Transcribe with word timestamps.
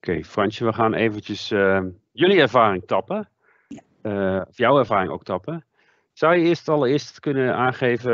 Oké, 0.00 0.24
Fransje, 0.24 0.64
we 0.64 0.72
gaan 0.72 0.94
eventjes 0.94 1.50
uh, 1.50 1.80
jullie 2.12 2.40
ervaring 2.40 2.86
tappen. 2.86 3.28
Uh, 4.02 4.42
of 4.48 4.56
jouw 4.56 4.78
ervaring 4.78 5.12
ook 5.12 5.24
tappen. 5.24 5.64
Zou 6.12 6.36
je 6.36 6.44
eerst 6.44 6.68
allereerst 6.68 7.20
kunnen 7.20 7.54
aangeven 7.54 8.12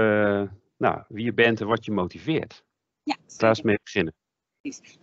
nou, 0.76 1.02
wie 1.08 1.24
je 1.24 1.32
bent 1.32 1.60
en 1.60 1.66
wat 1.66 1.84
je 1.84 1.92
motiveert? 1.92 2.64
Ja, 3.02 3.16
Daar 3.36 3.50
is 3.50 3.62
mee 3.62 3.78
beginnen. 3.82 4.14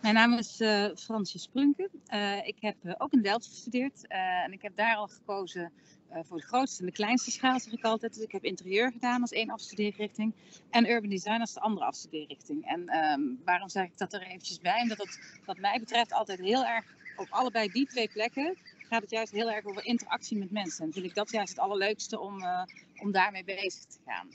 Mijn 0.01 0.13
naam 0.13 0.37
is 0.37 0.61
uh, 0.61 0.85
Fransje 0.95 1.39
Sprunke. 1.39 1.89
Uh, 2.13 2.47
ik 2.47 2.57
heb 2.59 2.75
uh, 2.83 2.93
ook 2.97 3.11
in 3.11 3.21
Delft 3.21 3.45
gestudeerd 3.45 4.07
en 4.07 4.51
ik 4.51 4.61
heb 4.61 4.75
daar 4.75 4.95
al 4.95 5.07
gekozen 5.07 5.71
voor 6.21 6.37
de 6.37 6.43
grootste 6.43 6.79
en 6.79 6.85
de 6.85 6.91
kleinste 6.91 7.31
schaal, 7.31 7.59
zeg 7.59 7.73
ik 7.73 7.83
altijd. 7.83 8.21
Ik 8.21 8.31
heb 8.31 8.43
interieur 8.43 8.91
gedaan 8.91 9.21
als 9.21 9.31
één 9.31 9.49
afstudeerrichting 9.49 10.33
en 10.69 10.89
urban 10.89 11.09
design 11.09 11.39
als 11.39 11.53
de 11.53 11.59
andere 11.59 11.85
afstudeerrichting. 11.85 12.65
En 12.65 12.95
um, 12.95 13.39
waarom 13.45 13.69
zeg 13.69 13.85
ik 13.85 13.97
dat 13.97 14.13
er 14.13 14.21
eventjes 14.21 14.59
bij? 14.59 14.81
Omdat 14.81 14.97
het 14.97 15.41
wat 15.45 15.57
mij 15.57 15.79
betreft 15.79 16.13
altijd 16.13 16.39
heel 16.39 16.65
erg 16.65 16.85
op 17.15 17.27
allebei 17.29 17.71
die 17.71 17.87
twee 17.87 18.07
plekken 18.07 18.57
gaat 18.89 19.01
het 19.01 19.11
juist 19.11 19.31
heel 19.31 19.51
erg 19.51 19.65
over 19.65 19.85
interactie 19.85 20.37
met 20.37 20.51
mensen. 20.51 20.85
En 20.85 20.93
vind 20.93 21.05
ik 21.05 21.13
dat 21.13 21.31
juist 21.31 21.49
het 21.49 21.59
allerleukste 21.59 22.19
om, 22.19 22.43
om 22.97 23.11
daarmee 23.11 23.43
bezig 23.43 23.85
te 23.85 23.97
gaan. 24.05 24.27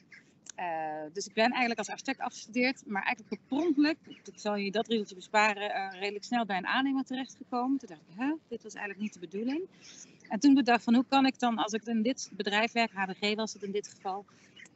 Uh, 0.58 1.12
dus 1.12 1.26
ik 1.26 1.32
ben 1.32 1.50
eigenlijk 1.50 1.78
als 1.78 1.88
architect 1.88 2.20
afgestudeerd, 2.20 2.82
maar 2.86 3.02
eigenlijk 3.02 3.42
gepronkelijk, 3.42 3.98
ik 4.06 4.38
zal 4.38 4.56
je 4.56 4.70
dat 4.70 4.86
riedeltje 4.88 5.14
besparen, 5.14 5.90
redelijk 5.90 6.24
snel 6.24 6.46
bij 6.46 6.56
een 6.56 6.66
aannemer 6.66 7.04
terechtgekomen. 7.04 7.78
Toen 7.78 7.88
dacht 7.88 8.00
ik, 8.00 8.14
huh, 8.16 8.32
dit 8.48 8.62
was 8.62 8.74
eigenlijk 8.74 9.04
niet 9.04 9.12
de 9.12 9.20
bedoeling. 9.20 9.60
En 10.28 10.40
toen 10.40 10.54
bedacht 10.54 10.84
van 10.84 10.94
hoe 10.94 11.04
kan 11.08 11.26
ik 11.26 11.38
dan, 11.38 11.58
als 11.58 11.72
ik 11.72 11.82
in 11.82 12.02
dit 12.02 12.30
bedrijf 12.32 12.72
werk, 12.72 12.92
HDG 12.92 13.34
was 13.34 13.52
het 13.52 13.62
in 13.62 13.72
dit 13.72 13.88
geval, 13.88 14.24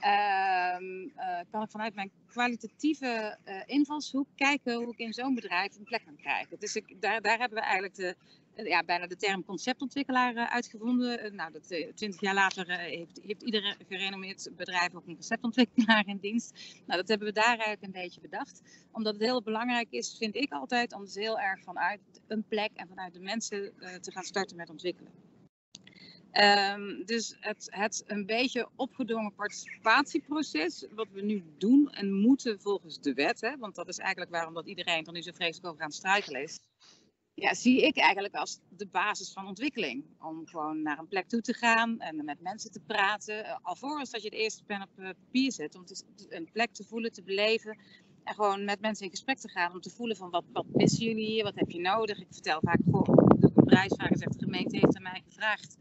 uh, 0.01 1.41
kan 1.51 1.62
ik 1.62 1.70
vanuit 1.70 1.95
mijn 1.95 2.10
kwalitatieve 2.27 3.38
invalshoek 3.66 4.27
kijken 4.37 4.74
hoe 4.74 4.93
ik 4.93 4.99
in 4.99 5.13
zo'n 5.13 5.35
bedrijf 5.35 5.76
een 5.76 5.85
plek 5.85 6.02
kan 6.04 6.16
krijgen. 6.16 6.57
Dus 6.59 6.76
ik, 6.76 7.01
daar, 7.01 7.21
daar 7.21 7.38
hebben 7.38 7.59
we 7.59 7.65
eigenlijk 7.65 7.95
de, 7.95 8.16
ja, 8.54 8.82
bijna 8.82 9.07
de 9.07 9.16
term 9.16 9.45
conceptontwikkelaar 9.45 10.49
uitgevonden. 10.49 11.35
nou, 11.35 11.52
dat, 11.52 11.66
twintig 11.95 12.21
jaar 12.21 12.35
later 12.35 12.71
heeft, 12.71 13.21
heeft 13.23 13.43
iedere 13.43 13.76
gerenommeerd 13.88 14.51
bedrijf 14.57 14.95
ook 14.95 15.07
een 15.07 15.15
conceptontwikkelaar 15.15 16.07
in 16.07 16.19
dienst. 16.21 16.52
Nou, 16.87 17.01
dat 17.01 17.09
hebben 17.09 17.26
we 17.26 17.32
daar 17.35 17.59
eigenlijk 17.59 17.82
een 17.82 18.02
beetje 18.02 18.21
bedacht. 18.21 18.63
Omdat 18.93 19.15
het 19.15 19.23
heel 19.23 19.43
belangrijk 19.43 19.88
is, 19.91 20.16
vind 20.19 20.37
ik 20.37 20.52
altijd, 20.52 20.95
om 20.95 21.04
dus 21.04 21.15
heel 21.15 21.38
erg 21.38 21.63
vanuit 21.63 22.01
een 22.26 22.45
plek 22.48 22.71
en 22.74 22.88
vanuit 22.88 23.13
de 23.13 23.21
mensen 23.21 23.73
te 24.01 24.13
gaan 24.13 24.24
starten 24.24 24.57
met 24.57 24.71
ontwikkelen. 24.71 25.32
Um, 26.33 27.05
dus 27.05 27.37
het, 27.41 27.66
het 27.71 28.05
een 28.07 28.27
beetje 28.27 28.69
opgedrongen 28.77 29.35
participatieproces, 29.35 30.87
wat 30.95 31.09
we 31.11 31.23
nu 31.23 31.45
doen 31.59 31.91
en 31.91 32.13
moeten 32.13 32.61
volgens 32.61 33.01
de 33.01 33.15
wet, 33.15 33.41
hè, 33.41 33.57
want 33.57 33.75
dat 33.75 33.88
is 33.88 33.99
eigenlijk 33.99 34.30
waarom 34.30 34.55
dat 34.55 34.66
iedereen 34.66 35.07
er 35.07 35.13
nu 35.13 35.23
zo 35.23 35.33
vreselijk 35.33 35.66
over 35.66 35.83
aan 35.83 35.93
struikelen 35.93 36.43
is, 36.43 36.60
ja, 37.35 37.55
zie 37.55 37.87
ik 37.87 37.97
eigenlijk 37.97 38.35
als 38.35 38.60
de 38.69 38.87
basis 38.87 39.33
van 39.33 39.47
ontwikkeling. 39.47 40.05
Om 40.21 40.47
gewoon 40.47 40.83
naar 40.83 40.99
een 40.99 41.09
plek 41.09 41.29
toe 41.29 41.41
te 41.41 41.55
gaan 41.55 42.01
en 42.01 42.25
met 42.25 42.41
mensen 42.41 42.71
te 42.71 42.80
praten. 42.80 43.63
Alvorens 43.63 44.10
dat 44.10 44.23
je 44.23 44.30
de 44.30 44.37
eerste 44.37 44.65
pen 44.65 44.83
op 44.83 44.88
papier 44.95 45.53
zet. 45.53 45.75
Om 45.75 45.85
een 46.29 46.51
plek 46.53 46.73
te 46.73 46.85
voelen, 46.85 47.13
te 47.13 47.23
beleven. 47.23 47.79
En 48.25 48.35
gewoon 48.35 48.65
met 48.65 48.80
mensen 48.80 49.05
in 49.05 49.10
gesprek 49.10 49.38
te 49.38 49.49
gaan. 49.49 49.73
Om 49.73 49.80
te 49.80 49.91
voelen 49.91 50.16
van 50.16 50.30
wat, 50.30 50.45
wat 50.53 50.66
missen 50.73 51.07
jullie 51.07 51.27
hier? 51.27 51.45
Wat 51.45 51.55
heb 51.55 51.71
je 51.71 51.80
nodig? 51.80 52.21
Ik 52.21 52.27
vertel 52.30 52.60
vaak, 52.63 52.79
ik 52.79 53.51
een 53.55 53.65
prijsvraag. 53.65 54.10
Zegt 54.13 54.38
de 54.38 54.45
gemeente 54.45 54.77
heeft 54.77 54.97
aan 54.97 55.03
mij 55.03 55.23
gevraagd. 55.29 55.77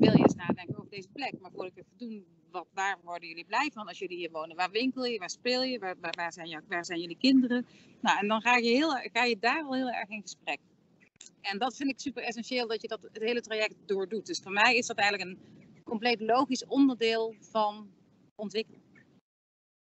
Wil 0.00 0.12
je 0.12 0.18
eens 0.18 0.34
nadenken 0.34 0.78
over 0.78 0.90
deze 0.90 1.08
plek? 1.12 1.40
Maar 1.40 1.50
voordat 1.50 1.76
ik 1.76 1.78
even 1.78 1.98
doen, 1.98 2.26
wat, 2.50 2.66
waar 2.72 2.98
worden 3.02 3.28
jullie 3.28 3.44
blij 3.44 3.70
van 3.74 3.86
als 3.86 3.98
jullie 3.98 4.16
hier 4.16 4.30
wonen? 4.30 4.56
Waar 4.56 4.70
winkel 4.70 5.04
je? 5.04 5.18
Waar 5.18 5.30
speel 5.30 5.62
je? 5.62 5.78
Waar, 5.78 5.94
waar, 6.00 6.14
waar, 6.16 6.32
zijn, 6.32 6.48
je, 6.48 6.60
waar 6.68 6.84
zijn 6.84 7.00
jullie 7.00 7.16
kinderen? 7.16 7.66
Nou, 8.00 8.18
en 8.18 8.28
dan 8.28 8.40
ga 8.40 8.56
je, 8.56 8.68
heel, 8.68 8.90
ga 8.90 9.24
je 9.24 9.38
daar 9.38 9.62
al 9.62 9.74
heel 9.74 9.90
erg 9.90 10.08
in 10.08 10.22
gesprek. 10.22 10.58
En 11.40 11.58
dat 11.58 11.76
vind 11.76 11.90
ik 11.90 12.00
super 12.00 12.22
essentieel 12.22 12.66
dat 12.66 12.82
je 12.82 12.88
dat 12.88 13.02
het 13.02 13.22
hele 13.22 13.40
traject 13.40 13.74
doordoet. 13.86 14.26
Dus 14.26 14.40
voor 14.40 14.52
mij 14.52 14.76
is 14.76 14.86
dat 14.86 14.96
eigenlijk 14.96 15.30
een 15.30 15.82
compleet 15.84 16.20
logisch 16.20 16.66
onderdeel 16.66 17.34
van 17.40 17.90
ontwikkelen. 18.34 18.80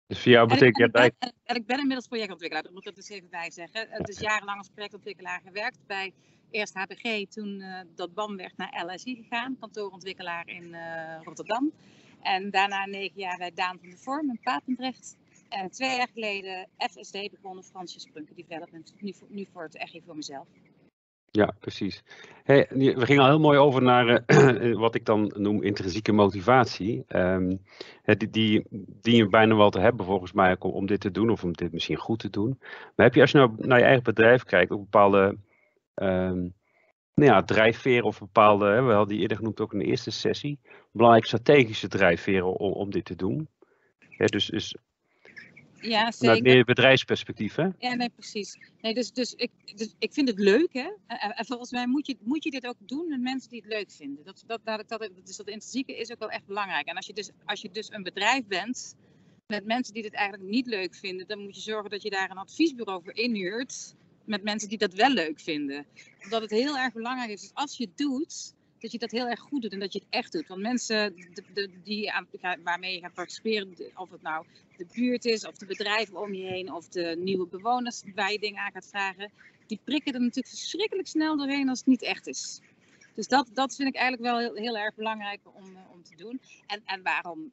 Dus 0.07 0.19
voor 0.19 0.31
jou 0.31 0.47
betekent 0.47 0.93
dat. 0.93 1.03
En, 1.03 1.15
en, 1.19 1.33
en, 1.43 1.55
ik 1.55 1.65
ben 1.65 1.77
inmiddels 1.77 2.07
projectontwikkelaar, 2.07 2.63
dat 2.63 2.73
moet 2.73 2.81
ik 2.81 2.87
er 2.87 2.95
dus 2.95 3.09
even 3.09 3.29
bij 3.29 3.51
zeggen. 3.51 3.87
Het 3.89 4.09
is 4.09 4.19
jarenlang 4.19 4.57
als 4.57 4.69
projectontwikkelaar 4.69 5.41
gewerkt 5.45 5.79
bij 5.87 6.13
eerst 6.55 6.73
HBG, 6.73 7.27
toen 7.27 7.59
uh, 7.59 7.79
dat 7.95 8.13
BAM 8.13 8.37
werd 8.37 8.57
naar 8.57 8.85
LSI 8.85 9.15
gegaan, 9.15 9.57
kantoorontwikkelaar 9.59 10.47
in 10.47 10.63
uh, 10.63 11.21
Rotterdam. 11.23 11.71
En 12.21 12.49
daarna 12.49 12.85
negen 12.85 13.19
jaar 13.19 13.37
bij 13.37 13.51
Daan 13.53 13.77
van 13.79 13.89
de 13.89 13.97
Vorm 13.97 14.29
in 14.29 14.39
Papendrecht. 14.43 15.17
En 15.49 15.69
twee 15.69 15.97
jaar 15.97 16.09
geleden 16.13 16.67
FSD 16.77 17.11
begonnen, 17.31 17.63
Fransje 17.63 17.99
Sprunke 17.99 18.33
Development, 18.35 18.93
nu 18.99 19.13
voor, 19.13 19.27
nu 19.31 19.47
voor 19.53 19.63
het 19.63 20.01
voor 20.05 20.15
mezelf. 20.15 20.47
Ja, 21.31 21.53
precies. 21.59 22.03
We 22.45 23.05
gingen 23.05 23.23
al 23.23 23.29
heel 23.29 23.39
mooi 23.39 23.57
over 23.57 23.81
naar 23.81 24.23
uh, 24.27 24.75
wat 24.85 24.95
ik 24.95 25.05
dan 25.05 25.33
noem 25.37 25.63
intrinsieke 25.63 26.11
motivatie. 26.11 27.05
Die, 28.03 28.29
die, 28.29 28.65
die 29.01 29.15
je 29.15 29.27
bijna 29.27 29.55
wel 29.55 29.69
te 29.69 29.79
hebben 29.79 30.05
volgens 30.05 30.31
mij 30.31 30.55
om, 30.59 30.71
om 30.71 30.85
dit 30.85 30.99
te 30.99 31.11
doen 31.11 31.29
of 31.29 31.43
om 31.43 31.53
dit 31.53 31.71
misschien 31.71 31.95
goed 31.95 32.19
te 32.19 32.29
doen. 32.29 32.57
Maar 32.95 33.05
heb 33.05 33.15
je 33.15 33.21
als 33.21 33.31
je 33.31 33.37
nou 33.37 33.53
naar 33.57 33.79
je 33.79 33.85
eigen 33.85 34.03
bedrijf 34.03 34.43
kijkt 34.43 34.71
ook 34.71 34.79
bepaalde 34.79 35.37
um, 35.95 36.53
nou 37.13 37.31
ja, 37.31 37.43
drijfveren 37.43 38.03
of 38.03 38.19
bepaalde, 38.19 38.65
hè, 38.65 38.81
we 38.81 38.91
hadden 38.91 39.13
die 39.13 39.19
eerder 39.19 39.37
genoemd 39.37 39.59
ook 39.59 39.73
in 39.73 39.79
de 39.79 39.85
eerste 39.85 40.11
sessie, 40.11 40.59
belangrijke 40.91 41.27
strategische 41.27 41.87
drijfveren 41.87 42.59
om, 42.59 42.71
om 42.71 42.91
dit 42.91 43.05
te 43.05 43.15
doen. 43.15 43.47
Ja, 44.09 44.25
dus, 44.25 44.45
dus 44.45 44.75
ja, 45.87 46.11
zeker. 46.11 46.17
Vanuit 46.17 46.43
meer 46.43 46.65
bedrijfsperspectief, 46.65 47.55
hè? 47.55 47.67
Ja, 47.77 47.93
nee, 47.93 48.09
precies. 48.09 48.57
Nee, 48.81 48.93
dus, 48.93 49.11
dus, 49.11 49.33
ik, 49.33 49.51
dus 49.75 49.95
ik 49.99 50.13
vind 50.13 50.27
het 50.27 50.39
leuk, 50.39 50.73
hè. 50.73 50.89
En 51.07 51.45
volgens 51.45 51.71
mij 51.71 51.87
moet 51.87 52.07
je, 52.07 52.17
moet 52.19 52.43
je 52.43 52.51
dit 52.51 52.67
ook 52.67 52.77
doen 52.79 53.07
met 53.07 53.21
mensen 53.21 53.49
die 53.49 53.61
het 53.61 53.73
leuk 53.73 53.91
vinden. 53.91 54.23
Dat, 54.23 54.43
dat, 54.45 54.59
dat, 54.63 54.83
dat, 54.87 55.09
dus 55.23 55.37
dat 55.37 55.47
intrinsieke 55.47 55.97
is 55.97 56.11
ook 56.11 56.19
wel 56.19 56.29
echt 56.29 56.45
belangrijk. 56.45 56.87
En 56.87 56.95
als 56.95 57.05
je, 57.05 57.13
dus, 57.13 57.31
als 57.45 57.61
je 57.61 57.69
dus 57.71 57.91
een 57.91 58.03
bedrijf 58.03 58.45
bent 58.47 58.95
met 59.47 59.65
mensen 59.65 59.93
die 59.93 60.03
dit 60.03 60.13
eigenlijk 60.13 60.49
niet 60.49 60.67
leuk 60.67 60.95
vinden, 60.95 61.27
dan 61.27 61.39
moet 61.39 61.55
je 61.55 61.61
zorgen 61.61 61.89
dat 61.89 62.01
je 62.01 62.09
daar 62.09 62.29
een 62.29 62.37
adviesbureau 62.37 63.03
voor 63.03 63.15
inhuurt 63.15 63.95
met 64.25 64.43
mensen 64.43 64.69
die 64.69 64.77
dat 64.77 64.93
wel 64.93 65.09
leuk 65.09 65.39
vinden. 65.39 65.85
Omdat 66.23 66.41
het 66.41 66.51
heel 66.51 66.77
erg 66.77 66.93
belangrijk 66.93 67.29
is, 67.29 67.41
dus 67.41 67.53
als 67.53 67.77
je 67.77 67.85
het 67.85 67.97
doet, 67.97 68.53
dat 68.79 68.91
je 68.91 68.97
dat 68.97 69.11
heel 69.11 69.27
erg 69.27 69.39
goed 69.39 69.61
doet 69.61 69.71
en 69.71 69.79
dat 69.79 69.93
je 69.93 69.99
het 69.99 70.07
echt 70.09 70.31
doet. 70.31 70.47
Want 70.47 70.61
mensen 70.61 71.15
die 71.83 72.11
waarmee 72.63 72.93
je 72.93 72.99
gaat 72.99 73.13
participeren, 73.13 73.75
of 73.95 74.11
het 74.11 74.21
nou 74.21 74.45
de 74.77 74.85
buurt 74.93 75.25
is, 75.25 75.45
of 75.47 75.57
de 75.57 75.65
bedrijven 75.65 76.17
om 76.17 76.33
je 76.33 76.47
heen, 76.47 76.73
of 76.73 76.87
de 76.87 77.15
nieuwe 77.19 77.47
bewoners 77.47 78.03
waar 78.15 78.31
je 78.31 78.39
dingen 78.39 78.61
aan 78.61 78.71
gaat 78.71 78.87
vragen, 78.87 79.31
die 79.67 79.79
prikken 79.83 80.13
er 80.13 80.19
natuurlijk 80.19 80.47
verschrikkelijk 80.47 81.07
snel 81.07 81.37
doorheen 81.37 81.69
als 81.69 81.79
het 81.79 81.87
niet 81.87 82.01
echt 82.01 82.27
is. 82.27 82.61
Dus 83.13 83.27
dat, 83.27 83.49
dat 83.53 83.75
vind 83.75 83.87
ik 83.87 83.95
eigenlijk 83.95 84.31
wel 84.31 84.39
heel, 84.39 84.55
heel 84.55 84.77
erg 84.77 84.95
belangrijk 84.95 85.39
om, 85.43 85.77
om 85.91 86.03
te 86.03 86.15
doen. 86.15 86.39
En, 86.67 86.81
en 86.85 87.03
waarom 87.03 87.51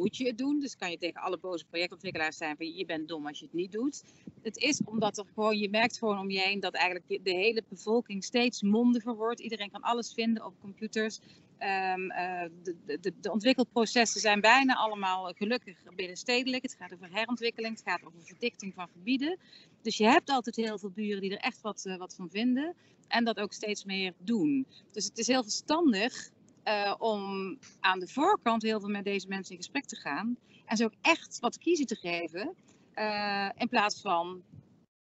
moet 0.00 0.16
je 0.16 0.26
het 0.26 0.38
doen. 0.38 0.60
Dus 0.60 0.76
kan 0.76 0.90
je 0.90 0.98
tegen 0.98 1.20
alle 1.20 1.38
boze 1.38 1.64
projectontwikkelaars 1.64 2.36
zijn 2.36 2.56
van 2.56 2.74
je 2.74 2.84
bent 2.84 3.08
dom 3.08 3.26
als 3.26 3.38
je 3.38 3.44
het 3.44 3.54
niet 3.54 3.72
doet. 3.72 4.02
Het 4.42 4.56
is 4.56 4.80
omdat 4.84 5.18
er 5.18 5.24
gewoon, 5.34 5.58
je 5.58 5.70
merkt 5.70 5.98
gewoon 5.98 6.18
om 6.18 6.30
je 6.30 6.40
heen 6.40 6.60
dat 6.60 6.74
eigenlijk 6.74 7.24
de 7.24 7.34
hele 7.34 7.64
bevolking 7.68 8.24
steeds 8.24 8.62
mondiger 8.62 9.16
wordt. 9.16 9.40
Iedereen 9.40 9.70
kan 9.70 9.80
alles 9.80 10.12
vinden 10.12 10.44
op 10.44 10.54
computers. 10.60 11.18
Um, 11.58 12.10
uh, 12.10 12.42
de, 12.62 12.76
de, 13.00 13.12
de, 13.20 13.32
ontwikkelprocessen 13.32 14.20
zijn 14.20 14.40
bijna 14.40 14.74
allemaal 14.74 15.32
gelukkig 15.32 15.76
binnenstedelijk. 15.96 16.62
Het 16.62 16.76
gaat 16.78 16.92
over 16.92 17.08
herontwikkeling, 17.12 17.74
het 17.74 17.88
gaat 17.88 18.04
over 18.04 18.18
verdichting 18.22 18.74
van 18.74 18.88
gebieden. 18.92 19.38
Dus 19.82 19.96
je 19.96 20.04
hebt 20.04 20.30
altijd 20.30 20.56
heel 20.56 20.78
veel 20.78 20.90
buren 20.90 21.20
die 21.20 21.30
er 21.30 21.44
echt 21.44 21.60
wat, 21.60 21.84
uh, 21.86 21.96
wat 21.96 22.14
van 22.14 22.30
vinden 22.30 22.74
en 23.08 23.24
dat 23.24 23.40
ook 23.40 23.52
steeds 23.52 23.84
meer 23.84 24.14
doen. 24.18 24.66
Dus 24.92 25.04
het 25.04 25.18
is 25.18 25.26
heel 25.26 25.42
verstandig 25.42 26.30
uh, 26.64 26.94
om 26.98 27.58
aan 27.80 27.98
de 27.98 28.08
voorkant 28.08 28.62
heel 28.62 28.80
veel 28.80 28.88
met 28.88 29.04
deze 29.04 29.28
mensen 29.28 29.50
in 29.50 29.62
gesprek 29.62 29.84
te 29.84 29.96
gaan. 29.96 30.36
En 30.66 30.76
ze 30.76 30.84
ook 30.84 30.94
echt 31.00 31.38
wat 31.40 31.58
kiezen 31.58 31.86
te 31.86 31.96
geven. 31.96 32.54
Uh, 32.94 33.48
in 33.56 33.68
plaats 33.68 34.00
van 34.00 34.42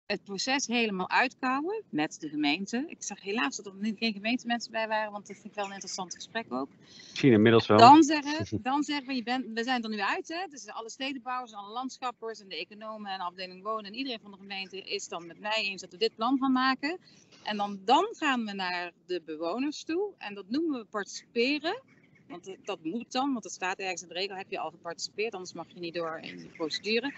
het 0.05 0.23
proces 0.23 0.67
helemaal 0.67 1.09
uitkouwen 1.09 1.83
met 1.89 2.17
de 2.19 2.29
gemeente. 2.29 2.83
Ik 2.87 3.03
zag 3.03 3.21
helaas 3.21 3.55
dat 3.55 3.65
er 3.65 3.73
niet, 3.75 3.97
geen 3.97 4.13
gemeentemensen 4.13 4.71
bij 4.71 4.87
waren, 4.87 5.11
want 5.11 5.27
dat 5.27 5.35
vind 5.35 5.47
ik 5.47 5.55
wel 5.55 5.65
een 5.65 5.71
interessant 5.71 6.15
gesprek 6.15 6.53
ook. 6.53 6.69
Misschien 7.09 7.31
inmiddels 7.31 7.67
wel. 7.67 7.77
Dan 7.77 8.03
zeggen, 8.03 8.61
dan 8.61 8.83
zeggen 8.83 9.07
we, 9.07 9.15
je 9.15 9.23
bent, 9.23 9.45
we 9.53 9.63
zijn 9.63 9.83
er 9.83 9.89
nu 9.89 10.01
uit. 10.01 10.27
Hè? 10.27 10.47
Dus 10.49 10.67
alle 10.67 10.89
stedenbouwers, 10.89 11.53
alle 11.53 11.71
landschappers 11.73 12.41
en 12.41 12.47
de 12.47 12.57
economen 12.57 13.11
en 13.11 13.17
de 13.17 13.23
afdeling 13.23 13.63
wonen 13.63 13.85
en 13.85 13.95
iedereen 13.97 14.19
van 14.21 14.31
de 14.31 14.37
gemeente 14.37 14.81
is 14.81 15.07
dan 15.07 15.27
met 15.27 15.39
mij 15.39 15.63
eens 15.63 15.81
dat 15.81 15.91
we 15.91 15.97
dit 15.97 16.15
plan 16.15 16.37
gaan 16.39 16.51
maken. 16.51 16.97
En 17.43 17.57
dan, 17.57 17.79
dan 17.85 18.07
gaan 18.11 18.45
we 18.45 18.53
naar 18.53 18.91
de 19.05 19.21
bewoners 19.25 19.83
toe 19.83 20.13
en 20.17 20.33
dat 20.33 20.45
noemen 20.49 20.79
we 20.79 20.85
participeren. 20.85 21.81
Want 22.27 22.55
dat 22.63 22.83
moet 22.83 23.11
dan, 23.11 23.31
want 23.31 23.43
het 23.43 23.53
staat 23.53 23.77
ergens 23.77 24.01
in 24.01 24.07
de 24.07 24.13
regel, 24.13 24.35
heb 24.35 24.49
je 24.49 24.59
al 24.59 24.69
geparticipeerd, 24.69 25.33
anders 25.33 25.53
mag 25.53 25.65
je 25.73 25.79
niet 25.79 25.93
door 25.93 26.19
in 26.21 26.37
de 26.37 26.47
procedure. 26.47 27.13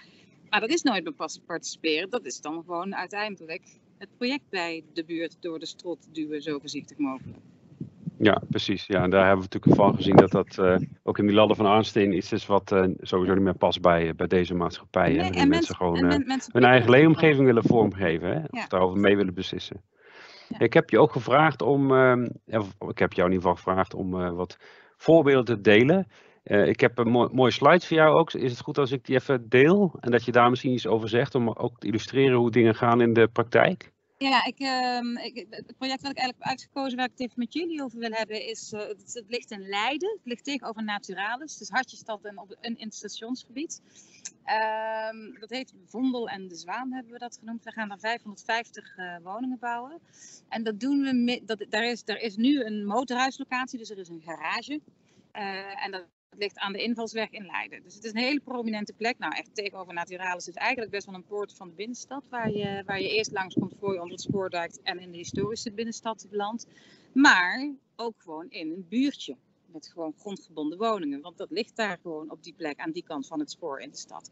Maar 0.50 0.60
dat 0.60 0.70
is 0.70 0.82
nooit 0.82 1.04
meer 1.04 1.30
participeren, 1.46 2.10
dat 2.10 2.24
is 2.24 2.40
dan 2.40 2.54
gewoon 2.54 2.96
uiteindelijk 2.96 3.62
het 3.98 4.08
project 4.16 4.44
bij 4.50 4.84
de 4.92 5.04
buurt 5.04 5.36
door 5.40 5.58
de 5.58 5.66
strot 5.66 6.14
duwen, 6.14 6.42
zo 6.42 6.58
voorzichtig 6.58 6.98
mogelijk. 6.98 7.38
Ja, 8.18 8.42
precies. 8.48 8.86
Ja, 8.86 9.02
en 9.02 9.10
daar 9.10 9.26
hebben 9.26 9.46
we 9.46 9.48
natuurlijk 9.52 9.82
van 9.82 9.94
gezien 9.96 10.16
dat 10.16 10.30
dat 10.30 10.56
uh, 10.60 10.76
ook 11.02 11.18
in 11.18 11.26
die 11.26 11.34
ladder 11.34 11.56
van 11.56 11.66
Arnsteen 11.66 12.16
iets 12.16 12.32
is 12.32 12.46
wat 12.46 12.72
uh, 12.72 12.84
sowieso 13.00 13.34
niet 13.34 13.42
meer 13.42 13.56
past 13.56 13.80
bij, 13.80 14.06
uh, 14.06 14.12
bij 14.14 14.26
deze 14.26 14.54
maatschappij. 14.54 15.12
Nee, 15.12 15.20
en, 15.20 15.32
en 15.32 15.48
mensen 15.48 15.74
gewoon 15.74 16.04
hun 16.52 16.64
eigen 16.64 16.90
leefomgeving 16.90 17.46
willen 17.46 17.64
vormgeven, 17.64 18.28
hè? 18.28 18.38
of 18.38 18.46
ja. 18.50 18.66
daarover 18.68 19.00
mee 19.00 19.16
willen 19.16 19.34
beslissen. 19.34 19.82
Ik 20.58 20.72
heb 20.72 20.90
je 20.90 20.98
ook 20.98 21.12
gevraagd 21.12 21.62
om, 21.62 21.92
ehm, 21.92 22.28
ik 22.88 22.98
heb 22.98 23.12
jou 23.12 23.28
in 23.28 23.34
ieder 23.34 23.48
geval 23.48 23.54
gevraagd 23.54 23.94
om 23.94 24.10
wat 24.34 24.56
voorbeelden 24.96 25.56
te 25.56 25.60
delen. 25.60 26.06
Uh, 26.46 26.66
ik 26.66 26.80
heb 26.80 26.98
een 26.98 27.08
mooi, 27.08 27.28
mooie 27.32 27.50
slide 27.50 27.86
voor 27.86 27.96
jou 27.96 28.18
ook. 28.18 28.32
Is 28.32 28.50
het 28.50 28.60
goed 28.60 28.78
als 28.78 28.90
ik 28.90 29.04
die 29.04 29.14
even 29.14 29.48
deel 29.48 29.96
en 30.00 30.10
dat 30.10 30.24
je 30.24 30.32
daar 30.32 30.50
misschien 30.50 30.72
iets 30.72 30.86
over 30.86 31.08
zegt 31.08 31.34
om 31.34 31.48
ook 31.48 31.78
te 31.78 31.86
illustreren 31.86 32.36
hoe 32.36 32.50
dingen 32.50 32.74
gaan 32.74 33.00
in 33.00 33.12
de 33.12 33.28
praktijk? 33.28 33.94
Ja, 34.18 34.44
ik, 34.44 34.58
ik, 35.34 35.46
het 35.50 35.76
project 35.78 36.02
wat 36.02 36.10
ik 36.10 36.18
eigenlijk 36.18 36.36
heb 36.38 36.42
uitgekozen, 36.42 36.96
waar 36.96 37.06
ik 37.06 37.10
het 37.10 37.20
even 37.20 37.34
met 37.38 37.52
jullie 37.52 37.82
over 37.82 37.98
wil 37.98 38.10
hebben, 38.10 38.46
is 38.46 38.72
uh, 38.72 38.80
het, 38.80 39.24
ligt 39.28 39.50
in 39.50 39.68
Leiden. 39.68 40.08
Het 40.08 40.26
ligt 40.26 40.44
tegenover 40.44 40.84
Naturalis, 40.84 41.56
dus 41.56 41.68
Hartjestad 41.68 42.24
en 42.24 42.38
op 42.38 42.56
een. 42.60 42.92
Uh, 44.46 45.40
dat 45.40 45.50
heet 45.50 45.74
Vondel 45.86 46.28
en 46.28 46.48
de 46.48 46.54
Zwaan 46.54 46.92
hebben 46.92 47.12
we 47.12 47.18
dat 47.18 47.38
genoemd. 47.38 47.64
We 47.64 47.72
gaan 47.72 47.88
daar 47.88 47.98
550 47.98 48.96
uh, 48.96 49.16
woningen 49.22 49.58
bouwen. 49.58 50.00
En 50.48 50.62
dat 50.62 50.80
doen 50.80 51.00
we, 51.00 51.42
dat, 51.44 51.66
daar, 51.68 51.84
is, 51.84 52.04
daar 52.04 52.20
is 52.20 52.36
nu 52.36 52.64
een 52.64 52.86
motorhuislocatie, 52.86 53.78
dus 53.78 53.90
er 53.90 53.98
is 53.98 54.08
een 54.08 54.22
garage. 54.24 54.80
En 55.84 55.90
dat 55.90 56.04
het 56.30 56.38
ligt 56.38 56.58
aan 56.58 56.72
de 56.72 56.82
invalsweg 56.82 57.30
in 57.30 57.46
Leiden. 57.46 57.82
Dus 57.82 57.94
het 57.94 58.04
is 58.04 58.10
een 58.10 58.18
hele 58.18 58.40
prominente 58.40 58.92
plek. 58.92 59.18
Nou, 59.18 59.34
echt 59.34 59.54
tegenover 59.54 59.94
Naturalis 59.94 60.48
is 60.48 60.54
eigenlijk 60.54 60.90
best 60.90 61.06
wel 61.06 61.14
een 61.14 61.24
poort 61.24 61.52
van 61.52 61.68
de 61.68 61.74
binnenstad. 61.74 62.28
Waar 62.28 62.50
je, 62.50 62.82
waar 62.86 63.00
je 63.00 63.16
eerst 63.16 63.32
langs 63.32 63.54
komt 63.54 63.74
voor 63.78 63.92
je 63.92 64.00
onder 64.00 64.14
het 64.14 64.26
spoor 64.26 64.50
duikt 64.50 64.82
en 64.82 64.98
in 64.98 65.10
de 65.10 65.16
historische 65.16 65.72
binnenstad 65.72 66.26
belandt. 66.30 66.66
Maar 67.12 67.74
ook 67.96 68.14
gewoon 68.18 68.50
in 68.50 68.70
een 68.70 68.86
buurtje. 68.88 69.36
Met 69.66 69.88
gewoon 69.88 70.14
grondgebonden 70.18 70.78
woningen. 70.78 71.20
Want 71.20 71.36
dat 71.36 71.50
ligt 71.50 71.76
daar 71.76 71.98
gewoon 72.02 72.30
op 72.30 72.42
die 72.42 72.54
plek 72.54 72.78
aan 72.78 72.90
die 72.90 73.04
kant 73.04 73.26
van 73.26 73.38
het 73.38 73.50
spoor 73.50 73.80
in 73.80 73.90
de 73.90 73.96
stad. 73.96 74.30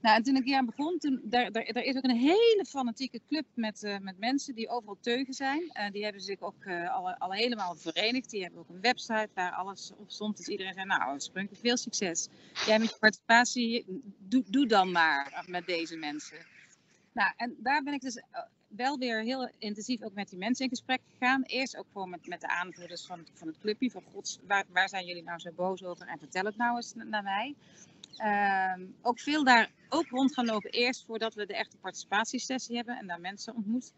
Nou, 0.00 0.16
en 0.16 0.22
toen 0.22 0.36
ik 0.36 0.44
hier 0.44 0.56
aan 0.56 0.66
begon, 0.66 0.98
toen, 0.98 1.20
daar, 1.24 1.52
daar, 1.52 1.64
is 1.64 1.96
ook 1.96 2.04
een 2.04 2.16
hele 2.16 2.64
fanatieke 2.68 3.20
club 3.28 3.44
met, 3.54 3.82
uh, 3.82 3.98
met 3.98 4.18
mensen 4.18 4.54
die 4.54 4.68
overal 4.68 4.98
teugen 5.00 5.34
zijn. 5.34 5.60
Uh, 5.60 5.90
die 5.90 6.02
hebben 6.04 6.22
zich 6.22 6.40
ook 6.40 6.64
uh, 6.64 6.94
al, 6.94 7.14
al, 7.14 7.32
helemaal 7.32 7.76
verenigd. 7.76 8.30
Die 8.30 8.42
hebben 8.42 8.60
ook 8.60 8.68
een 8.68 8.80
website 8.80 9.28
waar 9.34 9.52
alles 9.52 9.92
op 9.96 10.10
stond. 10.10 10.36
Dus 10.36 10.46
iedereen 10.46 10.74
zei, 10.74 10.86
nou, 10.86 11.20
Sprunk, 11.20 11.50
veel 11.52 11.76
succes. 11.76 12.28
Jij 12.66 12.78
met 12.78 12.90
je 12.90 12.96
participatie, 12.98 13.84
doe, 14.18 14.44
doe 14.46 14.66
dan 14.66 14.92
maar 14.92 15.44
met 15.46 15.66
deze 15.66 15.96
mensen. 15.96 16.38
Nou, 17.12 17.32
en 17.36 17.56
daar 17.58 17.82
ben 17.82 17.92
ik 17.92 18.00
dus 18.00 18.22
wel 18.68 18.98
weer 18.98 19.22
heel 19.22 19.50
intensief 19.58 20.02
ook 20.02 20.14
met 20.14 20.28
die 20.28 20.38
mensen 20.38 20.64
in 20.64 20.70
gesprek 20.70 21.00
gegaan. 21.12 21.42
Eerst 21.42 21.76
ook 21.76 21.86
gewoon 21.92 22.10
met, 22.10 22.26
met 22.26 22.40
de 22.40 22.48
aanvoerders 22.48 23.06
van, 23.06 23.26
van 23.32 23.46
het 23.46 23.58
clubje. 23.58 23.90
Van 23.90 24.02
gods, 24.12 24.38
waar, 24.46 24.64
waar 24.72 24.88
zijn 24.88 25.06
jullie 25.06 25.22
nou 25.22 25.38
zo 25.38 25.50
boos 25.52 25.84
over? 25.84 26.06
En 26.06 26.18
vertel 26.18 26.44
het 26.44 26.56
nou 26.56 26.76
eens 26.76 26.94
naar 26.94 27.22
mij. 27.22 27.54
Uh, 28.16 28.72
ook 29.02 29.20
veel 29.20 29.44
daar 29.44 29.70
ook 29.88 30.06
rond 30.08 30.34
gaan 30.34 30.46
lopen 30.46 30.70
eerst 30.70 31.04
voordat 31.04 31.34
we 31.34 31.46
de 31.46 31.54
echte 31.54 31.76
participatiesessie 31.76 32.76
hebben 32.76 32.98
en 32.98 33.06
daar 33.06 33.20
mensen 33.20 33.54
ontmoet. 33.54 33.92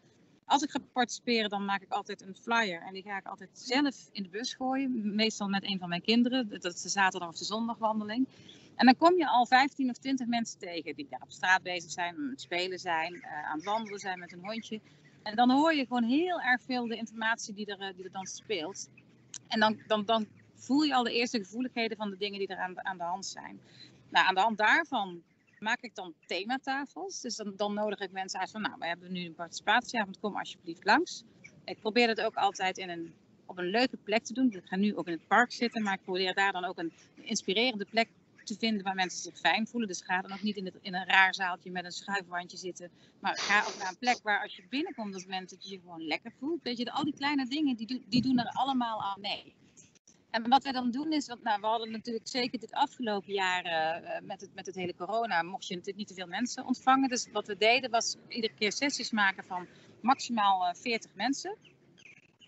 Als 0.45 0.63
ik 0.63 0.69
ga 0.69 0.79
participeren, 0.93 1.49
dan 1.49 1.65
maak 1.65 1.81
ik 1.81 1.91
altijd 1.91 2.21
een 2.21 2.35
flyer 2.35 2.81
en 2.81 2.93
die 2.93 3.03
ga 3.03 3.17
ik 3.17 3.25
altijd 3.25 3.49
zelf 3.53 4.09
in 4.11 4.23
de 4.23 4.29
bus 4.29 4.53
gooien. 4.53 5.15
Meestal 5.15 5.47
met 5.47 5.63
een 5.63 5.79
van 5.79 5.89
mijn 5.89 6.01
kinderen. 6.01 6.49
Dat 6.49 6.73
is 6.73 6.81
de 6.81 6.89
zaterdag 6.89 7.29
of 7.29 7.37
de 7.37 7.45
zondagwandeling. 7.45 8.27
En 8.75 8.85
dan 8.85 8.97
kom 8.97 9.17
je 9.17 9.27
al 9.27 9.45
15 9.45 9.89
of 9.89 9.97
20 9.97 10.27
mensen 10.27 10.59
tegen 10.59 10.95
die 10.95 11.07
daar 11.09 11.21
op 11.21 11.31
straat 11.31 11.63
bezig 11.63 11.91
zijn, 11.91 12.15
aan 12.15 12.29
het 12.29 12.41
spelen 12.41 12.79
zijn, 12.79 13.13
uh, 13.13 13.49
aan 13.49 13.55
het 13.55 13.65
wandelen 13.65 13.99
zijn 13.99 14.19
met 14.19 14.31
een 14.31 14.45
hondje. 14.45 14.79
En 15.23 15.35
dan 15.35 15.51
hoor 15.51 15.73
je 15.73 15.85
gewoon 15.85 16.03
heel 16.03 16.41
erg 16.41 16.61
veel 16.61 16.87
de 16.87 16.95
informatie 16.95 17.53
die 17.53 17.65
er, 17.65 17.81
uh, 17.81 17.95
die 17.95 18.09
dan 18.11 18.25
speelt. 18.25 18.89
En 19.47 19.59
dan, 19.59 19.77
dan, 19.87 20.05
dan 20.05 20.27
voel 20.55 20.81
je 20.81 20.95
al 20.95 21.03
de 21.03 21.13
eerste 21.13 21.37
gevoeligheden 21.37 21.97
van 21.97 22.09
de 22.09 22.17
dingen 22.17 22.39
die 22.39 22.47
er 22.47 22.57
aan, 22.57 22.85
aan 22.85 22.97
de 22.97 23.03
hand 23.03 23.25
zijn. 23.25 23.59
Nou, 24.11 24.27
aan 24.27 24.35
de 24.35 24.41
hand 24.41 24.57
daarvan 24.57 25.23
maak 25.59 25.81
ik 25.81 25.95
dan 25.95 26.13
thematafels. 26.25 27.21
Dus 27.21 27.35
dan, 27.35 27.53
dan 27.55 27.73
nodig 27.73 27.99
ik 27.99 28.11
mensen 28.11 28.39
uit 28.39 28.51
van, 28.51 28.61
nou, 28.61 28.75
we 28.79 28.87
hebben 28.87 29.11
nu 29.11 29.25
een 29.25 29.35
participatieavond, 29.35 30.19
kom 30.19 30.37
alsjeblieft 30.37 30.85
langs. 30.85 31.23
Ik 31.65 31.79
probeer 31.79 32.07
het 32.07 32.21
ook 32.21 32.35
altijd 32.35 32.77
in 32.77 32.89
een, 32.89 33.13
op 33.45 33.57
een 33.57 33.69
leuke 33.69 33.97
plek 33.97 34.23
te 34.23 34.33
doen. 34.33 34.51
Ik 34.51 34.65
ga 34.65 34.75
nu 34.75 34.95
ook 34.95 35.07
in 35.07 35.13
het 35.13 35.27
park 35.27 35.51
zitten, 35.51 35.83
maar 35.83 35.93
ik 35.93 36.03
probeer 36.03 36.33
daar 36.33 36.51
dan 36.51 36.65
ook 36.65 36.77
een 36.77 36.91
inspirerende 37.15 37.85
plek 37.85 38.07
te 38.43 38.55
vinden 38.59 38.83
waar 38.83 38.95
mensen 38.95 39.21
zich 39.21 39.39
fijn 39.39 39.67
voelen. 39.67 39.89
Dus 39.89 40.01
ga 40.01 40.21
dan 40.21 40.33
ook 40.33 40.41
niet 40.41 40.55
in, 40.55 40.65
het, 40.65 40.75
in 40.81 40.93
een 40.93 41.05
raar 41.05 41.33
zaaltje 41.33 41.71
met 41.71 41.85
een 41.85 41.91
schuifwandje 41.91 42.57
zitten. 42.57 42.89
Maar 43.19 43.37
ga 43.37 43.59
ook 43.67 43.77
naar 43.77 43.89
een 43.89 43.97
plek 43.97 44.19
waar 44.23 44.41
als 44.41 44.55
je 44.55 44.63
binnenkomt 44.69 45.27
mensen 45.27 45.57
dat 45.57 45.67
je 45.67 45.75
je 45.75 45.81
gewoon 45.81 46.07
lekker 46.07 46.33
voelt. 46.39 46.63
Weet 46.63 46.77
je, 46.77 46.91
al 46.91 47.03
die 47.03 47.15
kleine 47.17 47.45
dingen, 47.45 47.75
die, 47.75 48.05
die 48.07 48.21
doen 48.21 48.39
er 48.39 48.51
allemaal 48.53 49.03
aan 49.03 49.21
mee. 49.21 49.53
En 50.31 50.49
wat 50.49 50.63
wij 50.63 50.71
dan 50.71 50.91
doen 50.91 51.11
is, 51.11 51.27
want 51.27 51.43
nou, 51.43 51.61
we 51.61 51.67
hadden 51.67 51.91
natuurlijk 51.91 52.27
zeker 52.27 52.59
dit 52.59 52.71
afgelopen 52.71 53.33
jaar 53.33 53.65
uh, 53.65 54.27
met, 54.27 54.41
het, 54.41 54.55
met 54.55 54.65
het 54.65 54.75
hele 54.75 54.95
corona, 54.95 55.43
mocht 55.43 55.67
je 55.67 55.73
natuurlijk 55.73 55.97
niet 55.97 56.07
te 56.07 56.13
veel 56.13 56.27
mensen 56.27 56.65
ontvangen. 56.65 57.09
Dus 57.09 57.27
wat 57.31 57.47
we 57.47 57.57
deden 57.57 57.89
was 57.89 58.15
iedere 58.27 58.53
keer 58.53 58.71
sessies 58.71 59.11
maken 59.11 59.43
van 59.43 59.67
maximaal 60.01 60.67
uh, 60.67 60.73
40 60.73 61.11
mensen. 61.15 61.57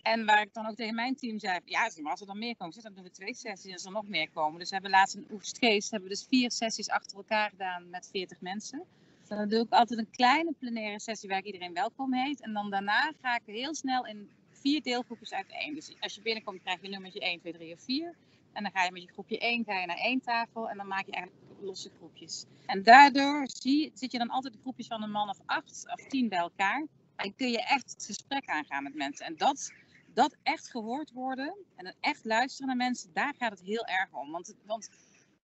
En 0.02 0.24
waar 0.24 0.42
ik 0.42 0.54
dan 0.54 0.66
ook 0.66 0.74
tegen 0.74 0.94
mijn 0.94 1.16
team 1.16 1.38
zei, 1.38 1.60
ja, 1.64 1.84
als 1.84 2.20
er 2.20 2.26
dan 2.26 2.38
meer 2.38 2.56
komen, 2.56 2.82
dan 2.82 2.94
doen 2.94 3.04
we 3.04 3.10
twee 3.10 3.34
sessies 3.34 3.66
en 3.66 3.72
als 3.72 3.84
er 3.84 3.92
nog 3.92 4.08
meer 4.08 4.30
komen. 4.30 4.58
Dus 4.58 4.68
we 4.68 4.74
hebben 4.74 4.92
laatst 4.92 5.14
in 5.14 5.26
Oestgeest 5.32 5.90
hebben 5.90 6.08
we 6.08 6.14
dus 6.14 6.26
vier 6.28 6.50
sessies 6.50 6.88
achter 6.88 7.16
elkaar 7.16 7.50
gedaan 7.50 7.90
met 7.90 8.08
40 8.12 8.40
mensen. 8.40 8.84
Dan 9.28 9.48
doe 9.48 9.64
ik 9.64 9.72
altijd 9.72 9.98
een 9.98 10.10
kleine 10.10 10.52
plenaire 10.58 11.00
sessie 11.00 11.28
waar 11.28 11.38
ik 11.38 11.44
iedereen 11.44 11.72
welkom 11.72 12.14
heet. 12.14 12.40
En 12.40 12.52
dan 12.52 12.70
daarna 12.70 13.12
ga 13.22 13.34
ik 13.34 13.42
heel 13.44 13.74
snel 13.74 14.06
in 14.06 14.30
vier 14.64 14.82
deelgroepjes 14.82 15.32
uiteen. 15.32 15.74
Dus 15.74 15.96
als 16.00 16.14
je 16.14 16.22
binnenkomt 16.22 16.62
krijg 16.62 16.80
je 16.80 16.88
nummertje 16.88 17.20
1, 17.20 17.40
2, 17.40 17.52
3 17.52 17.74
of 17.74 17.80
4. 17.80 18.14
En 18.52 18.62
dan 18.62 18.72
ga 18.72 18.84
je 18.84 18.92
met 18.92 19.02
je 19.02 19.12
groepje 19.12 19.38
1 19.38 19.64
ga 19.64 19.80
je 19.80 19.86
naar 19.86 19.96
één 19.96 20.20
tafel 20.20 20.68
en 20.68 20.76
dan 20.76 20.86
maak 20.86 21.06
je 21.06 21.12
eigenlijk 21.12 21.44
losse 21.60 21.90
groepjes. 21.96 22.44
En 22.66 22.82
daardoor 22.82 23.48
zie, 23.48 23.90
zit 23.94 24.12
je 24.12 24.18
dan 24.18 24.30
altijd 24.30 24.56
groepjes 24.60 24.86
van 24.86 25.02
een 25.02 25.10
man 25.10 25.28
of 25.28 25.38
acht 25.46 25.84
of 25.92 26.06
tien 26.08 26.28
bij 26.28 26.38
elkaar. 26.38 26.86
En 27.16 27.34
kun 27.34 27.50
je 27.50 27.62
echt 27.62 27.90
het 27.90 28.04
gesprek 28.04 28.46
aangaan 28.46 28.82
met 28.82 28.94
mensen. 28.94 29.26
En 29.26 29.36
dat, 29.36 29.72
dat 30.14 30.36
echt 30.42 30.70
gehoord 30.70 31.12
worden 31.12 31.54
en 31.76 31.94
echt 32.00 32.24
luisteren 32.24 32.66
naar 32.66 32.76
mensen, 32.76 33.10
daar 33.12 33.34
gaat 33.38 33.50
het 33.50 33.62
heel 33.62 33.84
erg 33.86 34.12
om. 34.12 34.30
Want, 34.30 34.54
want 34.66 34.90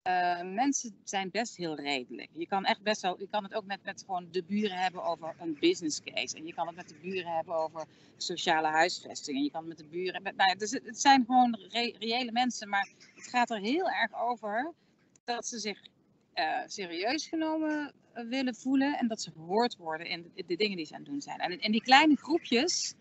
uh, 0.07 0.41
mensen 0.41 0.95
zijn 1.03 1.29
best 1.31 1.57
heel 1.57 1.75
redelijk. 1.75 2.29
Je 2.33 2.47
kan 2.47 2.65
echt 2.65 2.81
best 2.81 3.01
wel, 3.01 3.19
je 3.19 3.27
kan 3.27 3.44
het 3.44 3.53
ook 3.53 3.65
met, 3.65 3.83
met 3.83 4.03
gewoon 4.05 4.27
de 4.31 4.44
buren 4.44 4.77
hebben 4.77 5.03
over 5.03 5.35
een 5.39 5.57
business 5.59 6.01
case. 6.03 6.38
En 6.38 6.45
je 6.45 6.53
kan 6.53 6.67
het 6.67 6.75
met 6.75 6.88
de 6.89 6.95
buren 7.01 7.35
hebben 7.35 7.55
over 7.55 7.85
sociale 8.17 8.67
huisvesting. 8.67 9.38
En 9.38 9.44
je 9.44 9.51
kan 9.51 9.59
het 9.59 9.69
met 9.69 9.77
de 9.77 9.97
buren. 9.97 10.21
Met, 10.21 10.35
nou 10.35 10.57
dus 10.57 10.71
het, 10.71 11.01
zijn 11.01 11.25
gewoon 11.25 11.59
re, 11.69 11.95
reële 12.00 12.31
mensen, 12.31 12.69
maar 12.69 12.89
het 13.15 13.27
gaat 13.27 13.50
er 13.50 13.59
heel 13.59 13.89
erg 13.89 14.21
over 14.21 14.73
dat 15.23 15.47
ze 15.47 15.59
zich 15.59 15.88
uh, 16.35 16.59
serieus 16.65 17.27
genomen 17.27 17.94
willen 18.13 18.55
voelen 18.55 18.97
en 18.97 19.07
dat 19.07 19.22
ze 19.22 19.31
gehoord 19.31 19.77
worden 19.77 20.07
in 20.07 20.31
de, 20.36 20.55
dingen 20.55 20.77
die 20.77 20.86
ze 20.86 20.93
aan 20.93 21.00
het 21.00 21.10
doen 21.10 21.22
zijn. 21.22 21.39
En 21.39 21.60
in 21.60 21.72
die 21.72 21.81
kleine 21.81 22.15
groepjes 22.15 22.93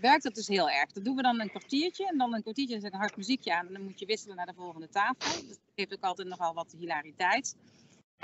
werkt 0.00 0.22
dat 0.22 0.34
dus 0.34 0.48
heel 0.48 0.70
erg. 0.70 0.92
Dat 0.92 1.04
doen 1.04 1.16
we 1.16 1.22
dan 1.22 1.40
een 1.40 1.50
kwartiertje 1.50 2.06
en 2.06 2.18
dan 2.18 2.34
een 2.34 2.42
kwartiertje 2.42 2.80
zet 2.80 2.92
een 2.92 2.98
hard 2.98 3.16
muziekje 3.16 3.54
aan 3.54 3.66
en 3.66 3.72
dan 3.72 3.82
moet 3.82 3.98
je 3.98 4.06
wisselen 4.06 4.36
naar 4.36 4.46
de 4.46 4.54
volgende 4.54 4.88
tafel. 4.88 5.46
Dat 5.48 5.58
geeft 5.74 5.92
ook 5.92 6.04
altijd 6.04 6.28
nogal 6.28 6.54
wat 6.54 6.74
hilariteit. 6.78 7.56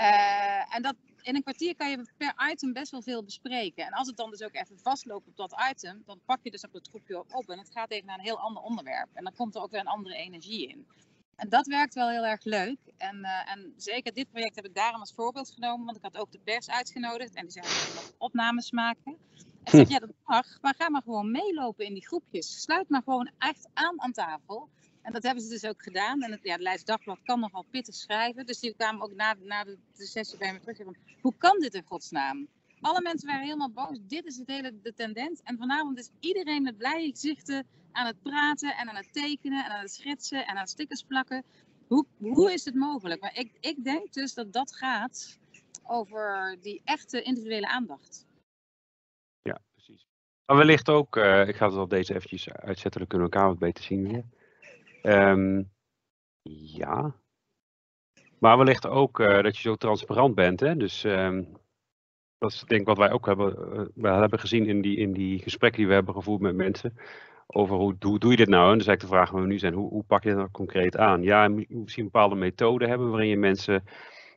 Uh, 0.00 0.74
en 0.74 0.82
dat, 0.82 0.94
in 1.22 1.34
een 1.34 1.42
kwartier 1.42 1.76
kan 1.76 1.90
je 1.90 2.06
per 2.16 2.34
item 2.50 2.72
best 2.72 2.90
wel 2.90 3.02
veel 3.02 3.24
bespreken. 3.24 3.86
En 3.86 3.92
als 3.92 4.06
het 4.06 4.16
dan 4.16 4.30
dus 4.30 4.42
ook 4.42 4.54
even 4.54 4.78
vastloopt 4.78 5.28
op 5.28 5.36
dat 5.36 5.54
item, 5.70 6.02
dan 6.06 6.20
pak 6.24 6.38
je 6.42 6.50
dus 6.50 6.64
op 6.64 6.72
het 6.72 6.88
groepje 6.88 7.18
op 7.18 7.50
en 7.50 7.58
het 7.58 7.70
gaat 7.72 7.90
even 7.90 8.06
naar 8.06 8.18
een 8.18 8.24
heel 8.24 8.38
ander 8.38 8.62
onderwerp. 8.62 9.08
En 9.12 9.24
dan 9.24 9.34
komt 9.34 9.54
er 9.54 9.62
ook 9.62 9.70
weer 9.70 9.80
een 9.80 9.86
andere 9.86 10.14
energie 10.14 10.68
in. 10.68 10.86
En 11.36 11.48
dat 11.48 11.66
werkt 11.66 11.94
wel 11.94 12.08
heel 12.08 12.24
erg 12.24 12.44
leuk. 12.44 12.78
En, 12.96 13.16
uh, 13.16 13.52
en 13.52 13.74
zeker 13.76 14.14
dit 14.14 14.30
project 14.30 14.56
heb 14.56 14.64
ik 14.64 14.74
daarom 14.74 15.00
als 15.00 15.12
voorbeeld 15.12 15.50
genomen, 15.50 15.84
want 15.84 15.96
ik 15.96 16.02
had 16.02 16.16
ook 16.16 16.32
de 16.32 16.40
pers 16.44 16.70
uitgenodigd 16.70 17.34
en 17.34 17.42
die 17.46 17.62
zouden 17.62 18.14
opnames 18.18 18.70
maken. 18.70 19.16
Zeg, 19.70 19.88
ja, 19.88 19.98
dat 19.98 20.12
mag, 20.24 20.58
maar 20.60 20.74
ga 20.74 20.90
maar 20.90 21.02
gewoon 21.02 21.30
meelopen 21.30 21.84
in 21.84 21.94
die 21.94 22.06
groepjes. 22.06 22.62
Sluit 22.62 22.88
maar 22.88 23.02
gewoon 23.02 23.30
echt 23.38 23.68
aan 23.72 24.00
aan 24.00 24.12
tafel. 24.12 24.68
En 25.02 25.12
dat 25.12 25.22
hebben 25.22 25.42
ze 25.42 25.48
dus 25.48 25.64
ook 25.64 25.82
gedaan. 25.82 26.22
En 26.22 26.30
het, 26.30 26.40
ja, 26.42 26.76
Dagblad 26.84 27.18
kan 27.24 27.40
nogal 27.40 27.64
pittig 27.70 27.94
schrijven. 27.94 28.46
Dus 28.46 28.60
die 28.60 28.74
kwamen 28.74 29.02
ook 29.02 29.14
na, 29.14 29.34
na 29.42 29.64
de, 29.64 29.78
sessie 29.94 30.38
bij 30.38 30.52
me 30.52 30.60
terug. 30.60 30.96
Hoe 31.20 31.34
kan 31.38 31.60
dit 31.60 31.74
in 31.74 31.84
godsnaam? 31.86 32.48
Alle 32.80 33.02
mensen 33.02 33.28
waren 33.28 33.44
helemaal 33.44 33.70
boos. 33.70 33.98
Dit 34.02 34.24
is 34.24 34.36
het 34.36 34.46
hele, 34.46 34.80
de 34.82 34.94
tendens. 34.94 35.40
En 35.44 35.58
vanavond 35.58 35.98
is 35.98 36.10
iedereen 36.20 36.62
met 36.62 36.78
blije 36.78 37.10
gezichten 37.10 37.66
aan 37.92 38.06
het 38.06 38.22
praten 38.22 38.76
en 38.76 38.88
aan 38.88 38.96
het 38.96 39.12
tekenen 39.12 39.64
en 39.64 39.70
aan 39.70 39.80
het 39.80 39.92
schetsen 39.92 40.46
en 40.46 40.56
aan 40.56 40.66
stickers 40.66 41.02
plakken. 41.02 41.44
Hoe, 41.86 42.06
hoe 42.18 42.52
is 42.52 42.64
het 42.64 42.74
mogelijk? 42.74 43.20
Maar 43.20 43.38
ik, 43.38 43.50
ik 43.60 43.84
denk 43.84 44.12
dus 44.12 44.34
dat 44.34 44.52
dat 44.52 44.74
gaat 44.74 45.38
over 45.82 46.56
die 46.60 46.80
echte 46.84 47.22
individuele 47.22 47.68
aandacht. 47.68 48.25
Maar 50.46 50.56
wellicht 50.56 50.88
ook, 50.88 51.16
uh, 51.16 51.48
ik 51.48 51.56
ga 51.56 51.66
het 51.66 51.76
al 51.76 51.88
deze 51.88 52.14
eventjes 52.14 52.52
uitzetten, 52.52 53.00
dan 53.00 53.08
kunnen 53.08 53.28
we 53.28 53.34
elkaar 53.34 53.48
wat 53.48 53.58
beter 53.58 53.84
zien 53.84 54.08
weer. 54.08 54.24
Um, 55.02 55.70
ja. 56.42 57.14
Maar 58.38 58.56
wellicht 58.56 58.86
ook 58.86 59.18
uh, 59.18 59.42
dat 59.42 59.56
je 59.56 59.62
zo 59.62 59.74
transparant 59.74 60.34
bent. 60.34 60.60
Hè? 60.60 60.76
Dus 60.76 61.04
um, 61.04 61.56
dat 62.38 62.52
is 62.52 62.60
denk 62.66 62.80
ik 62.80 62.86
wat 62.86 62.98
wij 62.98 63.12
ook 63.12 63.26
hebben, 63.26 63.56
uh, 63.72 63.84
we 63.94 64.08
hebben 64.08 64.38
gezien 64.38 64.66
in 64.66 64.80
die, 64.80 64.96
in 64.96 65.12
die 65.12 65.38
gesprekken 65.38 65.78
die 65.78 65.88
we 65.88 65.94
hebben 65.94 66.14
gevoerd 66.14 66.40
met 66.40 66.56
mensen. 66.56 66.98
Over 67.46 67.76
hoe, 67.76 67.96
hoe 67.98 68.18
doe 68.18 68.30
je 68.30 68.36
dit 68.36 68.48
nou? 68.48 68.72
En 68.72 68.78
dus 68.78 68.86
eigenlijk 68.86 69.00
de 69.00 69.16
vraag 69.16 69.30
waar 69.30 69.42
we 69.42 69.48
nu 69.48 69.58
zijn, 69.58 69.74
hoe, 69.74 69.88
hoe 69.88 70.04
pak 70.04 70.22
je 70.22 70.28
dat 70.28 70.38
nou 70.38 70.50
concreet 70.50 70.96
aan? 70.96 71.22
Ja, 71.22 71.48
misschien 71.68 72.04
bepaalde 72.04 72.34
methode 72.34 72.86
hebben 72.86 73.10
waarin 73.10 73.28
je 73.28 73.36
mensen 73.36 73.84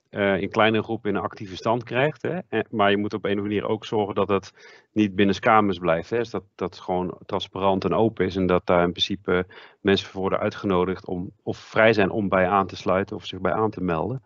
uh, 0.09 0.41
in 0.41 0.49
kleinere 0.49 0.83
groepen 0.83 1.09
in 1.09 1.15
een 1.15 1.21
actieve 1.21 1.55
stand 1.55 1.83
krijgt. 1.83 2.21
Hè? 2.21 2.39
En, 2.49 2.65
maar 2.69 2.91
je 2.91 2.97
moet 2.97 3.13
op 3.13 3.23
een 3.25 3.31
of 3.31 3.37
andere 3.37 3.55
manier 3.55 3.73
ook 3.73 3.85
zorgen 3.85 4.15
dat 4.15 4.29
het 4.29 4.53
niet 4.91 5.15
binnen 5.15 5.39
kamers 5.39 5.77
blijft. 5.77 6.09
Hè? 6.09 6.17
Dus 6.17 6.29
dat 6.29 6.43
dat 6.55 6.79
gewoon 6.79 7.17
transparant 7.25 7.83
en 7.83 7.93
open 7.93 8.25
is 8.25 8.35
en 8.35 8.45
dat 8.45 8.65
daar 8.65 8.83
in 8.83 8.91
principe 8.91 9.45
mensen 9.81 10.07
voor 10.07 10.21
worden 10.21 10.39
uitgenodigd 10.39 11.07
om 11.07 11.31
of 11.43 11.57
vrij 11.57 11.93
zijn 11.93 12.09
om 12.09 12.29
bij 12.29 12.47
aan 12.47 12.67
te 12.67 12.75
sluiten 12.75 13.15
of 13.15 13.25
zich 13.25 13.39
bij 13.39 13.53
aan 13.53 13.71
te 13.71 13.81
melden. 13.81 14.23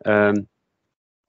Uh, 0.00 0.32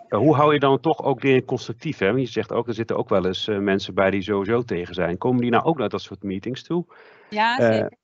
hoe 0.10 0.36
hou 0.36 0.54
je 0.54 0.60
dan 0.60 0.80
toch 0.80 1.04
ook 1.04 1.20
weer 1.20 1.46
constructief? 1.46 1.98
Hè? 1.98 2.08
Want 2.08 2.20
je 2.20 2.32
zegt 2.32 2.52
ook, 2.52 2.68
er 2.68 2.74
zitten 2.74 2.98
ook 2.98 3.10
wel 3.10 3.26
eens 3.26 3.48
uh, 3.48 3.58
mensen 3.58 3.94
bij 3.94 4.10
die 4.10 4.22
sowieso 4.22 4.62
tegen 4.62 4.94
zijn. 4.94 5.18
Komen 5.18 5.42
die 5.42 5.52
nou 5.52 5.64
ook 5.64 5.78
naar 5.78 5.90
dat 5.90 6.02
soort 6.02 6.24
meetings 6.24 6.64
toe? 6.64 6.86
Ja, 7.30 7.56
zeker. 7.56 7.98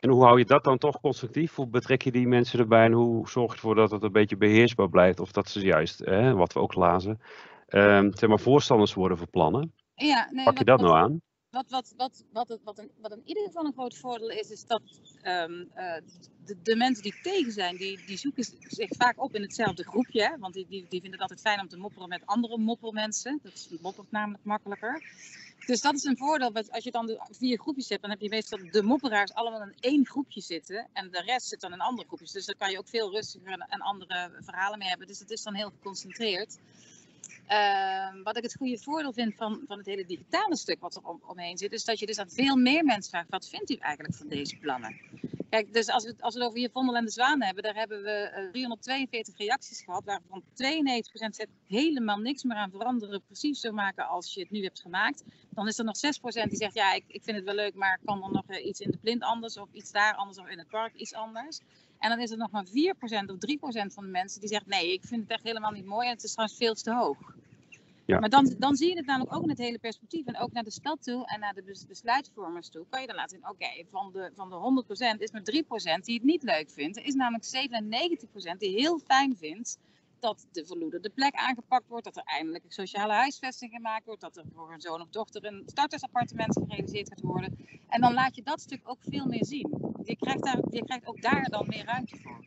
En 0.00 0.10
hoe 0.10 0.24
hou 0.24 0.38
je 0.38 0.44
dat 0.44 0.64
dan 0.64 0.78
toch 0.78 1.00
constructief? 1.00 1.54
Hoe 1.54 1.66
betrek 1.66 2.02
je 2.02 2.12
die 2.12 2.28
mensen 2.28 2.58
erbij 2.58 2.84
en 2.84 2.92
hoe 2.92 3.28
zorg 3.28 3.50
je 3.50 3.54
ervoor 3.54 3.74
dat 3.74 3.90
het 3.90 4.02
een 4.02 4.12
beetje 4.12 4.36
beheersbaar 4.36 4.88
blijft? 4.88 5.20
Of 5.20 5.32
dat 5.32 5.48
ze 5.48 5.60
juist, 5.60 5.98
hè, 5.98 6.34
wat 6.34 6.52
we 6.52 6.60
ook 6.60 6.74
lazen, 6.74 7.20
um, 7.68 8.16
zeg 8.16 8.28
maar 8.28 8.40
voorstanders 8.40 8.94
worden 8.94 9.18
verplannen? 9.18 9.72
Ja, 9.94 10.28
nee, 10.30 10.44
Pak 10.44 10.58
je 10.58 10.64
dat 10.64 10.80
nou 10.80 10.94
aan? 10.94 11.20
Wat, 11.50 11.70
wat, 11.70 11.94
wat, 11.96 12.24
wat, 12.32 12.58
wat, 12.64 12.78
een, 12.78 12.90
wat 13.00 13.12
in 13.12 13.22
ieder 13.24 13.42
geval 13.42 13.64
een 13.64 13.72
groot 13.72 13.96
voordeel 13.96 14.30
is, 14.30 14.50
is 14.50 14.66
dat 14.66 14.82
um, 15.24 15.70
uh, 15.76 15.94
de, 16.44 16.56
de, 16.62 16.76
mensen 16.76 17.02
die 17.02 17.20
tegen 17.22 17.52
zijn, 17.52 17.76
die, 17.76 18.06
die 18.06 18.16
zoeken 18.16 18.44
zich 18.60 18.88
vaak 18.96 19.22
op 19.22 19.34
in 19.34 19.42
hetzelfde 19.42 19.84
groepje. 19.84 20.22
Hè? 20.22 20.38
Want 20.38 20.54
die, 20.54 20.66
die, 20.68 20.86
die 20.88 21.00
vinden 21.00 21.20
het 21.20 21.20
altijd 21.20 21.40
fijn 21.40 21.60
om 21.60 21.68
te 21.68 21.78
mopperen 21.78 22.08
met 22.08 22.22
andere 22.24 22.58
moppermensen. 22.58 23.40
Dat 23.42 23.52
is 23.52 23.68
moppert 23.80 24.10
namelijk 24.10 24.44
makkelijker. 24.44 25.02
Dus 25.66 25.80
dat 25.80 25.94
is 25.94 26.04
een 26.04 26.16
voordeel. 26.16 26.52
Als 26.70 26.84
je 26.84 26.90
dan 26.90 27.06
de 27.06 27.20
vier 27.30 27.58
groepjes 27.58 27.88
hebt, 27.88 28.00
dan 28.00 28.10
heb 28.10 28.20
je 28.20 28.28
meestal 28.28 28.58
de 28.70 28.82
mopperaars 28.82 29.32
allemaal 29.32 29.62
in 29.62 29.76
één 29.80 30.06
groepje 30.06 30.40
zitten. 30.40 30.88
En 30.92 31.10
de 31.10 31.22
rest 31.22 31.46
zit 31.46 31.60
dan 31.60 31.72
in 31.72 31.80
andere 31.80 32.06
groepjes. 32.06 32.32
Dus 32.32 32.46
dan 32.46 32.54
kan 32.58 32.70
je 32.70 32.78
ook 32.78 32.88
veel 32.88 33.10
rustiger 33.10 33.66
en 33.68 33.80
andere 33.80 34.30
verhalen 34.40 34.78
mee 34.78 34.88
hebben. 34.88 35.06
Dus 35.06 35.18
dat 35.18 35.30
is 35.30 35.42
dan 35.42 35.54
heel 35.54 35.70
geconcentreerd. 35.70 36.58
Uh, 37.50 38.22
wat 38.22 38.36
ik 38.36 38.42
het 38.42 38.56
goede 38.56 38.78
voordeel 38.78 39.12
vind 39.12 39.34
van, 39.34 39.60
van 39.66 39.78
het 39.78 39.86
hele 39.86 40.06
digitale 40.06 40.56
stuk 40.56 40.80
wat 40.80 40.96
er 40.96 41.02
om, 41.02 41.22
omheen 41.26 41.58
zit, 41.58 41.72
is 41.72 41.84
dat 41.84 41.98
je 41.98 42.06
dus 42.06 42.18
aan 42.18 42.30
veel 42.30 42.56
meer 42.56 42.84
mensen 42.84 43.10
vraagt: 43.10 43.30
wat 43.30 43.48
vindt 43.48 43.70
u 43.70 43.74
eigenlijk 43.74 44.14
van 44.14 44.28
deze 44.28 44.56
plannen? 44.56 45.00
Kijk, 45.50 45.72
dus 45.72 45.88
als 45.88 46.04
we, 46.04 46.14
als 46.20 46.34
het 46.34 46.42
over 46.42 46.58
hier 46.58 46.70
Vondel 46.70 46.96
en 46.96 47.04
de 47.04 47.10
Zwaan 47.10 47.42
hebben, 47.42 47.62
daar 47.62 47.74
hebben 47.74 48.02
we 48.02 48.32
uh, 48.44 48.50
342 48.50 49.36
reacties 49.36 49.82
gehad, 49.82 50.04
waarvan 50.04 50.42
92% 50.42 50.46
zegt 51.12 51.48
helemaal 51.66 52.16
niks 52.16 52.42
meer 52.42 52.56
aan 52.56 52.70
veranderen, 52.70 53.22
precies 53.26 53.60
zo 53.60 53.72
maken 53.72 54.06
als 54.06 54.34
je 54.34 54.40
het 54.40 54.50
nu 54.50 54.62
hebt 54.62 54.80
gemaakt. 54.80 55.24
Dan 55.50 55.66
is 55.66 55.78
er 55.78 55.84
nog 55.84 55.96
6% 55.96 56.00
die 56.48 56.56
zegt: 56.56 56.74
ja, 56.74 56.92
ik, 56.92 57.04
ik 57.06 57.22
vind 57.22 57.36
het 57.36 57.46
wel 57.46 57.54
leuk, 57.54 57.74
maar 57.74 57.98
kan 58.04 58.22
er 58.22 58.30
nog 58.30 58.44
uh, 58.48 58.66
iets 58.66 58.80
in 58.80 58.90
de 58.90 58.96
plint 58.96 59.22
anders, 59.22 59.56
of 59.56 59.68
iets 59.72 59.92
daar 59.92 60.14
anders, 60.14 60.38
of 60.38 60.48
in 60.48 60.58
het 60.58 60.68
park 60.68 60.94
iets 60.94 61.14
anders. 61.14 61.60
En 61.98 62.10
dan 62.10 62.20
is 62.20 62.30
er 62.30 62.36
nog 62.36 62.50
maar 62.50 62.66
4% 62.66 62.70
of 62.70 63.36
3% 63.86 63.94
van 63.94 64.04
de 64.04 64.10
mensen 64.10 64.40
die 64.40 64.48
zegt: 64.48 64.66
nee, 64.66 64.92
ik 64.92 65.04
vind 65.04 65.22
het 65.22 65.30
echt 65.30 65.42
helemaal 65.42 65.70
niet 65.70 65.84
mooi 65.84 66.06
en 66.06 66.14
het 66.14 66.22
is 66.24 66.32
trouwens 66.32 66.58
veel 66.58 66.74
te 66.74 66.94
hoog. 66.94 67.36
Ja. 68.04 68.18
Maar 68.18 68.28
dan, 68.28 68.54
dan 68.58 68.76
zie 68.76 68.88
je 68.88 68.96
het 68.96 69.06
namelijk 69.06 69.36
ook 69.36 69.42
in 69.42 69.48
het 69.48 69.58
hele 69.58 69.78
perspectief. 69.78 70.26
En 70.26 70.38
ook 70.38 70.52
naar 70.52 70.62
de 70.62 70.70
stad 70.70 71.02
toe 71.02 71.26
en 71.26 71.40
naar 71.40 71.54
de 71.54 71.84
besluitvormers 71.88 72.68
toe. 72.68 72.86
Kan 72.90 73.00
je 73.00 73.06
dan 73.06 73.16
laten 73.16 73.30
zien, 73.30 73.48
oké, 73.48 73.64
okay, 73.64 73.86
van, 73.90 74.12
de, 74.12 74.30
van 74.34 74.48
de 74.50 74.84
100% 75.16 75.18
is 75.18 75.30
maar 75.30 75.42
3% 76.00 76.04
die 76.04 76.14
het 76.14 76.24
niet 76.24 76.42
leuk 76.42 76.70
vindt. 76.70 76.96
Er 76.96 77.04
is 77.04 77.14
namelijk 77.14 77.68
97% 78.54 78.56
die 78.58 78.70
heel 78.70 78.98
fijn 78.98 79.36
vindt 79.36 79.78
dat 80.20 80.46
de 80.52 80.66
verloederde 80.66 81.10
plek 81.10 81.34
aangepakt 81.34 81.88
wordt. 81.88 82.04
Dat 82.04 82.16
er 82.16 82.22
eindelijk 82.22 82.64
een 82.64 82.70
sociale 82.70 83.12
huisvesting 83.12 83.72
gemaakt 83.72 84.04
wordt. 84.04 84.20
Dat 84.20 84.36
er 84.36 84.44
voor 84.54 84.72
een 84.72 84.80
zoon 84.80 85.00
of 85.00 85.08
dochter 85.08 85.44
een 85.44 85.62
startersappartement 85.66 86.52
gerealiseerd 86.52 87.08
gaat 87.08 87.20
worden. 87.20 87.58
En 87.88 88.00
dan 88.00 88.14
laat 88.14 88.36
je 88.36 88.42
dat 88.42 88.60
stuk 88.60 88.80
ook 88.84 88.98
veel 89.00 89.26
meer 89.26 89.44
zien. 89.44 89.96
Je 90.04 90.16
krijgt, 90.16 90.42
daar, 90.42 90.60
je 90.70 90.84
krijgt 90.84 91.06
ook 91.06 91.22
daar 91.22 91.44
dan 91.44 91.66
meer 91.68 91.84
ruimte 91.84 92.16
voor. 92.16 92.44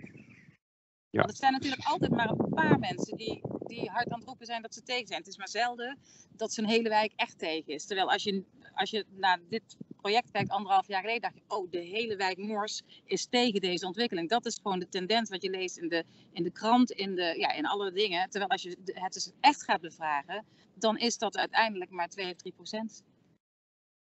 Ja. 1.10 1.18
Want 1.18 1.30
het 1.30 1.40
zijn 1.40 1.54
natuurlijk 1.54 1.84
altijd 1.84 2.12
maar 2.12 2.30
een 2.30 2.54
paar 2.54 2.80
mensen 2.80 3.18
die, 3.18 3.42
die 3.66 3.90
hard 3.90 4.10
aan 4.10 4.20
het 4.20 4.28
roepen 4.28 4.46
zijn 4.46 4.62
dat 4.62 4.74
ze 4.74 4.84
tegen 4.84 5.08
zijn. 5.08 5.20
Het 5.20 5.30
is 5.30 5.38
maar 5.38 5.50
zelden 5.50 5.98
dat 6.30 6.54
zo'n 6.54 6.66
hele 6.66 6.90
wijk 6.90 7.13
echt 7.16 7.40
tegen 7.40 7.74
is. 7.74 7.86
Terwijl 7.86 8.12
als 8.12 8.24
je, 8.24 8.44
als 8.74 8.90
je 8.90 9.06
naar 9.10 9.40
dit 9.50 9.78
project 10.01 10.31
kijkt, 10.31 10.50
anderhalf 10.50 10.88
jaar 10.88 11.01
geleden, 11.01 11.22
dacht 11.22 11.36
je, 11.36 11.41
oh, 11.48 11.72
de 11.72 11.79
hele 11.79 12.15
wijk 12.15 12.38
Mors 12.38 12.81
is 13.05 13.25
tegen 13.25 13.62
deze 13.62 13.86
ontwikkeling. 13.86 14.29
Dat 14.29 14.46
is 14.46 14.60
gewoon 14.62 14.79
de 14.79 14.89
tendens 14.89 15.29
wat 15.29 15.41
je 15.41 15.50
leest 15.50 15.77
in 15.77 15.89
de, 15.89 16.03
in 16.34 16.43
de 16.43 16.51
krant, 16.51 16.91
in, 16.91 17.15
de, 17.15 17.36
ja, 17.38 17.53
in 17.53 17.65
alle 17.65 17.91
dingen. 17.91 18.29
Terwijl 18.29 18.51
als 18.51 18.62
je 18.62 18.77
het 18.84 19.13
dus 19.13 19.31
echt 19.39 19.63
gaat 19.63 19.81
bevragen, 19.81 20.46
dan 20.75 20.98
is 20.98 21.17
dat 21.17 21.38
uiteindelijk 21.38 21.91
maar 21.91 22.08
2 22.08 22.31
of 22.31 22.36
3 22.36 22.53
procent. 22.53 23.03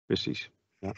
Precies, 0.06 0.50
ja. 0.80 0.94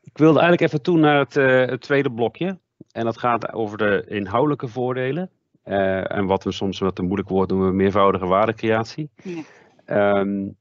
Ik 0.00 0.18
wilde 0.18 0.38
eigenlijk 0.38 0.70
even 0.72 0.82
toe 0.82 0.98
naar 0.98 1.18
het, 1.18 1.36
uh, 1.36 1.66
het 1.66 1.80
tweede 1.80 2.12
blokje. 2.12 2.58
En 2.90 3.04
dat 3.04 3.18
gaat 3.18 3.52
over 3.52 3.78
de 3.78 4.04
inhoudelijke 4.08 4.68
voordelen. 4.68 5.30
Uh, 5.64 6.12
en 6.12 6.26
wat 6.26 6.44
we 6.44 6.52
soms 6.52 6.78
wat 6.78 6.98
een 6.98 7.04
moeilijk 7.04 7.28
woord 7.28 7.50
noemen, 7.50 7.76
meervoudige 7.76 8.26
waardecreatie. 8.26 9.10
Ja. 9.22 10.18
Um, 10.18 10.56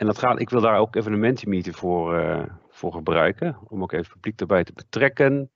en 0.00 0.06
dat 0.06 0.18
gaat, 0.18 0.40
ik 0.40 0.50
wil 0.50 0.60
daar 0.60 0.78
ook 0.78 0.96
even 0.96 1.12
een 1.12 1.18
Mentimeter 1.18 1.74
voor, 1.74 2.20
uh, 2.20 2.42
voor 2.80 2.92
gebruiken, 2.92 3.58
om 3.68 3.82
ook 3.82 3.92
even 3.92 4.04
het 4.04 4.14
publiek 4.14 4.40
erbij 4.40 4.64
te 4.64 4.72
betrekken. 4.72 5.50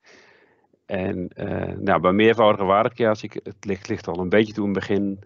En 0.87 1.31
uh, 1.37 1.77
nou, 1.77 2.01
bij 2.01 2.13
meervoudige 2.13 2.65
waardecreatie, 2.65 3.31
het 3.43 3.65
ligt, 3.65 3.89
ligt 3.89 4.07
al 4.09 4.19
een 4.19 4.29
beetje 4.29 4.53
toe 4.53 4.67
in 4.67 4.71
het 4.71 4.79
begin, 4.79 5.19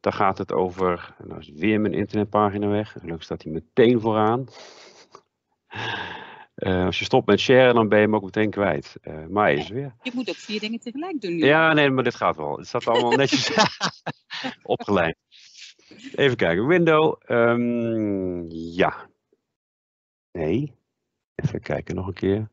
daar 0.00 0.12
gaat 0.12 0.38
het 0.38 0.52
over, 0.52 1.14
nou 1.24 1.40
is 1.40 1.50
weer 1.50 1.80
mijn 1.80 1.94
internetpagina 1.94 2.66
weg, 2.66 2.92
gelukkig 2.92 3.22
staat 3.22 3.42
hij 3.42 3.52
meteen 3.52 4.00
vooraan. 4.00 4.46
Uh, 6.56 6.84
als 6.86 6.98
je 6.98 7.04
stopt 7.04 7.26
met 7.26 7.40
sharen, 7.40 7.74
dan 7.74 7.88
ben 7.88 7.98
je 7.98 8.04
hem 8.04 8.14
ook 8.14 8.24
meteen 8.24 8.50
kwijt. 8.50 8.96
Uh, 9.02 9.26
maar 9.26 9.52
is 9.52 9.68
weer. 9.68 9.94
Je 10.02 10.10
moet 10.14 10.28
ook 10.28 10.34
vier 10.34 10.60
dingen 10.60 10.80
tegelijk 10.80 11.20
doen. 11.20 11.36
Nu. 11.36 11.44
Ja, 11.44 11.72
nee, 11.72 11.90
maar 11.90 12.04
dit 12.04 12.14
gaat 12.14 12.36
wel. 12.36 12.56
Het 12.56 12.66
staat 12.66 12.86
allemaal 12.86 13.10
netjes 13.10 13.52
opgeleid. 14.62 15.16
Even 16.14 16.36
kijken. 16.36 16.66
Window. 16.66 17.20
Um, 17.28 18.46
ja. 18.50 19.08
Nee. 20.32 20.79
Even 21.42 21.60
kijken 21.60 21.94
nog 21.94 22.06
een 22.06 22.12
keer. 22.12 22.50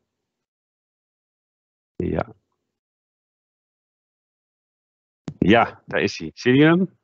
Ja. 1.96 2.34
Ja, 5.40 5.84
daar 5.86 6.02
is 6.02 6.18
hij. 6.18 6.32
Zie 6.34 6.54
je 6.54 6.64
hem? 6.64 6.98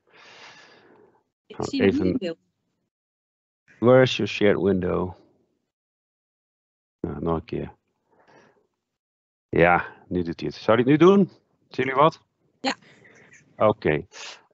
Ik 1.46 1.56
zie 1.60 1.82
hem 1.82 1.90
even... 1.90 2.06
niet 2.06 2.36
Where 3.80 4.02
is 4.02 4.16
your 4.16 4.32
shared 4.32 4.62
window? 4.62 5.14
Nou, 7.00 7.22
nog 7.22 7.36
een 7.36 7.46
keer. 7.46 7.76
Ja, 9.50 10.06
nu 10.08 10.24
doet 10.24 10.40
hij 10.40 10.50
het. 10.50 10.58
Zou 10.58 10.82
hij 10.82 10.92
het 10.92 11.02
nu 11.02 11.08
doen? 11.08 11.30
Zien 11.70 11.86
jullie 11.86 11.94
wat? 11.94 12.26
Ja. 12.62 12.76
Oké. 13.56 13.66
Okay. 13.66 14.08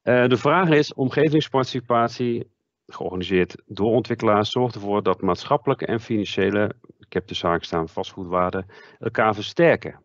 Uh, 0.03 0.29
de 0.29 0.38
vraag 0.38 0.69
is, 0.69 0.93
omgevingsparticipatie, 0.93 2.51
georganiseerd 2.89 3.62
door 3.65 3.91
ontwikkelaars, 3.91 4.51
zorgt 4.51 4.75
ervoor 4.75 5.03
dat 5.03 5.22
maatschappelijke 5.22 5.86
en 5.86 6.00
financiële, 6.00 6.75
ik 7.00 7.13
heb 7.13 7.27
de 7.27 7.36
zaak 7.36 7.63
staan, 7.63 7.89
vastgoedwaarden, 7.89 8.65
elkaar 9.00 9.36
versterken. 9.36 10.01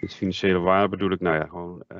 Met 0.00 0.14
financiële 0.14 0.58
waarde 0.58 0.88
bedoel 0.88 1.10
ik, 1.10 1.20
nou 1.20 1.36
ja, 1.36 1.46
gewoon 1.46 1.82
uh, 1.88 1.98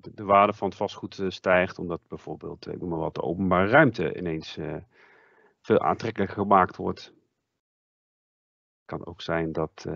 de, 0.00 0.14
de, 0.14 0.24
waarde 0.24 0.52
van 0.52 0.68
het 0.68 0.76
vastgoed 0.76 1.18
uh, 1.18 1.30
stijgt, 1.30 1.78
omdat 1.78 2.00
bijvoorbeeld, 2.08 2.66
ik 2.66 2.80
noem 2.80 2.88
maar 2.88 2.98
wat, 2.98 3.14
de 3.14 3.22
openbare 3.22 3.70
ruimte 3.70 4.16
ineens 4.16 4.56
uh, 4.56 4.76
veel 5.60 5.80
aantrekkelijker 5.80 6.36
gemaakt 6.36 6.76
wordt. 6.76 7.04
Het 7.04 8.98
kan 8.98 9.06
ook 9.06 9.20
zijn 9.20 9.52
dat 9.52 9.86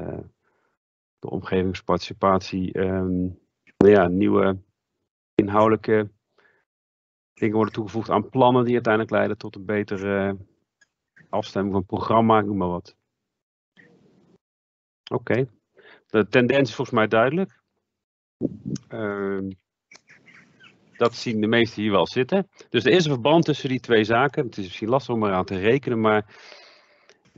de 1.19 1.31
omgevingsparticipatie 1.31 2.79
um, 2.79 3.39
nou 3.77 3.93
ja, 3.93 4.09
nieuwe 4.09 4.59
inhoudelijke 5.35 6.11
dingen 7.35 7.55
worden 7.55 7.75
toegevoegd 7.75 8.11
aan 8.11 8.29
plannen 8.29 8.65
die 8.65 8.75
uiteindelijk 8.75 9.13
leiden 9.13 9.39
tot 9.39 9.57
een 9.57 9.65
betere 9.65 10.37
afstemming 11.29 11.75
van 11.75 11.87
programma, 11.87 12.41
noem 12.41 12.57
maar 12.57 12.69
wat. 12.69 12.97
Oké. 15.11 15.49
De 16.07 16.29
tendens 16.29 16.69
is 16.69 16.75
volgens 16.75 16.97
mij 16.97 17.07
duidelijk. 17.07 17.63
Uh, 18.89 19.51
dat 20.97 21.15
zien 21.15 21.41
de 21.41 21.47
meesten 21.47 21.83
hier 21.83 21.91
wel 21.91 22.07
zitten. 22.07 22.49
Dus 22.69 22.85
er 22.85 22.93
is 22.93 23.05
een 23.05 23.11
verband 23.11 23.45
tussen 23.45 23.69
die 23.69 23.81
twee 23.81 24.05
zaken. 24.05 24.45
Het 24.45 24.57
is 24.57 24.65
misschien 24.65 24.89
lastig 24.89 25.15
om 25.15 25.25
eraan 25.25 25.45
te 25.45 25.59
rekenen, 25.59 26.01
maar 26.01 26.37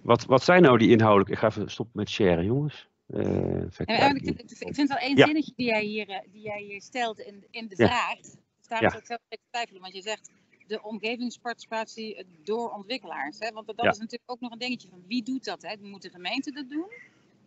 wat, 0.02 0.24
wat 0.24 0.42
zijn 0.42 0.62
nou 0.62 0.78
die 0.78 0.90
inhoudelijke... 0.90 1.32
Ik 1.32 1.38
ga 1.38 1.46
even 1.46 1.70
stoppen 1.70 1.98
met 1.98 2.08
sharen, 2.08 2.44
jongens. 2.44 2.88
Uh, 3.08 3.66
ja, 3.84 4.14
ik, 4.14 4.42
vind, 4.46 4.75
vind 4.76 4.88
wel 4.88 4.98
één 4.98 5.16
ja. 5.16 5.25
zinnetje 5.25 5.52
die 5.56 5.66
jij 5.66 5.82
hier, 5.82 6.08
eh, 6.08 6.20
die 6.32 6.42
jij 6.42 6.62
hier 6.62 6.80
stelt 6.80 7.18
in, 7.18 7.46
in 7.50 7.68
de 7.68 7.76
vraag. 7.76 8.20
Dus 8.20 8.68
daar 8.68 8.82
ja. 8.82 8.96
ik 8.96 9.06
zelf 9.06 9.20
even 9.28 9.44
twijfelen, 9.50 9.80
want 9.80 9.94
je 9.94 10.02
zegt 10.02 10.30
de 10.66 10.82
omgevingsparticipatie 10.82 12.26
door 12.44 12.70
ontwikkelaars. 12.70 13.38
Hè? 13.38 13.50
Want 13.50 13.66
dat, 13.66 13.78
is 13.78 13.98
natuurlijk 13.98 14.30
ook 14.30 14.40
nog 14.40 14.52
een 14.52 14.58
dingetje 14.58 14.88
van 14.88 15.02
wie 15.06 15.22
doet 15.22 15.44
dat? 15.44 15.62
Hè? 15.62 15.76
Moet 15.80 16.02
de 16.02 16.10
gemeente 16.10 16.50
dat 16.50 16.68
doen? 16.68 16.86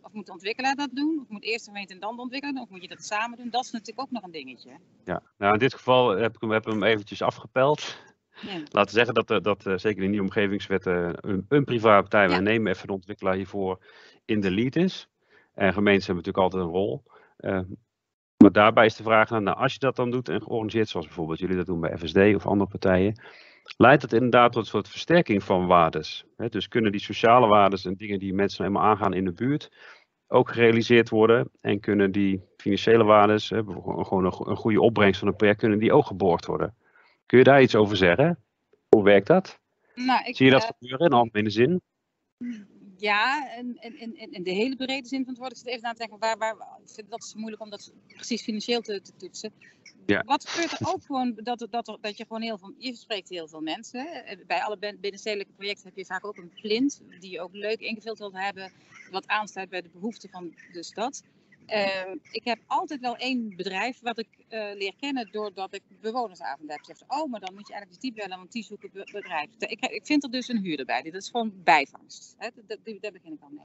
Of 0.02 0.12
moet 0.12 0.26
de 0.26 0.32
ontwikkelaar 0.32 0.74
dat 0.74 0.90
doen? 0.92 1.18
Of 1.22 1.28
moet 1.28 1.44
eerst 1.44 1.64
de 1.64 1.70
gemeente 1.70 1.94
en 1.94 2.00
dan 2.00 2.16
de 2.16 2.22
ontwikkelaar 2.22 2.62
Of 2.62 2.68
moet 2.68 2.82
je 2.82 2.88
dat 2.88 3.04
samen 3.04 3.38
doen? 3.38 3.50
Dat 3.50 3.64
is 3.64 3.70
natuurlijk 3.70 4.00
ook 4.00 4.10
nog 4.10 4.22
een 4.22 4.30
dingetje. 4.30 4.70
Ja, 5.04 5.22
nou 5.38 5.52
in 5.52 5.58
dit 5.58 5.74
geval 5.74 6.08
heb 6.08 6.34
ik 6.34 6.40
hem, 6.40 6.50
heb 6.50 6.64
hem 6.64 6.82
eventjes 6.82 7.22
afgepeld. 7.22 7.98
Ja. 8.40 8.62
Laten 8.68 8.92
zeggen 8.92 9.14
dat, 9.14 9.44
dat 9.44 9.80
zeker 9.80 10.02
in 10.02 10.10
die 10.10 10.20
omgevingswetten 10.20 11.16
een, 11.20 11.44
een 11.48 11.64
private 11.64 12.00
partij, 12.00 12.28
ja. 12.28 12.36
we 12.36 12.42
nemen 12.42 12.72
even 12.72 12.86
de 12.86 12.92
ontwikkelaar 12.92 13.34
hiervoor, 13.34 13.84
in 14.24 14.40
de 14.40 14.50
lead 14.50 14.76
is. 14.76 15.09
En 15.60 15.72
gemeenten 15.72 16.06
hebben 16.06 16.24
natuurlijk 16.24 16.44
altijd 16.44 16.62
een 16.62 16.80
rol. 16.80 17.02
Uh, 17.38 17.60
maar 18.36 18.52
daarbij 18.52 18.86
is 18.86 18.96
de 18.96 19.02
vraag, 19.02 19.30
nou, 19.30 19.56
als 19.56 19.72
je 19.72 19.78
dat 19.78 19.96
dan 19.96 20.10
doet 20.10 20.28
en 20.28 20.42
georganiseerd, 20.42 20.88
zoals 20.88 21.06
bijvoorbeeld 21.06 21.38
jullie 21.38 21.56
dat 21.56 21.66
doen 21.66 21.80
bij 21.80 21.98
FSD 21.98 22.16
of 22.16 22.46
andere 22.46 22.70
partijen, 22.70 23.22
leidt 23.76 24.00
dat 24.00 24.12
inderdaad 24.12 24.52
tot 24.52 24.62
een 24.62 24.68
soort 24.68 24.88
versterking 24.88 25.42
van 25.42 25.66
waardes. 25.66 26.24
dus 26.48 26.68
kunnen 26.68 26.92
die 26.92 27.00
sociale 27.00 27.46
waardes 27.46 27.84
en 27.84 27.94
dingen 27.94 28.18
die 28.18 28.34
mensen 28.34 28.64
helemaal 28.64 28.88
aangaan 28.88 29.12
in 29.12 29.24
de 29.24 29.32
buurt 29.32 29.70
ook 30.26 30.50
gerealiseerd 30.50 31.08
worden 31.08 31.50
en 31.60 31.80
kunnen 31.80 32.12
die 32.12 32.42
financiële 32.56 33.04
waardes, 33.04 33.46
gewoon 33.46 34.24
een, 34.24 34.56
goede 34.56 34.80
opbrengst 34.80 35.18
van 35.18 35.28
een 35.28 35.36
project, 35.36 35.58
kunnen 35.58 35.78
die 35.78 35.92
ook 35.92 36.06
geborgd 36.06 36.46
worden. 36.46 36.74
Kun 37.26 37.38
je 37.38 37.44
daar 37.44 37.62
iets 37.62 37.74
over 37.74 37.96
zeggen? 37.96 38.38
Hoe 38.88 39.04
werkt 39.04 39.26
dat? 39.26 39.60
Nou, 39.94 40.24
ik, 40.24 40.36
Zie 40.36 40.46
je 40.46 40.52
dat 40.52 40.62
uh, 40.62 40.68
gebeuren 40.68 41.06
in 41.06 41.12
algemene 41.12 41.50
zin? 41.50 41.80
Ja, 43.00 43.52
in, 43.56 43.76
in, 43.80 44.32
in, 44.32 44.42
de 44.42 44.50
hele 44.50 44.76
brede 44.76 45.08
zin 45.08 45.24
van 45.24 45.28
het 45.28 45.38
woord. 45.38 45.52
Ik 45.52 45.58
zit 45.58 45.66
even 45.66 45.84
aan 45.84 45.92
te 45.94 45.98
denken, 45.98 46.18
waar, 46.18 46.38
waar, 46.38 46.56
dat 47.08 47.22
is 47.22 47.34
moeilijk 47.34 47.62
om 47.62 47.70
dat 47.70 47.92
precies 48.06 48.42
financieel 48.42 48.80
te, 48.80 49.00
te 49.00 49.12
toetsen. 49.16 49.52
Ja. 50.06 50.22
Wat 50.26 50.48
gebeurt 50.48 50.80
er 50.80 50.88
ook 50.88 51.04
gewoon, 51.04 51.34
dat, 51.42 51.66
dat, 51.70 51.98
dat 52.00 52.16
je 52.16 52.26
gewoon 52.26 52.42
heel 52.42 52.58
veel, 52.58 52.74
je 52.78 52.94
spreekt 52.94 53.28
heel 53.28 53.48
veel 53.48 53.60
mensen. 53.60 54.24
Bij 54.46 54.62
alle 54.62 54.76
binnenstedelijke 54.78 55.52
projecten 55.52 55.86
heb 55.86 55.96
je 55.96 56.04
vaak 56.04 56.26
ook 56.26 56.36
een 56.36 56.52
plint, 56.62 57.00
die 57.20 57.30
je 57.30 57.40
ook 57.40 57.54
leuk 57.54 57.80
ingevuld 57.80 58.18
wilt 58.18 58.36
hebben, 58.36 58.72
wat 59.10 59.26
aansluit 59.26 59.68
bij 59.68 59.82
de 59.82 59.88
behoeften 59.88 60.30
van 60.30 60.54
de 60.72 60.82
stad. 60.82 61.22
Uh, 61.72 62.14
ik 62.30 62.44
heb 62.44 62.58
altijd 62.66 63.00
wel 63.00 63.16
één 63.16 63.56
bedrijf 63.56 64.00
wat 64.00 64.18
ik 64.18 64.28
uh, 64.38 64.70
leer 64.74 64.94
kennen 65.00 65.28
doordat 65.32 65.74
ik 65.74 65.82
bewonersavond 66.00 66.70
heb. 66.70 66.84
Zegt, 66.84 67.04
oh, 67.08 67.30
maar 67.30 67.40
dan 67.40 67.54
moet 67.54 67.66
je 67.66 67.72
eigenlijk 67.72 68.02
die 68.02 68.12
bellen, 68.12 68.36
want 68.36 68.52
die 68.52 68.62
zoeken 68.62 68.90
bedrijf. 68.92 69.48
Ik, 69.58 69.86
ik 69.86 70.06
vind 70.06 70.24
er 70.24 70.30
dus 70.30 70.48
een 70.48 70.62
huurder 70.62 70.86
bij. 70.86 71.02
Dat 71.02 71.22
is 71.22 71.30
gewoon 71.30 71.52
bijvangst. 71.64 72.34
Hè? 72.38 72.48
Daar 73.00 73.12
begin 73.12 73.32
ik 73.32 73.40
al 73.40 73.48
mee. 73.50 73.64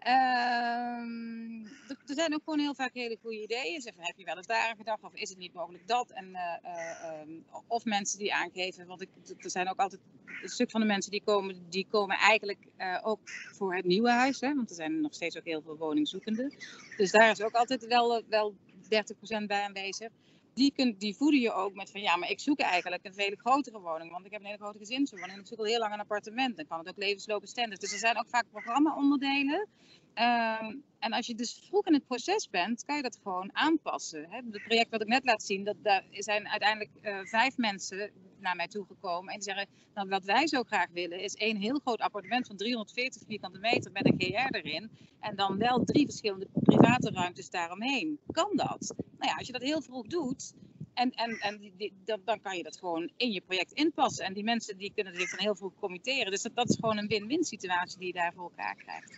Ehm, 0.00 1.64
er 1.88 2.14
zijn 2.14 2.34
ook 2.34 2.42
gewoon 2.44 2.58
heel 2.58 2.74
vaak 2.74 2.94
hele 2.94 3.18
goede 3.22 3.42
ideeën. 3.42 3.80
Zeg, 3.80 3.92
heb 3.96 4.16
je 4.16 4.24
wel 4.24 4.36
eens 4.36 4.46
daar 4.46 4.74
gedacht 4.76 5.02
of 5.02 5.14
is 5.14 5.28
het 5.28 5.38
niet 5.38 5.52
mogelijk 5.52 5.86
dat? 5.86 6.10
En, 6.10 6.28
uh, 6.28 7.20
um, 7.20 7.44
of 7.66 7.84
mensen 7.84 8.18
die 8.18 8.34
aangeven, 8.34 8.86
want 8.86 9.00
ik, 9.00 9.08
er 9.38 9.50
zijn 9.50 9.68
ook 9.68 9.78
altijd 9.78 10.00
een 10.42 10.48
stuk 10.48 10.70
van 10.70 10.80
de 10.80 10.86
mensen 10.86 11.10
die 11.10 11.22
komen, 11.24 11.66
die 11.68 11.86
komen 11.90 12.16
eigenlijk 12.16 12.66
uh, 12.78 12.98
ook 13.02 13.20
voor 13.52 13.74
het 13.74 13.84
nieuwe 13.84 14.10
huis. 14.10 14.40
Hè? 14.40 14.54
Want 14.54 14.70
er 14.70 14.76
zijn 14.76 15.00
nog 15.00 15.14
steeds 15.14 15.38
ook 15.38 15.44
heel 15.44 15.62
veel 15.62 15.76
woningzoekenden. 15.76 16.54
Dus 16.96 17.10
daar 17.10 17.30
is 17.30 17.42
ook 17.42 17.54
altijd 17.54 17.86
wel, 17.86 18.22
wel 18.28 18.54
30% 18.82 19.46
bij 19.46 19.62
aanwezig 19.62 20.10
die, 20.60 20.72
kun, 20.76 20.94
die 20.98 21.14
voeden 21.16 21.40
je 21.40 21.52
ook 21.52 21.74
met 21.74 21.90
van 21.90 22.00
ja, 22.00 22.16
maar 22.16 22.30
ik 22.30 22.40
zoek 22.40 22.58
eigenlijk 22.60 23.04
een 23.04 23.14
veel 23.14 23.34
grotere 23.36 23.80
woning. 23.80 24.10
Want 24.10 24.26
ik 24.26 24.32
heb 24.32 24.40
een 24.40 24.46
hele 24.46 24.58
grote 24.58 24.78
gezinswoning 24.78 25.32
en 25.32 25.40
ik 25.40 25.46
zoek 25.46 25.58
al 25.58 25.64
heel 25.64 25.78
lang 25.78 25.92
een 25.92 26.00
appartement. 26.00 26.56
Dan 26.56 26.66
kan 26.66 26.78
het 26.78 26.88
ook 26.88 26.96
levensloopbestendig. 26.96 27.78
Dus 27.78 27.92
er 27.92 27.98
zijn 27.98 28.18
ook 28.18 28.28
vaak 28.28 28.44
programma-onderdelen. 28.50 29.68
Ehm, 30.14 30.76
en 31.00 31.12
als 31.12 31.26
je 31.26 31.34
dus 31.34 31.60
vroeg 31.68 31.86
in 31.86 31.94
het 31.94 32.06
proces 32.06 32.48
bent, 32.50 32.84
kan 32.84 32.96
je 32.96 33.02
dat 33.02 33.18
gewoon 33.22 33.56
aanpassen. 33.56 34.26
Het 34.28 34.62
project 34.64 34.90
wat 34.90 35.00
ik 35.00 35.08
net 35.08 35.24
laat 35.24 35.42
zien, 35.42 35.64
dat, 35.64 35.76
daar 35.82 36.04
zijn 36.10 36.48
uiteindelijk 36.48 36.90
uh, 37.02 37.18
vijf 37.24 37.56
mensen 37.56 38.10
naar 38.38 38.56
mij 38.56 38.68
toegekomen. 38.68 39.32
En 39.32 39.40
die 39.40 39.48
zeggen, 39.48 39.68
nou, 39.94 40.08
wat 40.08 40.24
wij 40.24 40.46
zo 40.46 40.62
graag 40.62 40.88
willen 40.92 41.20
is 41.20 41.34
één 41.34 41.56
heel 41.56 41.78
groot 41.78 42.00
appartement 42.00 42.46
van 42.46 42.56
340 42.56 43.22
vierkante 43.26 43.58
meter 43.58 43.92
met 43.92 44.06
een 44.06 44.14
GR 44.18 44.54
erin. 44.54 44.90
En 45.20 45.36
dan 45.36 45.58
wel 45.58 45.84
drie 45.84 46.04
verschillende 46.04 46.48
private 46.52 47.10
ruimtes 47.10 47.50
daaromheen. 47.50 48.18
Kan 48.30 48.50
dat? 48.56 48.94
Nou 48.96 49.30
ja, 49.30 49.34
als 49.36 49.46
je 49.46 49.52
dat 49.52 49.62
heel 49.62 49.82
vroeg 49.82 50.06
doet, 50.06 50.52
en, 50.94 51.10
en, 51.10 51.38
en 51.38 51.72
dan, 52.24 52.40
kan 52.40 52.56
je 52.56 52.62
dat 52.62 52.78
gewoon 52.78 53.10
in 53.16 53.32
je 53.32 53.40
project 53.40 53.72
inpassen. 53.72 54.24
En 54.24 54.32
die 54.32 54.44
mensen 54.44 54.76
die 54.76 54.92
kunnen 54.94 55.14
zich 55.14 55.30
dan 55.30 55.40
heel 55.40 55.56
vroeg 55.56 55.72
committeren. 55.80 56.30
Dus 56.30 56.42
dat, 56.42 56.54
dat 56.54 56.68
is 56.68 56.76
gewoon 56.80 56.98
een 56.98 57.06
win-win 57.06 57.44
situatie 57.44 57.98
die 57.98 58.06
je 58.06 58.12
daar 58.12 58.32
voor 58.32 58.50
elkaar 58.50 58.74
krijgt. 58.74 59.12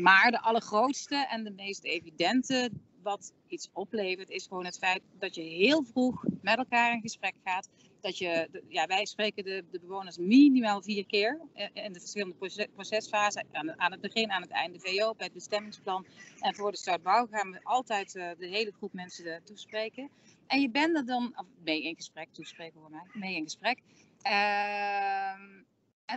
Maar 0.00 0.30
de 0.30 0.40
allergrootste 0.40 1.26
en 1.30 1.44
de 1.44 1.50
meest 1.50 1.84
evidente 1.84 2.70
wat 3.02 3.32
iets 3.48 3.68
oplevert, 3.72 4.30
is 4.30 4.46
gewoon 4.46 4.64
het 4.64 4.78
feit 4.78 5.02
dat 5.18 5.34
je 5.34 5.42
heel 5.42 5.84
vroeg 5.84 6.24
met 6.42 6.56
elkaar 6.58 6.92
in 6.92 7.00
gesprek 7.00 7.34
gaat. 7.44 7.68
Dat 8.00 8.18
je, 8.18 8.62
ja, 8.68 8.86
wij 8.86 9.06
spreken 9.06 9.44
de, 9.44 9.64
de 9.70 9.80
bewoners 9.80 10.18
minimaal 10.18 10.82
vier 10.82 11.06
keer 11.06 11.40
in 11.72 11.92
de 11.92 12.00
verschillende 12.00 12.68
procesfasen. 12.74 13.46
Aan, 13.76 13.92
het 13.92 14.00
begin, 14.00 14.30
aan 14.30 14.42
het 14.42 14.50
einde, 14.50 14.80
VO, 14.80 15.14
bij 15.14 15.26
het 15.26 15.32
bestemmingsplan. 15.32 16.06
En 16.40 16.54
voor 16.54 16.70
de 16.70 16.76
startbouw 16.76 17.26
gaan 17.30 17.50
we 17.50 17.60
altijd 17.62 18.14
uh, 18.14 18.30
de 18.38 18.46
hele 18.46 18.72
groep 18.76 18.92
mensen 18.92 19.42
toespreken. 19.44 20.10
En 20.46 20.60
je 20.60 20.70
bent 20.70 20.96
er 20.96 21.06
dan, 21.06 21.34
mee 21.64 21.82
in 21.82 21.94
gesprek, 21.94 22.28
toespreken 22.32 22.80
voor 22.80 22.90
mij, 22.90 23.06
mee 23.12 23.36
in 23.36 23.42
gesprek. 23.42 23.78
Uh, 24.26 25.32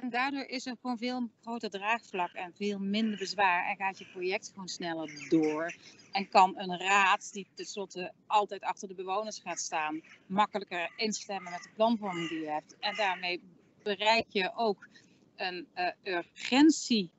en 0.02 0.10
daardoor 0.10 0.46
is 0.46 0.66
er 0.66 0.76
gewoon 0.82 0.98
veel 0.98 1.30
groter 1.42 1.70
draagvlak 1.70 2.32
en 2.34 2.54
veel 2.56 2.80
minder 2.80 3.18
bezwaar. 3.18 3.66
En 3.66 3.76
gaat 3.76 3.98
je 3.98 4.06
project 4.06 4.50
gewoon 4.54 4.68
sneller 4.68 5.26
door. 5.30 5.76
En 6.12 6.30
kan 6.30 6.60
een 6.60 6.78
raad, 6.78 7.34
die 7.34 7.48
tenslotte 7.54 8.12
altijd 8.28 8.62
achter 8.62 8.88
de 8.88 8.94
bewoners 8.94 9.40
gaat 9.40 9.60
staan, 9.60 10.02
makkelijker 10.26 10.92
instemmen 10.96 11.52
met 11.52 11.64
de 11.64 11.70
planvorming 11.76 12.30
die 12.30 12.40
je 12.40 12.50
hebt. 12.50 12.76
En 12.80 12.96
daarmee 12.96 13.42
bereik 13.84 14.26
je 14.28 14.52
ook 14.56 14.88
een 15.36 15.68
uh, 15.76 15.88
urgentie 16.04 17.10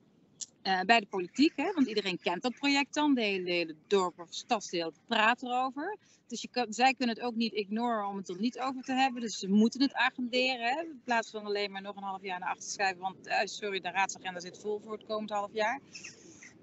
uh, 0.67 0.81
bij 0.81 0.99
de 0.99 1.05
politiek. 1.05 1.53
Hè? 1.55 1.71
Want 1.73 1.87
iedereen 1.87 2.19
kent 2.19 2.41
dat 2.41 2.55
project 2.55 2.93
dan. 2.93 3.13
De 3.13 3.21
hele, 3.21 3.51
hele 3.51 3.75
dorp 3.87 4.19
of 4.19 4.27
stadsdeel 4.29 4.93
praat 5.07 5.43
erover. 5.43 5.97
Dus 6.27 6.41
je 6.41 6.47
kan, 6.47 6.73
zij 6.73 6.93
kunnen 6.93 7.15
het 7.15 7.25
ook 7.25 7.35
niet 7.35 7.53
ignoren 7.53 8.07
om 8.07 8.17
het 8.17 8.29
er 8.29 8.39
niet 8.39 8.59
over 8.59 8.81
te 8.81 8.93
hebben. 8.93 9.21
Dus 9.21 9.39
ze 9.39 9.49
moeten 9.49 9.81
het 9.81 9.93
agenderen. 9.93 10.73
Hè? 10.73 10.81
In 10.81 11.01
plaats 11.03 11.29
van 11.29 11.45
alleen 11.45 11.71
maar 11.71 11.81
nog 11.81 11.95
een 11.95 12.03
half 12.03 12.21
jaar 12.21 12.39
naar 12.39 12.49
achter 12.49 12.69
schrijven. 12.69 13.01
Want 13.01 13.27
uh, 13.27 13.39
sorry, 13.43 13.79
de 13.79 13.91
raadsagenda 13.91 14.39
zit 14.39 14.59
vol 14.59 14.79
voor 14.79 14.93
het 14.93 15.05
komend 15.05 15.29
half 15.29 15.53
jaar. 15.53 15.79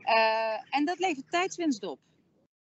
Uh, 0.04 0.76
en 0.76 0.84
dat 0.84 0.98
levert 0.98 1.30
tijdswinst 1.30 1.84
op. 1.84 1.98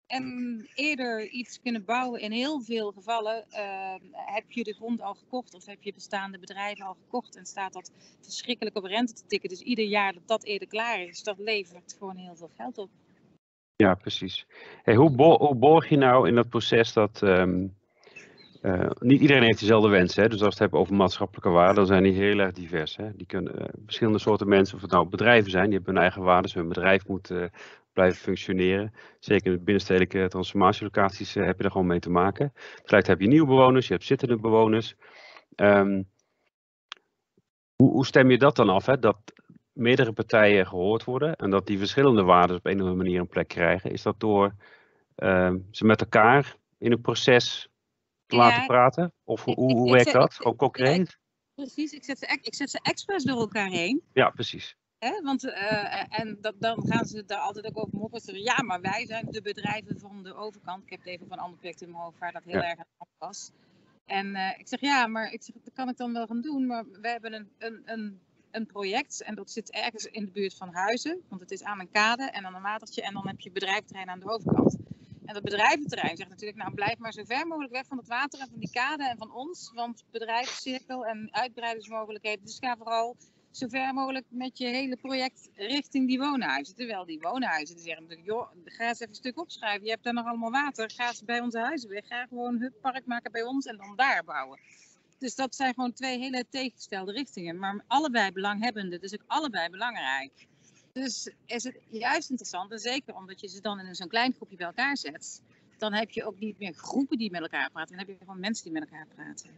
En 0.08 0.68
eerder 0.74 1.28
iets 1.28 1.62
kunnen 1.62 1.86
bouwen. 1.86 2.22
In 2.22 2.32
heel 2.32 2.62
veel 2.62 2.92
gevallen 2.92 3.46
uh, 3.52 3.94
heb 4.12 4.52
je 4.52 4.64
de 4.64 4.74
grond 4.74 5.02
al 5.02 5.14
gekocht 5.14 5.54
of 5.54 5.66
heb 5.66 5.84
je 5.84 5.94
bestaande 5.94 6.40
bedrijven 6.40 6.86
al 6.86 6.94
gekocht 6.94 7.36
en 7.36 7.46
staat 7.46 7.74
dat 7.74 7.92
verschrikkelijk 8.22 8.76
op 8.76 8.84
rente 8.84 9.14
te 9.14 9.26
tikken. 9.28 9.50
Dus 9.50 9.62
ieder 9.62 9.86
jaar 9.86 10.14
dat 10.14 10.28
dat 10.28 10.44
eerder 10.44 10.68
klaar 10.68 11.02
is, 11.02 11.24
dat 11.24 11.38
levert 11.40 11.96
gewoon 12.00 12.16
heel 12.16 12.36
veel 12.36 12.52
geld 12.58 12.78
op. 12.78 12.90
Ja, 13.76 13.96
precies. 13.96 14.46
Hey, 14.84 14.96
hoe, 14.96 15.12
bo 15.12 15.38
hoe 15.38 15.56
borg 15.56 15.90
je 15.90 15.98
nou 15.98 16.28
in 16.28 16.36
dat 16.36 16.50
proces 16.50 16.94
dat. 16.94 17.22
Um, 17.22 17.76
uh, 18.66 18.90
niet 19.00 19.22
iedereen 19.22 19.44
heeft 19.44 19.60
dezelfde 19.60 19.90
wensen. 19.90 20.24
Hè? 20.24 20.30
Dus 20.30 20.38
als 20.38 20.48
we 20.48 20.50
het 20.50 20.60
hebben 20.60 20.80
over 20.80 20.96
maatschappelijke 20.96 21.50
waarden, 21.50 21.76
dan 21.76 21.86
zijn 21.86 22.04
die 22.04 22.14
heel 22.14 22.40
erg 22.40 22.52
divers. 22.52 22.96
Hè? 22.96 23.16
Die 23.16 23.26
kunnen 23.26 23.62
uh, 23.62 23.66
verschillende 23.86 24.20
soorten 24.20 24.48
mensen, 24.48 24.76
of 24.76 24.82
het 24.82 24.92
nou 24.92 25.10
bedrijven 25.10 25.52
zijn, 25.52 25.66
die 25.66 25.74
hebben 25.74 25.94
hun 25.94 26.04
eigen 26.04 26.22
waarden. 26.22 26.52
Hun 26.54 26.68
bedrijf 26.68 27.08
moet 27.08 27.30
uh, 27.30 27.46
blijven 27.94 28.20
functioneren. 28.20 28.94
Zeker 29.20 29.46
in 29.46 29.58
de 29.58 29.64
binnenstedelijke 29.64 30.28
transformatielocaties 30.28 31.34
heb 31.34 31.56
je 31.58 31.62
daar 31.62 31.72
gewoon 31.72 31.88
mee 31.88 32.00
te 32.00 32.10
maken. 32.10 32.54
Tegelijk 32.76 33.08
heb 33.08 33.22
je 33.22 33.28
nieuwe 33.28 33.48
bewoners, 33.48 33.88
je 33.88 33.94
hebt 33.94 34.06
zittende 34.06 34.38
bewoners. 34.38 34.96
Um, 35.56 36.10
hoe, 37.76 37.92
hoe, 37.92 38.06
stem 38.06 38.32
je 38.32 38.38
dat 38.38 38.56
dan 38.56 38.70
af? 38.70 38.86
Hè? 38.86 39.00
Dat 39.00 39.18
meerdere 39.72 40.12
partijen 40.12 40.68
gehoord 40.68 41.04
worden 41.04 41.36
en 41.36 41.50
dat 41.50 41.68
die 41.68 41.78
verschillende 41.78 42.24
waarden 42.24 42.56
op 42.56 42.66
een 42.66 42.74
of 42.74 42.80
andere 42.80 42.98
manier 42.98 43.20
een 43.20 43.28
plek 43.28 43.48
krijgen? 43.48 43.92
Is 43.92 44.02
dat 44.02 44.20
door 44.20 44.54
uh, 45.18 45.54
ze 45.72 45.86
met 45.86 46.02
elkaar 46.02 46.56
in 46.78 46.92
een 46.92 47.02
proces 47.02 47.70
te 48.26 48.36
ja, 48.36 48.42
laten 48.42 48.66
praten? 48.66 49.14
Of 49.24 49.44
hoe, 49.44 49.54
ik, 49.54 49.76
hoe 49.76 49.92
werkt 49.92 50.12
dat? 50.12 50.34
Gewoon 50.34 50.56
concreet? 50.56 51.18
precies, 51.56 51.92
ik 51.92 52.04
zet, 52.04 52.20
ze, 52.20 52.40
ik 52.42 52.56
zet 52.56 52.70
ze 52.70 52.80
expres 52.82 53.24
door 53.24 53.40
elkaar 53.40 53.70
heen. 53.70 54.04
Ja, 54.14 54.30
precies. 54.30 54.76
Want 55.24 55.44
uh, 55.44 56.20
en 56.20 56.38
dat, 56.42 56.56
dan 56.60 56.88
gaan 56.88 57.06
ze 57.06 57.26
daar 57.26 57.40
altijd 57.40 57.66
ook 57.66 57.78
over 57.78 57.98
mopperen. 57.98 58.42
Ja, 58.42 58.62
maar 58.64 58.82
wij 58.82 59.06
zijn 59.06 59.26
de 59.30 59.42
bedrijven 59.42 60.00
van 60.00 60.24
de 60.24 60.34
overkant. 60.34 60.84
Ik 60.84 60.90
heb 60.90 61.00
het 61.00 61.08
even 61.08 61.28
van 61.28 61.38
een 61.38 61.44
ander 61.44 61.60
project 61.60 61.82
in 61.82 61.92
mijn 61.92 62.04
hoofd 62.04 62.20
waar 62.20 62.32
dat 62.32 62.44
heel 62.44 62.62
ja. 62.62 62.70
erg 62.70 62.80
aan 62.80 63.08
was. 63.18 63.52
En 64.06 64.36
uh, 64.36 64.50
ik 64.58 64.68
zeg 64.68 64.80
ja, 64.80 65.08
maar 65.08 65.32
ik 65.32 65.44
zeg, 65.44 65.56
dat 65.64 65.74
kan 65.74 65.90
ik 65.90 65.98
dan 65.98 66.14
wel 66.14 66.28
gaan 66.28 66.42
doen. 66.42 66.66
Maar 66.66 66.86
we 67.02 67.08
hebben 67.10 67.34
een, 67.34 67.50
een, 67.58 67.82
een 67.86 68.20
een 68.56 68.66
project 68.66 69.22
en 69.22 69.36
dat 69.36 69.52
zit 69.52 69.72
ergens 69.72 70.06
in 70.06 70.26
de 70.26 70.32
buurt 70.32 70.54
van 70.54 70.74
Huizen, 70.74 71.22
want 71.28 71.42
het 71.42 71.52
is 71.52 71.64
aan 71.64 71.80
een 71.80 71.92
kade 71.92 72.24
en 72.24 72.44
dan 72.44 72.56
een 72.56 72.62
watertje 72.62 73.02
en 73.02 73.14
dan 73.14 73.28
heb 73.28 73.40
je 73.40 73.52
bedrijventerrein 73.52 74.10
aan 74.10 74.20
de 74.20 74.30
overkant. 74.30 74.78
En 75.26 75.34
dat 75.34 75.44
bedrijventerrein 75.44 76.18
zegt 76.18 76.30
natuurlijk, 76.30 76.58
nou 76.58 76.74
blijf 76.74 76.98
maar 76.98 77.14
zo 77.14 77.24
ver 77.24 77.48
mogelijk 77.48 77.74
weg 77.74 77.86
van 77.86 77.98
het 77.98 78.08
water 78.08 78.40
en 78.40 78.48
van 78.48 78.60
die 78.60 78.72
kade 78.72 79.10
en 79.10 79.18
van 79.18 79.34
ons, 79.34 79.72
want 79.74 80.04
bedrijfscirkel 80.12 81.06
en 81.06 81.28
uitbreidingsmogelijkheden. 81.32 82.46
Dus 82.46 82.58
ga 82.60 82.78
vooral 82.78 83.16
zo 83.52 83.68
ver 83.68 83.94
mogelijk 83.94 84.26
met 84.30 84.58
je 84.58 84.68
hele 84.68 84.96
project 84.96 85.50
richting 85.54 86.08
die 86.08 86.20
woonhuizen. 86.20 86.76
Terwijl 86.76 87.06
die 87.06 87.20
woonhuizen 87.20 87.80
zeggen 87.80 88.02
natuurlijk, 88.02 88.28
joh, 88.28 88.52
ga 88.66 88.88
eens 88.88 89.00
even 89.00 89.10
een 89.10 89.16
stuk 89.16 89.40
opschrijven. 89.40 89.86
Je 89.86 89.92
hebt 89.92 90.04
daar 90.04 90.14
nog 90.14 90.26
allemaal 90.26 90.52
water. 90.52 90.92
Ga 90.92 91.08
eens 91.08 91.24
bij 91.24 91.40
onze 91.40 91.60
huizen 91.60 91.90
weg. 91.90 92.08
Ga 92.08 92.26
gewoon 92.26 92.62
een 92.62 92.74
park 92.82 93.06
maken 93.06 93.32
bij 93.32 93.44
ons 93.44 93.66
en 93.66 93.78
dan 93.78 93.96
daar 93.96 94.24
bouwen. 94.24 94.60
Dus 95.18 95.36
dat 95.36 95.56
zijn 95.56 95.74
gewoon 95.74 95.94
twee 95.94 96.20
hele 96.20 96.46
tegengestelde 96.50 97.12
richtingen. 97.12 97.60
Maar 97.60 97.84
allebei 97.88 98.32
belanghebbende, 98.32 99.00
dus 99.00 99.14
ook 99.14 99.24
allebei 99.28 99.70
belangrijk. 99.70 100.48
Dus 101.00 101.30
is 101.46 101.64
het 101.64 101.78
juist 101.90 102.30
interessant, 102.30 102.72
en 102.72 102.80
zeker 102.80 103.16
omdat 103.16 103.40
je 103.42 103.48
ze 103.48 103.62
dan 103.62 103.80
in 103.80 103.96
zo'n 103.96 104.08
klein 104.08 104.34
groepje 104.34 104.56
bij 104.56 104.66
elkaar 104.66 104.98
zet, 104.98 105.42
dan 105.78 105.94
heb 105.94 106.12
je 106.12 106.26
ook 106.26 106.40
niet 106.40 106.60
meer 106.60 106.74
groepen 106.74 107.18
die 107.18 107.32
met 107.32 107.42
elkaar 107.42 107.72
praten, 107.72 107.98
dan 107.98 108.06
heb 108.06 108.08
je 108.08 108.26
gewoon 108.26 108.40
mensen 108.40 108.64
die 108.64 108.74
met 108.74 108.90
elkaar 108.90 109.08
praten. 109.16 109.50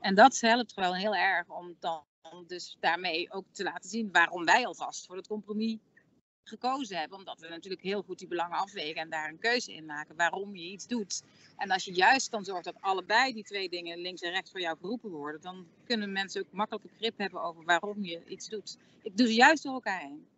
En 0.00 0.14
dat 0.14 0.40
helpt 0.40 0.72
gewoon 0.72 0.94
heel 0.94 1.14
erg 1.14 1.48
om 1.48 1.76
dan 1.80 2.04
dus 2.46 2.76
daarmee 2.80 3.32
ook 3.32 3.44
te 3.50 3.62
laten 3.62 3.90
zien 3.90 4.12
waarom 4.12 4.44
wij 4.44 4.66
alvast 4.66 5.06
voor 5.06 5.16
het 5.16 5.26
compromis 5.26 5.78
gekozen 6.44 6.98
hebben, 6.98 7.18
omdat 7.18 7.40
we 7.40 7.48
natuurlijk 7.48 7.82
heel 7.82 8.02
goed 8.02 8.18
die 8.18 8.28
belangen 8.28 8.58
afwegen 8.58 9.00
en 9.00 9.10
daar 9.10 9.28
een 9.28 9.38
keuze 9.38 9.72
in 9.72 9.86
maken 9.86 10.16
waarom 10.16 10.56
je 10.56 10.70
iets 10.70 10.86
doet. 10.86 11.22
En 11.56 11.70
als 11.70 11.84
je 11.84 11.92
juist 11.92 12.30
dan 12.30 12.44
zorgt 12.44 12.64
dat 12.64 12.80
allebei 12.80 13.32
die 13.32 13.44
twee 13.44 13.68
dingen 13.68 13.98
links 13.98 14.22
en 14.22 14.30
rechts 14.30 14.50
voor 14.50 14.60
jou 14.60 14.76
geroepen 14.80 15.10
worden, 15.10 15.40
dan 15.40 15.66
kunnen 15.84 16.12
mensen 16.12 16.40
ook 16.40 16.52
makkelijker 16.52 16.90
grip 16.96 17.18
hebben 17.18 17.42
over 17.42 17.64
waarom 17.64 18.04
je 18.04 18.24
iets 18.26 18.48
doet. 18.48 18.78
Ik 19.02 19.16
doe 19.16 19.26
ze 19.26 19.34
juist 19.34 19.62
door 19.62 19.74
elkaar 19.74 20.00
heen. 20.00 20.30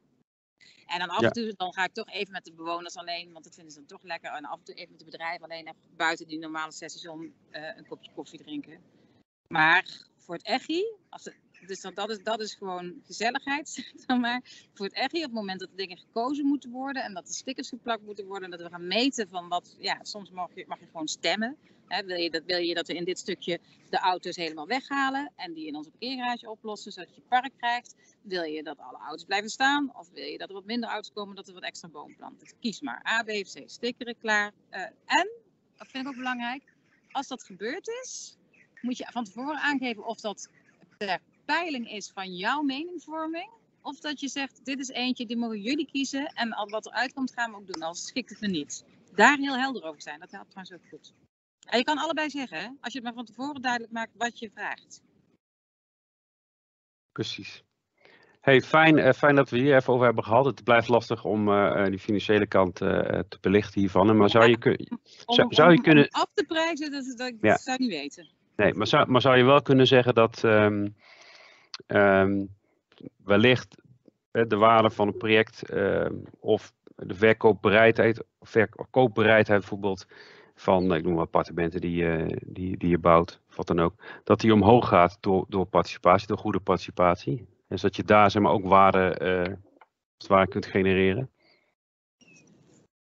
En 0.86 0.98
dan 0.98 1.08
af 1.08 1.22
en 1.22 1.32
toe 1.32 1.54
dan 1.56 1.72
ga 1.72 1.84
ik 1.84 1.92
toch 1.92 2.10
even 2.10 2.32
met 2.32 2.44
de 2.44 2.52
bewoners 2.52 2.96
alleen, 2.96 3.32
want 3.32 3.44
dat 3.44 3.54
vinden 3.54 3.72
ze 3.72 3.78
dan 3.78 3.88
toch 3.88 4.02
lekker. 4.02 4.30
En 4.30 4.44
af 4.44 4.58
en 4.58 4.64
toe 4.64 4.74
even 4.74 4.90
met 4.90 4.98
de 4.98 5.04
bedrijven 5.04 5.44
alleen 5.44 5.66
even 5.66 5.96
buiten 5.96 6.26
die 6.26 6.38
normale 6.38 6.72
sessies 6.72 7.08
om 7.08 7.22
uh, 7.22 7.76
een 7.76 7.86
kopje 7.86 8.10
koffie 8.14 8.38
drinken. 8.38 8.82
Maar 9.48 10.06
voor 10.16 10.34
het 10.34 10.44
echi, 10.44 10.84
als 11.08 11.24
het, 11.24 11.36
dus 11.66 11.81
dat, 11.81 11.96
dat, 11.96 12.11
is, 12.11 12.22
dat 12.22 12.40
is 12.40 12.55
gewoon 12.55 13.03
gezelligheid, 13.07 13.68
zeg 14.07 14.18
maar. 14.18 14.42
Voor 14.74 14.87
het 14.87 14.94
echi, 14.94 15.16
op 15.16 15.22
het 15.22 15.33
moment 15.33 15.61
dat 15.61 15.68
de 15.70 15.77
dingen 15.77 15.98
gekozen 15.98 16.46
moeten 16.46 16.70
worden 16.70 17.03
en 17.03 17.14
dat 17.14 17.27
de 17.27 17.33
stickers 17.33 17.68
geplakt 17.68 18.03
moeten 18.03 18.27
worden 18.27 18.44
en 18.44 18.59
dat 18.59 18.66
we 18.66 18.72
gaan 18.72 18.87
meten 18.87 19.29
van 19.29 19.48
wat, 19.48 19.77
ja, 19.79 19.98
soms 20.03 20.31
mag 20.31 20.50
je, 20.55 20.64
mag 20.68 20.81
je 20.81 20.87
gewoon 20.87 21.09
stemmen. 21.09 21.57
Wil, 22.07 22.16
je 22.16 22.31
dat, 22.31 22.42
wil 22.46 22.59
je 22.59 22.74
dat 22.74 22.87
we 22.87 22.94
in 22.94 23.05
dit 23.05 23.18
stukje 23.18 23.61
de 23.90 23.98
auto's 23.98 24.37
helemaal 24.37 24.66
weghalen 24.66 25.33
en 25.37 25.53
die 25.53 25.66
in 25.66 25.77
onze 25.77 25.90
parkeergarage 25.90 26.50
oplossen, 26.50 26.92
zodat 26.92 27.14
je 27.14 27.20
park 27.29 27.53
krijgt? 27.57 27.94
Wil 28.22 28.42
je 28.42 28.62
dat 28.62 28.79
alle 28.79 28.98
auto's 28.98 29.24
blijven 29.24 29.50
staan? 29.50 29.96
Of 29.96 30.11
wil 30.11 30.24
je 30.24 30.38
dat 30.38 30.48
er 30.48 30.55
wat 30.55 30.64
minder 30.64 30.88
auto's 30.90 31.12
komen, 31.12 31.37
dat 31.37 31.48
er 31.48 31.55
wat 31.55 31.62
extra 31.62 31.88
bomen 31.88 32.16
planten? 32.16 32.48
Kies 32.61 32.81
maar. 32.81 33.07
A, 33.09 33.22
B 33.22 33.29
of 33.29 33.53
C. 33.53 33.62
Stickeren, 33.66 34.18
klaar. 34.18 34.53
Uh, 34.70 34.81
en, 35.07 35.29
dat 35.77 35.88
vind 35.88 36.05
ik 36.05 36.11
ook 36.11 36.16
belangrijk, 36.16 36.62
als 37.11 37.29
dat 37.29 37.44
gebeurd 37.44 37.88
is, 38.03 38.37
moet 38.81 38.96
je 38.96 39.07
van 39.11 39.24
tevoren 39.24 39.61
aangeven 39.61 40.07
of 40.07 40.20
dat 40.20 40.48
peiling 41.44 41.90
is 41.90 42.11
van 42.11 42.35
jouw 42.35 42.62
meningvorming. 42.62 43.50
Of 43.83 44.00
dat 44.00 44.20
je 44.20 44.28
zegt, 44.28 44.64
dit 44.64 44.78
is 44.78 44.88
eentje, 44.88 45.26
die 45.26 45.37
mogen 45.37 45.61
jullie 45.61 45.87
kiezen. 45.87 46.26
En 46.26 46.52
al 46.52 46.68
wat 46.68 46.87
eruit 46.87 47.12
komt, 47.12 47.33
gaan 47.33 47.50
we 47.50 47.57
ook 47.57 47.72
doen. 47.72 47.83
Als 47.83 48.07
schikt 48.07 48.30
het 48.30 48.42
er 48.42 48.48
niet. 48.48 48.85
Daar 49.14 49.37
heel 49.37 49.59
helder 49.59 49.85
over 49.85 50.02
zijn. 50.02 50.20
Dat 50.20 50.30
helpt 50.30 50.50
trouwens 50.50 50.76
ook 50.76 50.88
goed. 50.90 51.14
En 51.64 51.78
je 51.78 51.85
kan 51.85 51.98
allebei 51.98 52.30
zeggen, 52.30 52.59
hè? 52.59 52.68
als 52.80 52.92
je 52.92 52.98
het 52.98 53.02
maar 53.02 53.14
van 53.14 53.24
tevoren 53.24 53.62
duidelijk 53.62 53.92
maakt 53.92 54.12
wat 54.16 54.38
je 54.38 54.50
vraagt. 54.50 55.02
Precies. 57.12 57.62
Hey, 58.40 58.61
fijn, 58.61 58.98
uh, 58.98 59.12
fijn 59.12 59.35
dat 59.35 59.50
we 59.50 59.59
hier 59.59 59.76
even 59.76 59.92
over 59.92 60.04
hebben 60.04 60.24
gehad. 60.24 60.44
Het 60.44 60.64
blijft 60.64 60.88
lastig 60.88 61.24
om 61.24 61.48
uh, 61.48 61.85
die 61.85 61.98
financiële 61.98 62.46
kant 62.46 62.80
uh, 62.80 62.88
te 63.28 63.38
belichten 63.40 63.80
hiervan. 63.80 64.16
Maar 64.16 64.30
zou 64.30 64.48
je, 64.48 64.59
kun, 64.59 64.98
zou, 65.26 65.54
zou 65.54 65.72
je 65.72 65.80
kunnen. 65.80 66.09
af 66.11 66.33
te 66.35 66.44
prijzen, 66.44 66.90
dat, 66.90 67.14
dat, 67.16 67.33
ja. 67.40 67.57
zou 67.57 67.74
ik 67.74 67.80
niet 67.80 67.90
weten. 67.90 68.28
Nee, 68.57 68.74
maar 68.74 68.87
zou, 68.87 69.11
maar 69.11 69.20
zou 69.20 69.37
je 69.37 69.44
wel 69.44 69.62
kunnen 69.62 69.87
zeggen 69.87 70.14
dat 70.14 70.42
um, 70.42 70.96
um, 71.87 72.48
wellicht 73.24 73.82
de 74.30 74.56
waarde 74.56 74.90
van 74.90 75.06
een 75.06 75.16
project 75.16 75.72
um, 75.72 76.22
of 76.40 76.72
de 76.96 77.14
verkoopbereidheid, 77.14 78.24
verkoopbereidheid 78.40 79.60
bijvoorbeeld 79.60 80.06
van, 80.54 80.94
ik 80.94 81.04
noem 81.04 81.18
appartementen 81.18 81.80
die, 81.80 82.02
uh, 82.02 82.37
die, 82.46 82.76
die 82.76 82.88
je 82.88 82.98
bouwt, 82.98 83.40
wat 83.54 83.66
dan 83.66 83.80
ook, 83.80 83.94
dat 84.24 84.40
die 84.40 84.52
omhoog 84.52 84.88
gaat 84.88 85.16
door, 85.20 85.44
door 85.48 85.66
participatie, 85.66 86.26
door 86.26 86.38
goede 86.38 86.60
participatie. 86.60 87.46
Dus 87.68 87.80
dat 87.80 87.96
je 87.96 88.04
daar 88.04 88.30
zeg 88.30 88.42
maar 88.42 88.52
ook 88.52 88.64
waarde, 88.64 89.58
waarde 90.26 90.50
kunt 90.50 90.66
genereren. 90.66 91.30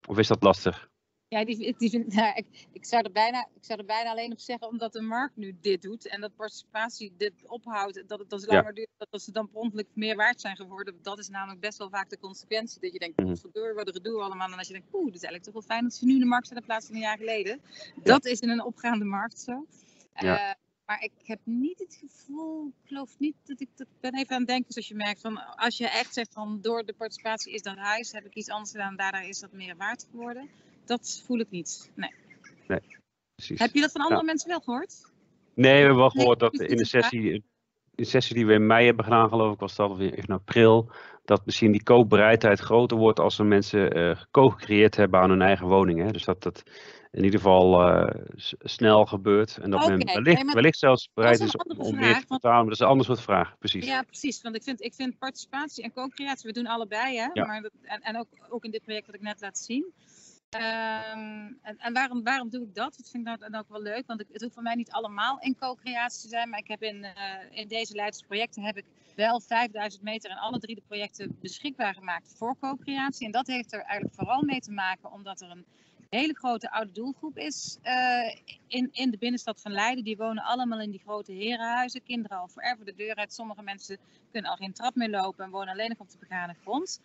Of 0.08 0.18
is 0.18 0.28
dat 0.28 0.44
lastig? 0.44 0.91
Ja, 1.34 1.46
die, 1.46 1.76
die, 1.78 2.06
nou, 2.16 2.36
ik, 2.36 2.68
ik, 2.72 2.86
zou 2.86 3.04
er 3.04 3.12
bijna, 3.12 3.48
ik 3.56 3.64
zou 3.64 3.80
er 3.80 3.86
bijna 3.86 4.10
alleen 4.10 4.32
op 4.32 4.40
zeggen, 4.40 4.68
omdat 4.68 4.94
de 4.94 5.02
markt 5.02 5.36
nu 5.36 5.58
dit 5.62 5.82
doet 5.82 6.08
en 6.08 6.22
dat 6.22 6.36
participatie 6.36 7.14
dit 7.18 7.34
ophoudt, 7.46 8.04
dat 8.08 8.20
het 8.20 8.30
dan 8.30 8.40
langer 8.46 8.66
ja. 8.66 8.72
duurt, 8.72 8.90
dat 9.10 9.22
ze 9.22 9.32
dan 9.32 9.50
promptelijk 9.50 9.88
meer 9.94 10.16
waard 10.16 10.42
zijn 10.42 10.56
geworden. 10.56 11.00
Dat 11.02 11.20
is 11.20 11.30
namelijk 11.30 11.60
best 11.60 11.78
wel 11.78 11.90
vaak 11.90 12.10
de 12.10 12.20
consequentie. 12.20 12.82
Dat 12.82 12.94
je 12.94 13.00
denkt, 13.00 13.20
mm 13.20 13.26
-hmm. 13.26 13.74
wat 13.74 13.88
er 13.88 13.94
gedoe 13.94 14.22
allemaal. 14.22 14.52
En 14.52 14.58
als 14.58 14.68
je 14.68 14.74
denkt, 14.74 14.94
oeh, 14.94 15.06
het 15.06 15.16
is 15.16 15.22
eigenlijk 15.22 15.44
toch 15.44 15.54
wel 15.54 15.76
fijn 15.76 15.84
dat 15.84 15.94
ze 15.94 16.06
nu 16.06 16.14
in 16.14 16.20
de 16.20 16.26
markt 16.26 16.48
zijn 16.48 16.60
in 16.60 16.66
plaats 16.66 16.86
van 16.86 16.96
een 16.96 17.02
jaar 17.02 17.18
geleden. 17.18 17.62
Dat 18.04 18.26
is 18.26 18.40
in 18.40 18.50
een 18.50 18.64
opgaande 18.64 19.06
markt 19.06 19.40
zo. 19.40 19.66
Ja. 20.16 20.50
Uh, 20.50 20.54
maar 20.86 21.04
ik 21.04 21.14
heb 21.24 21.40
niet 21.44 21.80
het 21.80 21.96
gevoel, 21.96 22.68
ik 22.68 22.88
geloof 22.88 23.20
niet 23.20 23.36
dat 23.44 23.60
ik 23.60 23.70
dat 23.76 23.88
ben 24.00 24.16
even 24.16 24.32
aan 24.32 24.40
het 24.40 24.48
denken. 24.48 24.74
Zoals 24.74 24.88
je 24.88 24.96
merkt, 24.96 25.22
van 25.22 25.56
als 25.56 25.78
je 25.78 25.90
echt 25.90 26.14
zegt 26.14 26.34
van 26.34 26.62
door 26.62 26.86
de 26.86 26.94
participatie 26.94 27.54
is 27.54 27.62
dat 27.62 27.78
huis, 27.78 28.12
heb 28.12 28.26
ik 28.26 28.36
iets 28.36 28.50
anders 28.50 28.72
gedaan, 28.72 28.96
daardoor 28.96 29.22
is 29.22 29.40
dat 29.40 29.52
meer 29.52 29.76
waard 29.76 30.08
geworden 30.12 30.50
dat 30.86 31.22
voel 31.26 31.40
ik 31.40 31.50
niet. 31.50 31.92
Nee. 31.96 32.14
Nee, 32.68 32.80
precies. 33.36 33.60
Heb 33.60 33.74
je 33.74 33.82
dat 33.82 33.92
van 33.92 34.02
andere 34.02 34.24
mensen 34.24 34.50
wel 34.50 34.60
gehoord? 34.60 35.10
Nee, 35.54 35.72
we 35.72 35.80
hebben 35.80 35.98
wel 35.98 36.10
gehoord 36.10 36.40
dat 36.40 36.54
in 36.54 36.78
de 36.78 36.86
sessie, 36.86 37.32
in 37.32 37.44
de 37.92 38.06
sessie 38.06 38.36
die 38.36 38.46
we 38.46 38.54
in 38.54 38.68
mei 38.68 38.86
hebben 38.86 39.04
gedaan, 39.04 39.30
geloof 39.30 39.54
ik, 39.54 39.60
was 39.60 39.76
dat 39.76 39.90
alweer 39.90 40.18
in 40.18 40.26
april, 40.26 40.92
dat 41.26 41.46
misschien 41.46 41.72
die 41.72 41.84
koopbereidheid 41.84 42.60
groter 42.60 42.98
wordt 42.98 43.20
als 43.20 43.40
er 43.40 43.46
mensen 43.46 43.98
uh, 43.98 44.22
co-gecreëerd 44.32 44.96
hebben 44.96 45.20
aan 45.20 45.30
hun 45.30 45.42
eigen 45.42 45.68
woning. 45.68 46.00
Hè? 46.00 46.12
Dus 46.12 46.26
dat 46.26 46.44
dat 46.44 46.64
in 47.12 47.24
ieder 47.24 47.40
geval 47.40 47.88
uh, 47.88 48.10
snel 48.60 49.06
gebeurt 49.06 49.58
en 49.58 49.72
dat 49.72 49.84
okay. 49.84 49.96
men 49.96 50.14
wellicht, 50.14 50.44
nee, 50.44 50.54
wellicht 50.54 50.78
zelfs 50.78 51.10
bereid 51.14 51.40
is 51.40 51.56
om, 51.56 51.80
om 51.80 51.96
meer 51.96 52.20
te 52.20 52.26
betalen. 52.28 52.58
Maar 52.58 52.64
dat 52.64 52.74
is 52.74 52.80
een 52.80 52.88
ander 52.88 53.06
soort 53.06 53.22
vraag, 53.22 53.58
precies. 53.58 53.86
Ja, 53.86 54.04
precies. 54.04 54.42
Want 54.42 54.56
ik 54.56 54.64
vind, 54.64 54.82
ik 54.82 54.94
vind 54.94 55.18
participatie 55.18 55.84
en 55.84 55.94
co-creatie, 55.94 56.48
we 56.48 56.54
doen 56.54 56.68
allebei, 56.68 57.18
hè? 57.18 57.30
Ja. 57.34 57.46
Maar 57.46 57.62
dat, 57.62 57.72
en, 57.82 58.02
en 58.02 58.18
ook, 58.18 58.28
ook 58.50 58.64
in 58.64 58.72
dit 58.72 58.84
project 58.84 59.06
wat 59.06 59.16
ik 59.16 59.22
net 59.22 59.42
laat 59.42 59.58
zien. 59.58 59.86
Um, 60.56 61.58
en, 61.62 61.78
en 61.78 61.94
waarom, 61.94 62.24
waarom 62.24 62.50
doe 62.50 62.64
ik 62.64 62.76
dat? 62.76 62.96
Dat 62.98 63.10
vind 63.10 63.28
ik 63.28 63.40
dan 63.40 63.56
ook 63.56 63.70
wel 63.70 63.82
leuk, 63.82 64.08
want 64.08 64.20
het 64.32 64.42
hoeft 64.42 64.54
voor 64.54 64.64
mij 64.64 64.76
niet 64.76 64.92
allemaal 64.92 65.40
in 65.40 65.58
co-creatie 65.58 66.22
te 66.22 66.28
zijn. 66.28 66.50
Maar 66.50 66.60
ik 66.60 66.68
heb 66.68 66.84
in, 66.84 66.96
uh, 67.04 67.12
in 67.50 67.68
deze 67.68 67.96
leidersprojecten 67.96 68.64
heb 68.64 68.78
ik 68.78 68.86
wel 69.16 69.42
5000 69.42 70.04
meter 70.04 70.32
en 70.32 70.38
alle 70.38 70.60
drie 70.60 70.76
de 70.76 70.82
projecten 70.88 71.38
beschikbaar 71.42 71.94
gemaakt 71.94 72.34
voor 72.38 72.58
co-creatie. 72.60 73.26
En 73.26 73.32
dat 73.32 73.48
heeft 73.48 73.74
er 73.74 73.82
eigenlijk 73.82 74.16
vooral 74.16 74.44
mee 74.44 74.60
te 74.60 74.72
maken 74.72 75.12
omdat 75.12 75.42
er 75.42 75.50
een 75.50 75.66
hele 76.10 76.34
grote 76.34 76.72
oude 76.72 76.92
doelgroep 76.92 77.38
is 77.38 77.78
uh, 77.84 78.36
in, 78.68 78.90
in 78.92 79.12
de 79.12 79.18
binnenstad 79.18 79.62
van 79.62 79.72
Leiden. 79.72 80.04
Die 80.04 80.18
wonen 80.18 80.44
allemaal 80.44 80.82
in 80.82 80.92
die 80.92 81.02
grote 81.06 81.32
herenhuizen. 81.32 82.04
Kinderen 82.04 82.38
al 82.38 82.48
forever 82.48 82.86
de 82.86 82.96
deur 82.96 83.16
uit. 83.16 83.34
Sommige 83.34 83.62
mensen 83.62 83.98
kunnen 84.32 84.52
al 84.52 84.58
geen 84.58 84.74
trap 84.74 84.96
meer 84.96 85.10
lopen 85.10 85.46
en 85.46 85.52
wonen 85.52 85.74
alleen 85.74 85.90
nog 85.90 86.00
op 86.00 86.10
de 86.10 86.18
begane 86.20 86.56
grond. 86.62 87.00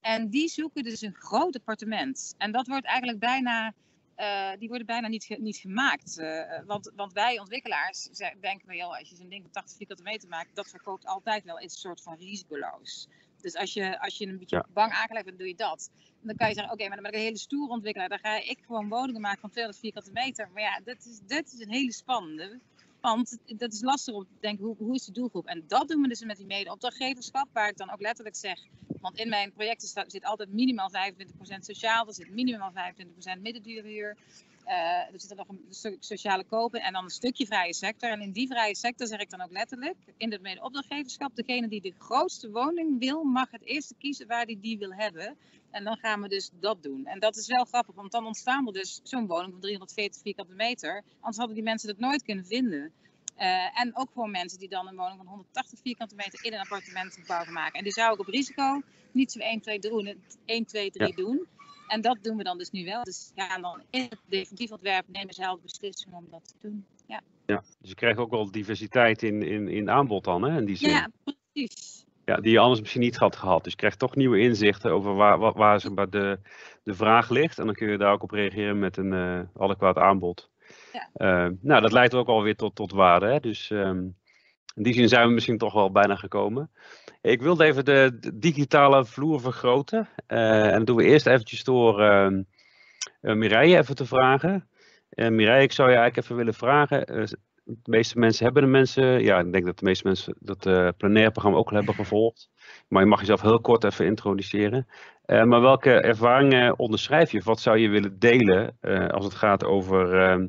En 0.00 0.28
die 0.28 0.48
zoeken 0.48 0.82
dus 0.82 1.00
een 1.00 1.14
groot 1.14 1.56
appartement. 1.56 2.34
En 2.38 2.52
dat 2.52 2.66
wordt 2.66 2.86
eigenlijk 2.86 3.18
bijna, 3.18 3.74
uh, 4.16 4.50
die 4.58 4.68
worden 4.68 4.86
bijna 4.86 5.08
niet, 5.08 5.36
niet 5.38 5.56
gemaakt. 5.56 6.18
Uh, 6.18 6.60
want, 6.66 6.92
want 6.96 7.12
wij 7.12 7.38
ontwikkelaars 7.38 8.08
denken 8.40 8.68
wel, 8.68 8.96
als 8.96 9.08
je 9.08 9.16
zo'n 9.16 9.28
ding 9.28 9.42
van 9.42 9.50
80 9.50 9.76
vierkante 9.76 10.02
meter 10.02 10.28
maakt, 10.28 10.54
dat 10.54 10.68
verkoopt 10.68 11.06
altijd 11.06 11.44
wel 11.44 11.60
een 11.60 11.70
soort 11.70 12.02
van 12.02 12.16
risicoloos. 12.16 13.08
Dus 13.40 13.54
als 13.54 13.72
je, 13.72 14.00
als 14.00 14.18
je 14.18 14.26
een 14.26 14.38
beetje 14.38 14.56
ja. 14.56 14.66
bang 14.72 14.92
aangelegd 14.92 15.24
bent, 15.24 15.38
doe 15.38 15.48
je 15.48 15.54
dat. 15.54 15.90
En 16.20 16.26
dan 16.26 16.36
kan 16.36 16.48
je 16.48 16.54
zeggen, 16.54 16.72
oké, 16.72 16.82
okay, 16.82 16.86
maar 16.86 17.02
dan 17.02 17.10
ben 17.10 17.12
ik 17.12 17.18
een 17.18 17.26
hele 17.26 17.38
stoer 17.38 17.68
ontwikkelaar. 17.68 18.08
Dan 18.08 18.18
ga 18.18 18.42
ik 18.42 18.58
gewoon 18.66 18.88
woningen 18.88 19.20
maken 19.20 19.40
van 19.40 19.50
200 19.50 19.84
vierkante 19.84 20.12
meter. 20.12 20.50
Maar 20.52 20.62
ja, 20.62 20.80
dit 20.84 21.06
is, 21.06 21.20
dit 21.26 21.52
is 21.52 21.60
een 21.60 21.72
hele 21.72 21.92
spannende. 21.92 22.60
Want 23.06 23.38
dat 23.46 23.72
is 23.72 23.82
lastig 23.82 24.14
om 24.14 24.24
te 24.24 24.40
denken, 24.40 24.64
hoe, 24.64 24.76
hoe 24.78 24.94
is 24.94 25.04
de 25.04 25.12
doelgroep? 25.12 25.46
En 25.46 25.64
dat 25.66 25.88
doen 25.88 26.02
we 26.02 26.08
dus 26.08 26.24
met 26.24 26.36
die 26.36 26.46
mede-opdrachtgeverschap, 26.46 27.48
waar 27.52 27.68
ik 27.68 27.76
dan 27.76 27.92
ook 27.92 28.00
letterlijk 28.00 28.36
zeg, 28.36 28.60
want 29.00 29.18
in 29.18 29.28
mijn 29.28 29.52
projecten 29.52 29.88
staat, 29.88 30.12
zit 30.12 30.24
altijd 30.24 30.52
minimaal 30.52 30.90
25% 30.90 31.58
sociaal, 31.58 32.06
er 32.06 32.14
zit 32.14 32.30
minimaal 32.30 32.72
25% 32.72 33.40
middenduurhuur. 33.40 34.16
Uh, 34.66 34.72
er 35.12 35.20
zit 35.20 35.30
er 35.30 35.36
nog 35.36 35.48
een 35.48 35.64
stuk 35.68 35.96
sociale 36.00 36.44
kopen 36.44 36.80
en 36.80 36.92
dan 36.92 37.04
een 37.04 37.10
stukje 37.10 37.46
vrije 37.46 37.74
sector. 37.74 38.10
En 38.10 38.20
in 38.20 38.32
die 38.32 38.46
vrije 38.46 38.76
sector 38.76 39.06
zeg 39.06 39.20
ik 39.20 39.30
dan 39.30 39.42
ook 39.42 39.50
letterlijk, 39.50 39.96
in 40.16 40.32
het 40.32 40.42
mede-opdrachtgeverschap, 40.42 41.36
degene 41.36 41.68
die 41.68 41.80
de 41.80 41.94
grootste 41.98 42.50
woning 42.50 42.98
wil, 42.98 43.22
mag 43.22 43.50
het 43.50 43.62
eerste 43.62 43.94
kiezen 43.98 44.26
waar 44.26 44.44
hij 44.44 44.58
die 44.60 44.78
wil 44.78 44.92
hebben. 44.92 45.36
En 45.70 45.84
dan 45.84 45.96
gaan 45.96 46.20
we 46.20 46.28
dus 46.28 46.50
dat 46.60 46.82
doen. 46.82 47.06
En 47.06 47.20
dat 47.20 47.36
is 47.36 47.46
wel 47.46 47.64
grappig, 47.64 47.94
want 47.94 48.12
dan 48.12 48.26
ontstaan 48.26 48.66
er 48.66 48.72
dus 48.72 49.00
zo'n 49.02 49.26
woning 49.26 49.52
van 49.52 49.60
340 49.60 50.22
vierkante 50.22 50.54
meter. 50.54 51.02
Anders 51.14 51.36
hadden 51.36 51.54
die 51.54 51.64
mensen 51.64 51.88
het 51.88 51.98
nooit 51.98 52.22
kunnen 52.22 52.46
vinden. 52.46 52.92
Uh, 53.38 53.80
en 53.80 53.96
ook 53.96 54.08
voor 54.14 54.30
mensen 54.30 54.58
die 54.58 54.68
dan 54.68 54.88
een 54.88 54.96
woning 54.96 55.16
van 55.16 55.26
180 55.26 55.78
vierkante 55.82 56.14
meter 56.14 56.44
in 56.44 56.52
een 56.52 56.60
appartementengebouw 56.60 57.44
gaan 57.44 57.52
maken. 57.52 57.78
En 57.78 57.84
die 57.84 57.92
zou 57.92 58.12
ik 58.12 58.20
op 58.20 58.26
risico 58.26 58.82
niet 59.12 59.32
zo 59.32 59.38
1, 59.38 59.60
2, 59.60 59.78
3, 59.78 60.16
1, 60.44 60.64
2, 60.64 60.90
3 60.90 61.08
ja. 61.08 61.14
doen. 61.14 61.46
En 61.86 62.00
dat 62.00 62.18
doen 62.22 62.36
we 62.36 62.42
dan 62.42 62.58
dus 62.58 62.70
nu 62.70 62.84
wel. 62.84 63.02
Dus 63.02 63.32
ja, 63.34 63.58
dan 63.58 63.82
in 63.90 64.02
het 64.02 64.18
definitief 64.28 64.70
ontwerp 64.70 65.04
nemen 65.08 65.34
ze 65.34 65.42
zelf 65.42 65.60
beslissing 65.60 66.14
om 66.14 66.26
dat 66.30 66.48
te 66.48 66.54
doen. 66.60 66.84
Ja. 67.06 67.20
ja, 67.46 67.62
dus 67.80 67.88
je 67.88 67.94
krijgt 67.94 68.18
ook 68.18 68.30
wel 68.30 68.50
diversiteit 68.50 69.22
in, 69.22 69.42
in, 69.42 69.68
in 69.68 69.90
aanbod 69.90 70.24
dan, 70.24 70.42
hè? 70.42 70.58
In 70.58 70.64
die 70.64 70.76
zin. 70.76 70.90
Ja, 70.90 71.08
precies. 71.24 72.04
Ja, 72.24 72.36
die 72.36 72.52
je 72.52 72.58
anders 72.58 72.80
misschien 72.80 73.00
niet 73.00 73.16
had 73.16 73.36
gehad. 73.36 73.62
Dus 73.62 73.72
je 73.72 73.78
krijgt 73.78 73.98
toch 73.98 74.16
nieuwe 74.16 74.38
inzichten 74.38 74.90
over 74.90 75.14
waar, 75.14 75.38
waar, 75.38 75.52
waar 75.94 76.10
de, 76.10 76.38
de 76.82 76.94
vraag 76.94 77.28
ligt. 77.28 77.58
En 77.58 77.66
dan 77.66 77.74
kun 77.74 77.90
je 77.90 77.98
daar 77.98 78.12
ook 78.12 78.22
op 78.22 78.30
reageren 78.30 78.78
met 78.78 78.96
een 78.96 79.12
uh, 79.12 79.40
adequaat 79.56 79.96
aanbod. 79.96 80.50
Ja. 80.92 81.08
Uh, 81.46 81.52
nou, 81.60 81.80
dat 81.80 81.92
leidt 81.92 82.14
ook 82.14 82.28
alweer 82.28 82.56
tot, 82.56 82.74
tot 82.74 82.92
waarde. 82.92 83.26
Hè? 83.26 83.40
Dus 83.40 83.70
um, 83.70 84.16
in 84.74 84.82
die 84.82 84.94
zin 84.94 85.08
zijn 85.08 85.28
we 85.28 85.34
misschien 85.34 85.58
toch 85.58 85.72
wel 85.72 85.90
bijna 85.90 86.16
gekomen. 86.16 86.70
Ik 87.26 87.42
wilde 87.42 87.64
even 87.64 87.84
de, 87.84 88.18
digitale 88.34 89.04
vloer 89.04 89.40
vergroten. 89.40 90.08
Uh, 90.28 90.74
en 90.74 90.84
doen 90.84 90.96
we 90.96 91.04
eerst 91.04 91.26
eventjes 91.26 91.64
door 91.64 92.02
uh, 92.02 92.28
Mireille 93.20 93.78
even 93.78 93.94
te 93.94 94.06
vragen. 94.06 94.68
Uh, 95.10 95.28
Mireille, 95.28 95.62
ik 95.62 95.72
zou 95.72 95.90
je 95.90 95.96
eigenlijk 95.96 96.24
even 96.24 96.36
willen 96.36 96.54
vragen. 96.54 97.06
de 97.64 97.90
meeste 97.90 98.18
mensen 98.18 98.44
hebben 98.44 98.62
de 98.62 98.68
mensen, 98.68 99.22
ja, 99.22 99.38
ik 99.38 99.52
denk 99.52 99.64
dat 99.64 99.78
de 99.78 99.84
meeste 99.84 100.06
mensen 100.06 100.34
dat 100.38 100.66
uh, 100.66 100.88
plenaire 100.96 101.30
programma 101.30 101.58
ook 101.58 101.68
al 101.70 101.76
hebben 101.76 101.94
gevolgd. 101.94 102.50
Maar 102.88 103.02
je 103.02 103.08
mag 103.08 103.20
jezelf 103.20 103.40
heel 103.40 103.60
kort 103.60 103.84
even 103.84 104.06
introduceren. 104.06 104.86
Maar 105.26 105.60
welke 105.60 105.90
ervaringen 105.90 106.78
onderschrijf 106.78 107.32
je? 107.32 107.40
Wat 107.44 107.60
zou 107.60 107.78
je 107.78 107.88
willen 107.88 108.18
delen 108.18 108.78
als 109.10 109.24
het 109.24 109.34
gaat 109.34 109.64
over 109.64 110.14
uh, 110.14 110.46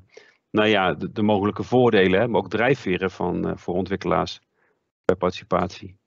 nou 0.51 0.67
ja, 0.67 0.93
de, 0.93 1.11
de, 1.11 1.21
mogelijke 1.21 1.63
voordelen, 1.63 2.29
maar 2.29 2.41
ook 2.41 2.49
drijfveren 2.49 3.11
van, 3.11 3.59
voor 3.59 3.75
ontwikkelaars 3.75 4.41
bij 5.05 5.15
participatie? 5.15 5.97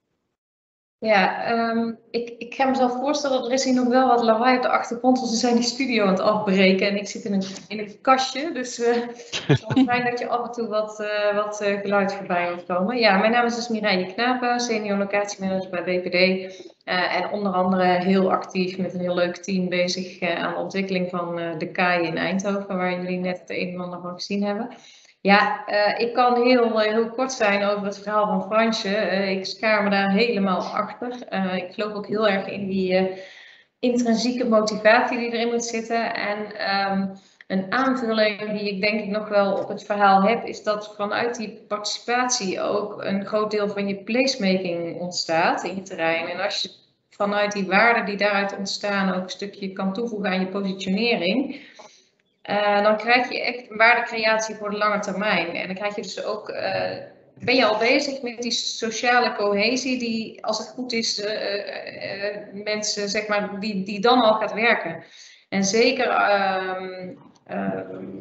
Ja, 1.01 1.51
um, 1.53 1.99
ik, 2.11 2.35
ik 2.39 2.55
ga 2.55 2.69
mezelf 2.69 2.93
voorstellen, 2.93 3.45
er 3.45 3.53
is 3.53 3.65
hier 3.65 3.75
nog 3.75 3.87
wel 3.89 4.09
wat 4.09 4.23
lawaai 4.23 4.57
op 4.57 4.63
de 4.63 4.69
achtergrond, 4.69 5.19
want 5.19 5.31
ze 5.31 5.37
zijn 5.37 5.55
die 5.55 5.65
studio 5.65 6.05
aan 6.05 6.13
het 6.13 6.21
afbreken 6.21 6.89
en 6.89 6.97
ik 6.97 7.09
zit 7.09 7.25
in 7.25 7.33
een, 7.33 7.43
in 7.69 7.79
een 7.79 8.01
kastje, 8.01 8.53
dus 8.53 8.79
uh, 8.79 8.95
het 8.95 9.35
is 9.49 9.65
wel 9.69 9.85
fijn 9.95 10.05
dat 10.05 10.19
je 10.19 10.29
af 10.29 10.47
en 10.47 10.53
toe 10.53 10.69
wat, 10.69 11.01
uh, 11.01 11.35
wat 11.35 11.63
uh, 11.63 11.81
geluid 11.81 12.15
voorbij 12.15 12.49
hoort 12.49 12.67
komen. 12.67 12.99
Ja, 12.99 13.17
mijn 13.17 13.33
naam 13.33 13.47
is 13.47 13.55
dus 13.55 13.69
Mireille 13.69 14.13
Knapen, 14.13 14.61
senior 14.61 14.99
locatiemanager 14.99 15.71
bij 15.71 15.85
BPD 15.85 16.55
en 16.85 17.31
onder 17.31 17.53
andere 17.53 17.85
heel 17.85 18.33
actief 18.33 18.79
met 18.79 18.95
een 18.95 19.01
heel 19.01 19.15
leuk 19.15 19.37
team 19.37 19.69
bezig 19.69 20.23
aan 20.23 20.55
de 20.55 20.61
ontwikkeling 20.61 21.11
van 21.11 21.37
de 21.59 21.71
KAI 21.71 22.07
in 22.07 22.17
Eindhoven, 22.17 22.77
waar 22.77 23.01
jullie 23.01 23.19
net 23.19 23.41
het 23.41 23.51
een 23.51 23.73
en 23.73 23.81
ander 23.81 24.01
van 24.01 24.15
gezien 24.15 24.43
hebben. 24.43 24.69
Ja, 25.21 25.65
uh, 25.69 25.99
ik 25.99 26.15
kan 26.15 26.43
heel, 26.43 26.79
heel 26.79 27.11
kort 27.11 27.33
zijn 27.33 27.65
over 27.65 27.85
het 27.85 27.99
verhaal 27.99 28.27
van 28.27 28.43
Fransje. 28.43 28.89
Uh, 28.89 29.31
ik 29.31 29.47
schaar 29.47 29.83
me 29.83 29.91
daar 29.91 30.13
helemaal 30.13 30.61
achter. 30.61 31.13
Ik 31.55 31.73
geloof 31.75 31.93
ook 31.93 32.07
heel 32.07 32.29
erg 32.29 32.47
in 32.47 32.69
die 32.69 33.19
intrinsieke 33.79 34.45
motivatie 34.45 35.19
die 35.19 35.33
erin 35.33 35.49
moet 35.49 35.65
zitten. 35.65 36.15
En 36.15 36.39
um, 36.93 37.13
een 37.47 37.73
aanvulling 37.73 38.59
die 38.59 38.75
ik 38.75 38.81
denk 38.81 39.01
ik 39.01 39.09
nog 39.09 39.29
wel 39.29 39.53
op 39.53 39.69
het 39.69 39.85
verhaal 39.85 40.23
heb, 40.23 40.45
is 40.45 40.63
dat 40.63 40.95
vanuit 40.97 41.37
die 41.37 41.65
participatie 41.69 42.61
ook 42.61 43.05
een 43.05 43.27
groot 43.27 43.51
deel 43.51 43.69
van 43.69 43.89
je 43.89 43.97
placemaking 43.97 45.01
ontstaat 45.01 45.65
in 45.65 45.75
je 45.75 45.83
terrein. 45.83 46.29
En 46.29 46.41
als 46.41 46.63
je 46.63 46.71
vanuit 47.11 47.53
die 47.53 47.67
waarden 47.67 48.05
die 48.05 48.17
daaruit 48.17 48.57
ontstaan 48.57 49.15
ook 49.15 49.23
een 49.23 49.29
stukje 49.29 49.73
kan 49.73 49.93
toevoegen 49.93 50.31
aan 50.31 50.41
je 50.41 50.47
positionering 50.47 51.61
uh, 52.45 52.83
dan 52.83 52.97
krijg 52.97 53.29
je 53.29 53.43
echt 53.43 53.77
waardecreatie 53.77 54.55
voor 54.55 54.71
de 54.71 54.77
lange 54.77 54.99
termijn. 54.99 55.55
En 55.55 55.67
dan 55.67 55.77
krijg 55.77 55.95
je 55.95 56.03
dus 56.03 56.25
ook, 56.25 56.49
uh, 56.49 56.97
ben 57.35 57.55
je 57.55 57.65
al 57.65 57.79
bezig 57.79 58.23
met 58.23 58.43
die 58.43 58.51
sociale 58.51 59.33
cohesie, 59.35 59.99
die 59.99 60.45
als 60.45 60.59
het 60.59 60.69
goed 60.69 60.93
is, 60.93 61.19
uh, 61.19 62.65
mensen, 62.65 63.09
zeg 63.09 63.27
maar, 63.29 63.61
die, 63.61 63.83
die 63.85 64.01
dan 64.01 64.21
al 64.21 64.35
gaat 64.35 64.53
werken. 64.53 65.05
En 65.49 65.65
zeker 65.65 66.09
ehm, 66.09 67.15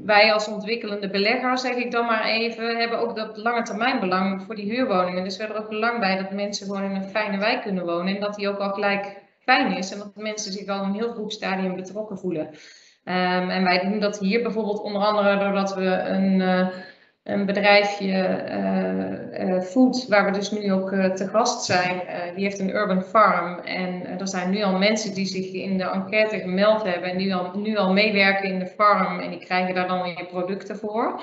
wij 0.05 0.33
als 0.33 0.47
ontwikkelende 0.47 1.09
belegger, 1.09 1.57
zeg 1.57 1.75
ik 1.75 1.91
dan 1.91 2.05
maar 2.05 2.25
even, 2.25 2.77
hebben 2.77 2.99
ook 2.99 3.15
dat 3.15 3.37
lange 3.37 3.61
termijn 3.61 3.99
belang 3.99 4.41
voor 4.41 4.55
die 4.55 4.71
huurwoningen. 4.71 5.23
Dus 5.23 5.37
we 5.37 5.43
hebben 5.43 5.59
er 5.59 5.63
ook 5.63 5.69
belang 5.71 5.99
bij 5.99 6.17
dat 6.17 6.31
mensen 6.31 6.65
gewoon 6.65 6.83
in 6.83 6.95
een 6.95 7.09
fijne 7.09 7.37
wijk 7.37 7.61
kunnen 7.61 7.85
wonen 7.85 8.15
en 8.15 8.21
dat 8.21 8.35
die 8.35 8.49
ook 8.49 8.59
al 8.59 8.69
gelijk 8.69 9.21
fijn 9.39 9.77
is 9.77 9.91
en 9.91 9.97
dat 9.97 10.15
mensen 10.15 10.51
zich 10.51 10.67
al 10.67 10.83
in 10.83 10.89
een 10.89 10.95
heel 10.95 11.13
vroeg 11.13 11.31
stadium 11.31 11.75
betrokken 11.75 12.17
voelen. 12.17 12.49
Um, 13.09 13.49
en 13.49 13.63
wij 13.63 13.79
doen 13.79 13.99
dat 13.99 14.19
hier 14.19 14.41
bijvoorbeeld 14.41 14.81
onder 14.81 15.01
andere 15.01 15.37
doordat 15.37 15.75
we 15.75 15.85
een, 15.85 16.39
uh, 16.39 16.67
een 17.23 17.45
bedrijfje 17.45 18.43
uh, 18.49 19.47
uh, 19.47 19.61
Food, 19.61 20.07
waar 20.07 20.25
we 20.25 20.31
dus 20.31 20.51
nu 20.51 20.73
ook 20.73 20.89
te 20.89 21.27
gast 21.27 21.65
zijn, 21.65 22.01
die 22.35 22.43
heeft 22.43 22.59
een 22.59 22.75
urban 22.75 23.01
farm. 23.01 23.59
En 23.59 24.19
er 24.19 24.27
zijn 24.27 24.49
nu 24.49 24.63
al 24.63 24.77
mensen 24.77 25.13
die 25.13 25.25
zich 25.25 25.51
in 25.51 25.77
de 25.77 25.83
enquête 25.83 26.39
gemeld 26.39 26.83
hebben 26.83 27.09
en 27.09 27.17
nu 27.17 27.31
al, 27.31 27.51
nu 27.57 27.77
al 27.77 27.93
meewerken 27.93 28.49
in 28.49 28.59
de 28.59 28.67
farm 28.67 29.19
en 29.19 29.29
die 29.29 29.39
krijgen 29.39 29.75
daar 29.75 29.87
dan 29.87 30.01
weer 30.01 30.27
producten 30.29 30.77
voor. 30.77 31.21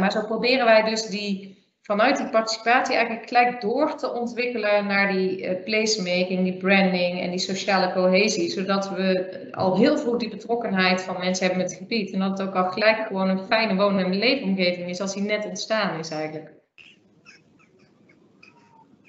maar 0.00 0.12
zo 0.12 0.24
proberen 0.24 0.64
wij 0.64 0.82
dus 0.82 1.06
die 1.06 1.63
vanuit 1.84 2.16
die 2.16 2.28
participatie 2.28 2.94
eigenlijk 2.94 3.28
gelijk 3.28 3.60
door 3.60 3.94
te 3.94 4.12
ontwikkelen 4.12 4.86
naar 4.86 5.12
die 5.12 5.42
uh, 5.42 5.64
placemaking, 5.64 6.42
die 6.42 6.56
branding 6.56 7.20
en 7.20 7.30
die 7.30 7.38
sociale 7.38 7.92
cohesie. 7.92 8.50
Zodat 8.50 8.90
we 8.90 9.48
al 9.50 9.76
heel 9.76 9.98
vroeg 9.98 10.16
die 10.16 10.28
betrokkenheid 10.28 11.02
van 11.02 11.18
mensen 11.18 11.46
hebben 11.46 11.62
met 11.62 11.70
het 11.72 11.80
gebied. 11.80 12.12
En 12.12 12.18
dat 12.18 12.38
het 12.38 12.48
ook 12.48 12.54
al 12.54 12.70
gelijk 12.70 13.06
gewoon 13.06 13.28
een 13.28 13.44
fijne 13.44 13.74
wonen- 13.74 14.04
en 14.04 14.18
leefomgeving 14.18 14.88
is 14.88 15.00
als 15.00 15.14
die 15.14 15.22
net 15.22 15.44
ontstaan 15.44 15.98
is 15.98 16.10
eigenlijk. 16.10 16.52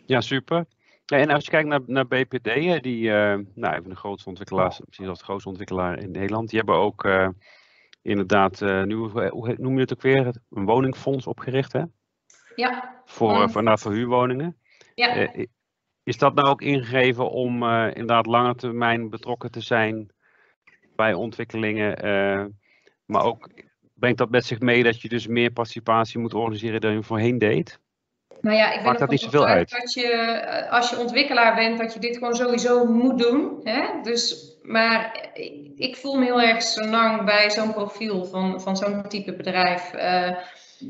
Ja, 0.06 0.22
super. 0.22 0.66
En 1.06 1.30
als 1.30 1.44
je 1.44 1.52
kijkt 1.52 1.68
naar, 1.68 1.82
naar 1.86 2.08
BPD, 2.08 2.84
die 2.84 3.02
uh, 3.02 3.38
nou, 3.54 3.76
even 3.76 3.90
de 3.90 3.96
grootste 3.96 4.30
ontwikkelaar, 4.30 4.80
misschien 4.86 5.08
als 5.08 5.20
de 5.20 5.26
grootste 5.26 5.50
ontwikkelaar 5.50 6.00
in 6.00 6.12
Nederland, 6.12 6.50
die 6.50 6.58
hebben 6.58 6.76
ook 6.76 7.10
inderdaad, 8.02 8.62
nu, 8.62 8.96
hoe 8.96 9.56
noem 9.58 9.74
je 9.74 9.82
het 9.82 9.94
ook 9.94 10.02
weer, 10.02 10.36
een 10.50 10.66
woningfonds 10.66 11.28
opgericht 11.28 11.74
hè? 11.74 11.82
Ja. 12.56 13.02
Voor, 13.06 13.50
voor, 13.50 13.64
nou, 13.64 13.80
voor 13.80 13.92
huurwoningen. 13.92 14.58
Ja. 14.96 15.18
Uh, 15.18 15.46
is 16.04 16.18
dat 16.18 16.34
nou 16.34 16.48
ook 16.48 16.62
ingegeven 16.62 17.30
om 17.30 17.64
uh, 17.64 17.88
inderdaad 17.88 18.26
lange 18.26 18.56
termijn 18.56 19.10
betrokken 19.10 19.52
te 19.52 19.62
zijn 19.62 20.12
bij 20.96 21.14
ontwikkelingen? 21.14 22.06
Uh, 22.06 22.46
maar 23.06 23.24
ook 23.24 23.50
brengt 23.94 24.18
dat 24.18 24.30
met 24.30 24.46
zich 24.46 24.60
mee 24.60 24.84
dat 24.84 25.02
je 25.02 25.10
dus 25.10 25.28
meer 25.28 25.52
participatie 25.52 26.20
moet 26.20 26.34
organiseren 26.34 26.82
dan 26.82 26.94
je 26.94 27.04
voorheen 27.04 27.38
deed? 27.38 27.80
Nou 28.42 28.58
ja, 28.58 28.72
ik 28.74 28.84
Maakt 28.84 29.00
dat 29.00 29.10
niet 29.10 29.20
zoveel 29.20 29.46
uit? 29.46 29.70
Dat 29.70 29.94
je, 29.94 30.68
als 30.70 30.90
je 30.90 30.98
ontwikkelaar 30.98 31.56
bent, 31.56 31.78
dat 31.78 31.94
je 31.94 32.00
dit 32.00 32.18
gewoon 32.18 32.36
sowieso 32.36 32.86
moet 32.86 33.20
doen. 33.20 33.60
Hè? 33.64 34.02
Dus, 34.02 34.54
maar 34.62 35.30
ik 35.76 35.96
voel 35.96 36.16
me 36.16 36.26
heel 36.26 36.42
erg 36.42 36.62
zo 36.62 36.86
lang 36.86 37.26
bij 37.26 37.52
zo'n 37.52 37.74
profiel 37.74 38.26
van, 38.26 38.62
van 38.62 38.78
zo'n 38.78 39.08
type 39.08 39.36
bedrijf. 39.36 39.94
Uh, 39.94 40.38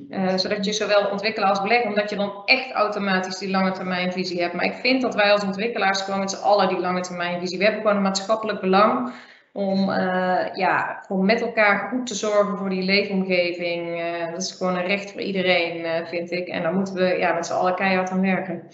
uh, 0.09 0.37
zodat 0.37 0.65
je 0.65 0.73
zowel 0.73 1.09
ontwikkelen 1.09 1.49
als 1.49 1.61
beleggen, 1.61 1.89
omdat 1.89 2.09
je 2.09 2.15
dan 2.15 2.41
echt 2.45 2.71
automatisch 2.71 3.37
die 3.37 3.49
lange 3.49 3.71
termijnvisie 3.71 4.41
hebt. 4.41 4.53
Maar 4.53 4.65
ik 4.65 4.73
vind 4.73 5.01
dat 5.01 5.15
wij 5.15 5.31
als 5.31 5.43
ontwikkelaars 5.43 6.01
gewoon 6.01 6.19
met 6.19 6.31
z'n 6.31 6.43
allen 6.43 6.67
die 6.67 6.79
lange 6.79 7.01
termijnvisie, 7.01 7.57
we 7.57 7.63
hebben 7.63 7.81
gewoon 7.81 7.97
een 7.97 8.03
maatschappelijk 8.03 8.59
belang 8.59 9.13
om 9.53 9.89
uh, 9.89 10.55
ja, 10.55 11.03
gewoon 11.07 11.25
met 11.25 11.41
elkaar 11.41 11.89
goed 11.89 12.07
te 12.07 12.15
zorgen 12.15 12.57
voor 12.57 12.69
die 12.69 12.83
leefomgeving. 12.83 13.99
Uh, 13.99 14.31
dat 14.31 14.41
is 14.41 14.51
gewoon 14.51 14.75
een 14.75 14.85
recht 14.85 15.11
voor 15.11 15.21
iedereen, 15.21 16.05
vind 16.07 16.31
ik. 16.31 16.47
En 16.47 16.61
daar 16.61 16.73
moeten 16.73 16.93
we 16.93 17.03
ja, 17.03 17.33
met 17.33 17.45
z'n 17.45 17.53
allen 17.53 17.75
keihard 17.75 18.09
aan 18.09 18.21
werken. 18.21 18.67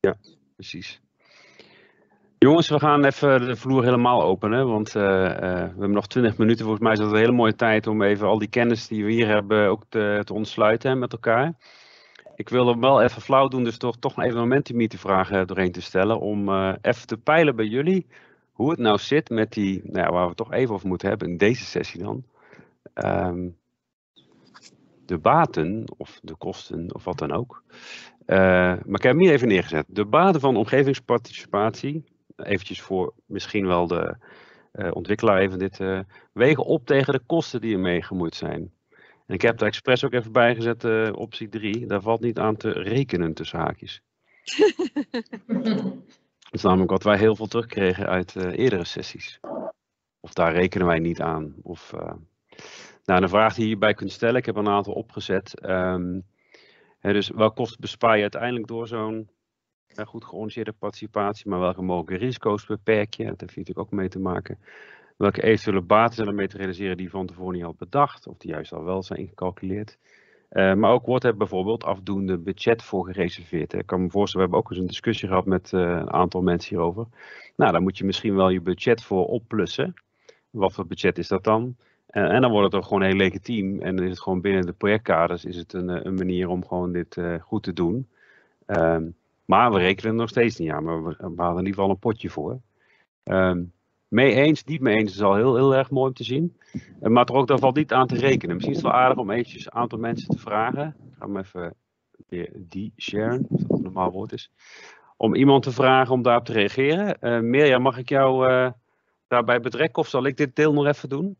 Ja, 0.00 0.14
precies. 0.54 1.03
Jongens, 2.44 2.68
we 2.68 2.78
gaan 2.78 3.04
even 3.04 3.46
de 3.46 3.56
vloer 3.56 3.84
helemaal 3.84 4.22
openen, 4.22 4.66
want 4.66 4.94
uh, 4.94 5.02
uh, 5.02 5.28
we 5.40 5.48
hebben 5.48 5.90
nog 5.90 6.06
20 6.06 6.38
minuten. 6.38 6.64
Volgens 6.64 6.82
mij 6.84 6.92
is 6.92 6.98
dat 6.98 7.10
een 7.10 7.16
hele 7.16 7.32
mooie 7.32 7.54
tijd 7.54 7.86
om 7.86 8.02
even 8.02 8.26
al 8.26 8.38
die 8.38 8.48
kennis 8.48 8.88
die 8.88 9.04
we 9.04 9.12
hier 9.12 9.28
hebben 9.28 9.68
ook 9.68 9.82
te, 9.88 10.20
te 10.24 10.34
ontsluiten 10.34 10.98
met 10.98 11.12
elkaar. 11.12 11.54
Ik 12.36 12.48
wil 12.48 12.66
hem 12.66 12.80
wel 12.80 13.02
even 13.02 13.22
flauw 13.22 13.48
doen, 13.48 13.64
dus 13.64 13.76
toch, 13.76 13.96
toch 13.98 14.22
even 14.22 14.50
een 14.50 14.62
te 14.88 14.98
vragen 14.98 15.46
doorheen 15.46 15.72
te 15.72 15.80
stellen. 15.80 16.20
Om 16.20 16.50
even 16.82 17.06
te 17.06 17.16
peilen 17.16 17.56
bij 17.56 17.66
jullie 17.66 18.06
hoe 18.52 18.70
het 18.70 18.78
nou 18.78 18.98
zit 18.98 19.30
met 19.30 19.52
die, 19.52 19.80
nou 19.84 20.12
waar 20.12 20.28
we 20.28 20.34
toch 20.34 20.52
even 20.52 20.74
over 20.74 20.88
moeten 20.88 21.08
hebben 21.08 21.28
in 21.28 21.36
deze 21.36 21.64
sessie 21.64 22.02
dan. 22.02 22.24
Um, 22.94 23.56
de 25.06 25.18
baten 25.18 25.84
of 25.96 26.18
de 26.22 26.34
kosten 26.36 26.94
of 26.94 27.04
wat 27.04 27.18
dan 27.18 27.32
ook. 27.32 27.62
maar 28.26 28.78
ik 28.86 29.02
heb 29.02 29.12
hem 29.12 29.20
hier 29.20 29.32
even 29.32 29.48
neergezet. 29.48 29.84
De 29.88 30.04
baten 30.04 30.40
van 30.40 30.56
omgevingsparticipatie 30.56 32.04
eventjes 32.36 32.80
voor 32.80 33.14
misschien 33.26 33.66
wel 33.66 33.86
de 33.86 34.16
uh, 34.72 34.90
ontwikkelaar 34.92 35.38
even 35.38 35.58
dit 35.58 35.80
uh, 35.80 36.00
wegen 36.32 36.64
op 36.64 36.86
tegen 36.86 37.12
de 37.12 37.20
kosten 37.26 37.60
die 37.60 37.74
ermee 37.74 38.02
gemoeid 38.02 38.34
zijn. 38.34 38.72
En 39.26 39.34
ik 39.34 39.42
heb 39.42 39.58
daar 39.58 39.68
expres 39.68 40.04
ook 40.04 40.12
even 40.12 40.32
bijgezet, 40.32 40.84
uh, 40.84 41.12
optie 41.12 41.48
3. 41.48 41.86
Daar 41.86 42.00
valt 42.00 42.20
niet 42.20 42.38
aan 42.38 42.56
te 42.56 42.70
rekenen 42.70 43.34
tussen 43.34 43.58
haakjes. 43.58 44.02
Dat 46.44 46.62
is 46.62 46.62
namelijk 46.62 46.90
wat 46.90 47.02
wij 47.02 47.18
heel 47.18 47.36
veel 47.36 47.46
terugkregen 47.46 48.06
uit 48.06 48.36
eerdere 48.36 48.84
sessies. 48.84 49.40
Of 50.20 50.32
daar 50.32 50.52
rekenen 50.52 50.86
wij 50.86 50.98
niet 50.98 51.20
aan. 51.20 51.54
Of, 51.62 51.92
nou, 53.04 53.22
een 53.22 53.28
vraag 53.28 53.54
die 53.54 53.62
je 53.62 53.68
hierbij 53.68 53.94
kunt 53.94 54.12
stellen, 54.12 54.36
ik 54.36 54.46
heb 54.46 54.56
een 54.56 54.68
aantal 54.68 54.92
opgezet. 54.92 55.62
Um, 55.62 56.24
hè, 56.98 57.12
dus 57.12 57.28
welke 57.28 57.54
kosten 57.54 57.80
bespaar 57.80 58.16
je 58.16 58.22
uiteindelijk 58.22 58.66
door 58.66 58.86
zo'n 58.86 59.28
goed 60.06 60.24
georganiseerde 60.24 60.72
participatie, 60.72 61.48
maar 61.48 61.60
welke 61.60 61.82
mogelijke 61.82 62.24
risico's 62.24 62.66
beperk 62.66 63.14
je? 63.14 63.24
Dat 63.24 63.40
heeft 63.40 63.56
natuurlijk 63.56 63.86
ook 63.86 63.90
mee 63.90 64.08
te 64.08 64.18
maken. 64.18 64.58
Welke 65.16 65.42
eventuele 65.42 65.80
baten 65.80 66.14
zijn 66.14 66.28
er 66.28 66.34
mee 66.34 66.48
te 66.48 66.56
realiseren 66.56 66.96
die 66.96 67.10
van 67.10 67.26
tevoren 67.26 67.54
niet 67.54 67.64
al 67.64 67.74
bedacht, 67.78 68.26
of 68.26 68.36
die 68.36 68.50
juist 68.50 68.72
al 68.72 68.84
wel 68.84 69.02
zijn 69.02 69.18
ingecalculeerd? 69.18 69.98
Uh, 70.50 70.74
maar 70.74 70.90
ook 70.90 71.06
wordt 71.06 71.24
er 71.24 71.36
bijvoorbeeld 71.36 71.84
afdoende 71.84 72.38
budget 72.38 72.82
voor 72.82 73.06
gereserveerd. 73.06 73.72
Hè. 73.72 73.78
Ik 73.78 73.86
kan 73.86 74.02
me 74.02 74.10
voorstellen, 74.10 74.46
we 74.46 74.52
hebben 74.52 74.70
ook 74.70 74.76
eens 74.76 74.86
een 74.86 74.92
discussie 74.92 75.28
gehad 75.28 75.46
met 75.46 75.72
uh, 75.72 75.80
een 75.80 76.12
aantal 76.12 76.42
mensen 76.42 76.68
hierover. 76.68 77.06
Nou, 77.56 77.72
dan 77.72 77.82
moet 77.82 77.98
je 77.98 78.04
misschien 78.04 78.34
wel 78.34 78.48
je 78.48 78.60
budget 78.60 79.02
voor 79.02 79.26
opplussen. 79.26 79.94
Wat 80.50 80.72
voor 80.72 80.86
budget 80.86 81.18
is 81.18 81.28
dat 81.28 81.44
dan? 81.44 81.76
En 82.06 82.40
dan 82.40 82.50
wordt 82.50 82.72
het 82.72 82.74
ook 82.74 82.88
gewoon 82.88 83.02
heel 83.02 83.16
legitiem. 83.16 83.80
En 83.80 83.96
dan 83.96 84.04
is 84.04 84.10
het 84.10 84.20
gewoon 84.20 84.40
binnen 84.40 84.66
de 84.66 84.72
projectkaders 84.72 85.44
is 85.44 85.56
het 85.56 85.72
een, 85.72 86.06
een 86.06 86.14
manier 86.14 86.48
om 86.48 86.66
gewoon 86.66 86.92
dit 86.92 87.18
goed 87.40 87.62
te 87.62 87.72
doen. 87.72 88.08
Ehm, 88.66 89.04
maar 89.44 89.72
we 89.72 89.78
rekenen 89.78 90.12
er 90.12 90.18
nog 90.18 90.28
steeds 90.28 90.56
niet 90.56 90.70
aan. 90.70 90.84
Maar 90.84 91.04
we, 91.04 91.16
we 91.18 91.42
hadden 91.42 91.58
in 91.58 91.66
ieder 91.66 91.74
geval 91.74 91.90
een 91.90 91.98
potje 91.98 92.30
voor. 92.30 92.60
Um, 93.24 93.72
mee 94.08 94.34
eens, 94.34 94.64
niet 94.64 94.80
mee 94.80 94.96
eens 94.96 95.14
is 95.14 95.22
al 95.22 95.34
heel, 95.34 95.54
heel 95.56 95.74
erg 95.74 95.90
mooi 95.90 96.08
om 96.08 96.14
te 96.14 96.24
zien. 96.24 96.56
Uh, 96.72 97.08
maar 97.08 97.24
er 97.24 97.34
ook, 97.34 97.46
daar 97.46 97.58
valt 97.58 97.76
niet 97.76 97.92
aan 97.92 98.06
te 98.06 98.16
rekenen. 98.16 98.54
Misschien 98.54 98.76
is 98.76 98.82
het 98.82 98.90
wel 98.90 99.00
aardig 99.00 99.18
om 99.18 99.30
eventjes 99.30 99.66
een 99.66 99.72
aantal 99.72 99.98
mensen 99.98 100.28
te 100.28 100.38
vragen. 100.38 100.96
ga 101.18 101.26
hem 101.26 101.36
even 101.36 101.74
weer 102.28 102.50
die 102.54 102.92
sharen, 102.96 103.46
als 103.50 103.62
dat 103.62 103.76
een 103.76 103.82
normaal 103.82 104.10
woord 104.10 104.32
is. 104.32 104.50
Om 105.16 105.34
iemand 105.34 105.62
te 105.62 105.72
vragen 105.72 106.14
om 106.14 106.22
daarop 106.22 106.44
te 106.44 106.52
reageren. 106.52 107.16
Uh, 107.20 107.40
Mirjam, 107.40 107.82
mag 107.82 107.98
ik 107.98 108.08
jou 108.08 108.72
daarbij 109.28 109.60
betrekken 109.60 110.02
of 110.02 110.08
zal 110.08 110.24
ik 110.24 110.36
dit 110.36 110.56
deel 110.56 110.72
nog 110.72 110.86
even 110.86 111.08
doen? 111.08 111.36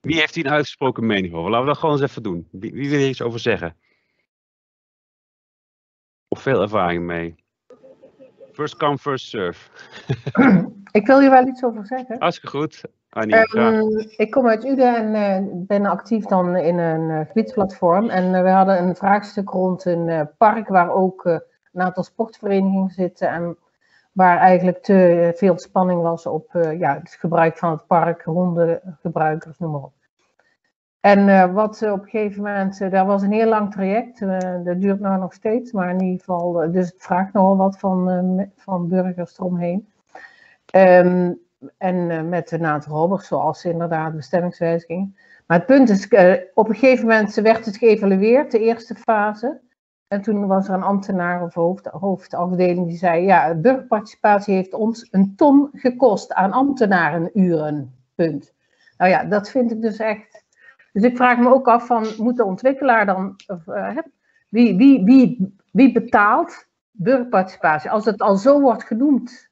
Wie 0.00 0.18
heeft 0.18 0.34
hier 0.34 0.46
een 0.46 0.52
uitgesproken 0.52 1.06
mening 1.06 1.34
over? 1.34 1.50
Laten 1.50 1.66
we 1.66 1.72
dat 1.72 1.80
gewoon 1.80 1.94
eens 2.00 2.10
even 2.10 2.22
doen. 2.22 2.48
Wie, 2.50 2.72
wie 2.72 2.90
wil 2.90 2.98
hier 2.98 3.08
iets 3.08 3.22
over 3.22 3.40
zeggen? 3.40 3.76
Veel 6.38 6.62
ervaring 6.62 7.04
mee? 7.04 7.36
First 8.52 8.76
come, 8.76 8.98
first 8.98 9.28
serve. 9.28 9.70
ik 10.98 11.06
wil 11.06 11.20
hier 11.20 11.30
wel 11.30 11.46
iets 11.46 11.64
over 11.64 11.86
zeggen. 11.86 12.16
Hartstikke 12.18 12.56
goed. 12.56 12.82
Annie, 13.08 13.58
um, 13.58 14.06
ik 14.16 14.30
kom 14.30 14.48
uit 14.48 14.64
Uden 14.64 14.96
en 14.96 15.44
uh, 15.44 15.50
ben 15.66 15.86
actief 15.86 16.24
dan 16.24 16.56
in 16.56 16.78
een 16.78 17.10
uh, 17.10 17.26
gebiedsplatform. 17.26 18.08
En 18.08 18.24
uh, 18.24 18.42
we 18.42 18.48
hadden 18.48 18.82
een 18.82 18.96
vraagstuk 18.96 19.48
rond 19.48 19.84
een 19.84 20.30
park 20.38 20.68
waar 20.68 20.90
ook 20.90 21.24
een 21.72 21.80
aantal 21.82 22.02
sportverenigingen 22.02 22.90
zitten. 22.90 23.28
En 23.28 23.56
waar 24.12 24.38
eigenlijk 24.38 24.82
te 24.82 25.32
veel 25.36 25.58
spanning 25.58 26.02
was 26.02 26.26
op 26.26 26.50
ja, 26.78 26.98
het 26.98 27.16
gebruik 27.20 27.58
van 27.58 27.70
het 27.70 27.86
park, 27.86 28.22
hondengebruikers, 28.22 29.58
noem 29.58 29.70
maar 29.70 29.80
op. 29.80 29.97
En 31.00 31.52
wat 31.52 31.82
op 31.82 32.02
een 32.02 32.08
gegeven 32.08 32.42
moment, 32.42 32.90
daar 32.90 33.06
was 33.06 33.22
een 33.22 33.32
heel 33.32 33.48
lang 33.48 33.72
traject, 33.72 34.20
dat 34.64 34.80
duurt 34.80 35.00
nou 35.00 35.20
nog 35.20 35.32
steeds, 35.32 35.72
maar 35.72 35.90
in 35.90 36.00
ieder 36.02 36.18
geval, 36.18 36.72
dus 36.72 36.86
het 36.86 37.02
vraagt 37.02 37.32
nogal 37.32 37.56
wat 37.56 37.78
van, 37.78 38.50
van 38.56 38.88
burgers 38.88 39.38
eromheen. 39.38 39.88
Um, 40.76 41.40
en 41.78 42.28
met 42.28 42.50
een 42.50 42.66
aantal 42.66 42.96
robbers, 42.96 43.26
zoals 43.26 43.64
inderdaad 43.64 44.16
bestemmingswijziging. 44.16 45.26
Maar 45.46 45.58
het 45.58 45.66
punt 45.66 45.88
is, 45.88 46.08
op 46.54 46.68
een 46.68 46.74
gegeven 46.74 47.06
moment 47.06 47.34
werd 47.34 47.64
het 47.64 47.76
geëvalueerd, 47.76 48.50
de 48.50 48.58
eerste 48.58 48.94
fase. 48.94 49.60
En 50.08 50.22
toen 50.22 50.46
was 50.46 50.68
er 50.68 50.74
een 50.74 50.82
ambtenaar 50.82 51.42
of 51.42 51.54
hoofd, 51.54 51.86
hoofdafdeling 51.86 52.86
die 52.86 52.96
zei, 52.96 53.24
ja, 53.24 53.54
burgerparticipatie 53.54 54.54
heeft 54.54 54.74
ons 54.74 55.08
een 55.10 55.34
ton 55.36 55.68
gekost 55.72 56.32
aan 56.32 56.52
ambtenarenuren, 56.52 57.94
punt. 58.14 58.54
Nou 58.98 59.10
ja, 59.10 59.24
dat 59.24 59.50
vind 59.50 59.70
ik 59.70 59.82
dus 59.82 59.98
echt... 59.98 60.37
Dus 60.98 61.10
ik 61.10 61.16
vraag 61.16 61.38
me 61.38 61.48
ook 61.48 61.68
af 61.68 61.86
van, 61.86 62.06
moet 62.16 62.36
de 62.36 62.44
ontwikkelaar 62.44 63.06
dan... 63.06 63.36
Of, 63.46 63.66
uh, 63.66 63.98
wie, 64.48 64.76
wie, 64.76 65.04
wie, 65.04 65.56
wie 65.72 65.92
betaalt 65.92 66.66
burgerparticipatie? 66.90 67.90
Als 67.90 68.04
het 68.04 68.20
al 68.20 68.36
zo 68.36 68.60
wordt 68.60 68.84
genoemd 68.84 69.48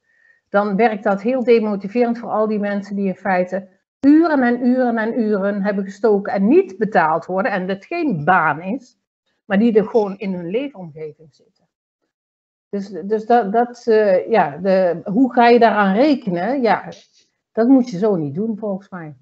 dan 0.49 0.77
werkt 0.77 1.05
dat 1.05 1.23
heel 1.23 1.45
demotiverend 1.45 2.19
voor 2.19 2.31
al 2.31 2.47
die 2.47 2.59
mensen 2.59 2.97
die 2.97 3.07
in 3.07 3.15
feite 3.15 3.69
uren 4.01 4.43
en 4.43 4.67
uren 4.67 4.99
en 4.99 5.21
uren 5.21 5.63
hebben 5.63 5.85
gestoken 5.85 6.33
en 6.33 6.49
niet 6.49 6.79
betaald 6.79 7.27
worden 7.27 7.53
en 7.53 7.67
dat 7.67 7.85
geen 7.85 8.25
baan 8.25 8.63
is, 8.63 8.99
maar 9.45 9.59
die 9.59 9.79
er 9.79 9.85
gewoon 9.85 10.19
in 10.19 10.35
hun 10.35 10.51
leefomgeving 10.51 11.35
zitten. 11.35 11.65
Dus, 12.69 12.89
dus 12.89 13.27
dat, 13.27 13.53
dat 13.53 13.87
uh, 13.87 14.29
ja, 14.29 14.57
de, 14.57 15.01
hoe 15.05 15.33
ga 15.33 15.49
je 15.49 15.59
daaraan 15.59 15.95
rekenen? 15.95 16.63
Ja, 16.63 16.89
dat 17.53 17.69
moet 17.69 17.91
je 17.91 17.99
zo 17.99 18.17
niet 18.17 18.35
doen 18.35 18.59
volgens 18.59 18.89
mij. 18.89 19.17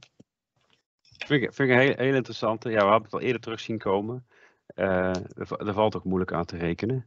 Vind 1.27 1.43
ik, 1.43 1.55
vind 1.55 1.71
ik 1.71 1.77
heel, 1.79 1.95
heel 1.97 2.15
interessant. 2.15 2.65
Ja, 2.65 2.71
we 2.71 2.77
hebben 2.77 3.03
het 3.03 3.13
al 3.13 3.21
eerder 3.21 3.41
terug 3.41 3.61
zien 3.61 3.79
komen. 3.79 4.27
Er, 4.67 5.17
er 5.37 5.73
valt 5.73 5.97
ook 5.97 6.05
moeilijk 6.05 6.33
aan 6.33 6.45
te 6.45 6.57
rekenen. 6.57 7.07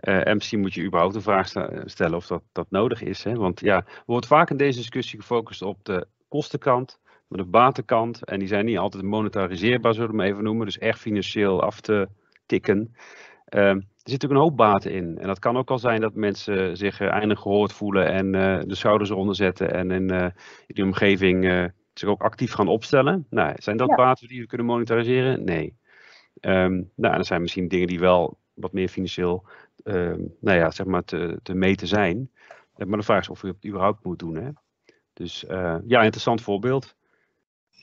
Uh, 0.00 0.26
en 0.26 0.34
misschien 0.34 0.60
moet 0.60 0.74
je 0.74 0.84
überhaupt 0.84 1.14
de 1.14 1.20
vraag 1.20 1.48
stellen 1.84 2.16
of 2.16 2.26
dat, 2.26 2.42
dat 2.52 2.66
nodig 2.70 3.02
is. 3.02 3.24
Hè? 3.24 3.34
Want 3.34 3.60
ja, 3.60 3.76
er 3.76 4.02
wordt 4.06 4.26
vaak 4.26 4.50
in 4.50 4.56
deze 4.56 4.78
discussie 4.78 5.20
gefocust 5.20 5.62
op 5.62 5.84
de 5.84 6.06
kostenkant, 6.28 6.98
maar 7.28 7.38
de 7.38 7.44
batenkant. 7.44 8.24
En 8.24 8.38
die 8.38 8.48
zijn 8.48 8.64
niet 8.64 8.78
altijd 8.78 9.02
monetariseerbaar, 9.02 9.94
zullen 9.94 10.10
we 10.10 10.22
hem 10.22 10.32
even 10.32 10.44
noemen. 10.44 10.66
Dus 10.66 10.78
echt 10.78 10.98
financieel 10.98 11.62
af 11.62 11.80
te 11.80 12.08
tikken. 12.46 12.94
Uh, 13.48 13.60
er 13.60 13.74
zit 14.10 14.20
natuurlijk 14.22 14.32
een 14.32 14.46
hoop 14.46 14.56
baten 14.56 14.92
in. 14.92 15.18
En 15.18 15.26
dat 15.26 15.38
kan 15.38 15.56
ook 15.56 15.70
al 15.70 15.78
zijn 15.78 16.00
dat 16.00 16.14
mensen 16.14 16.76
zich 16.76 17.00
uh, 17.00 17.10
eindelijk 17.10 17.40
gehoord 17.40 17.72
voelen 17.72 18.06
en 18.06 18.32
de 18.68 18.74
schouders 18.74 19.10
eronder 19.10 19.34
zetten. 19.34 19.72
En 19.72 19.90
in, 19.90 20.10
in 20.10 20.32
die 20.66 20.84
omgeving 20.84 21.72
zich 21.94 22.08
ook 22.08 22.22
actief 22.22 22.52
gaan 22.52 22.68
opstellen. 22.68 23.26
Nou, 23.30 23.54
zijn 23.56 23.76
dat 23.76 23.88
ja. 23.88 23.94
baten 23.94 24.28
die 24.28 24.40
we 24.40 24.46
kunnen 24.46 24.66
monetariseren? 24.66 25.44
Nee. 25.44 25.76
Um, 26.40 26.90
nou, 26.94 27.14
er 27.14 27.24
zijn 27.24 27.40
misschien 27.40 27.68
dingen 27.68 27.86
die 27.86 27.98
wel 27.98 28.38
wat 28.54 28.72
meer 28.72 28.88
financieel 28.88 29.46
uh, 29.84 30.14
nou 30.40 30.58
ja, 30.58 30.70
zeg 30.70 30.86
maar 30.86 31.04
te, 31.04 31.38
te 31.42 31.54
meten 31.54 31.86
zijn. 31.86 32.30
Uh, 32.76 32.86
maar 32.86 32.98
de 32.98 33.04
vraag 33.04 33.20
is 33.20 33.28
of 33.28 33.42
je 33.42 33.46
het 33.46 33.66
überhaupt 33.66 34.04
moet 34.04 34.18
doen. 34.18 34.34
Hè? 34.36 34.50
Dus 35.12 35.44
uh, 35.44 35.76
ja, 35.86 36.02
interessant 36.02 36.42
voorbeeld. 36.42 36.96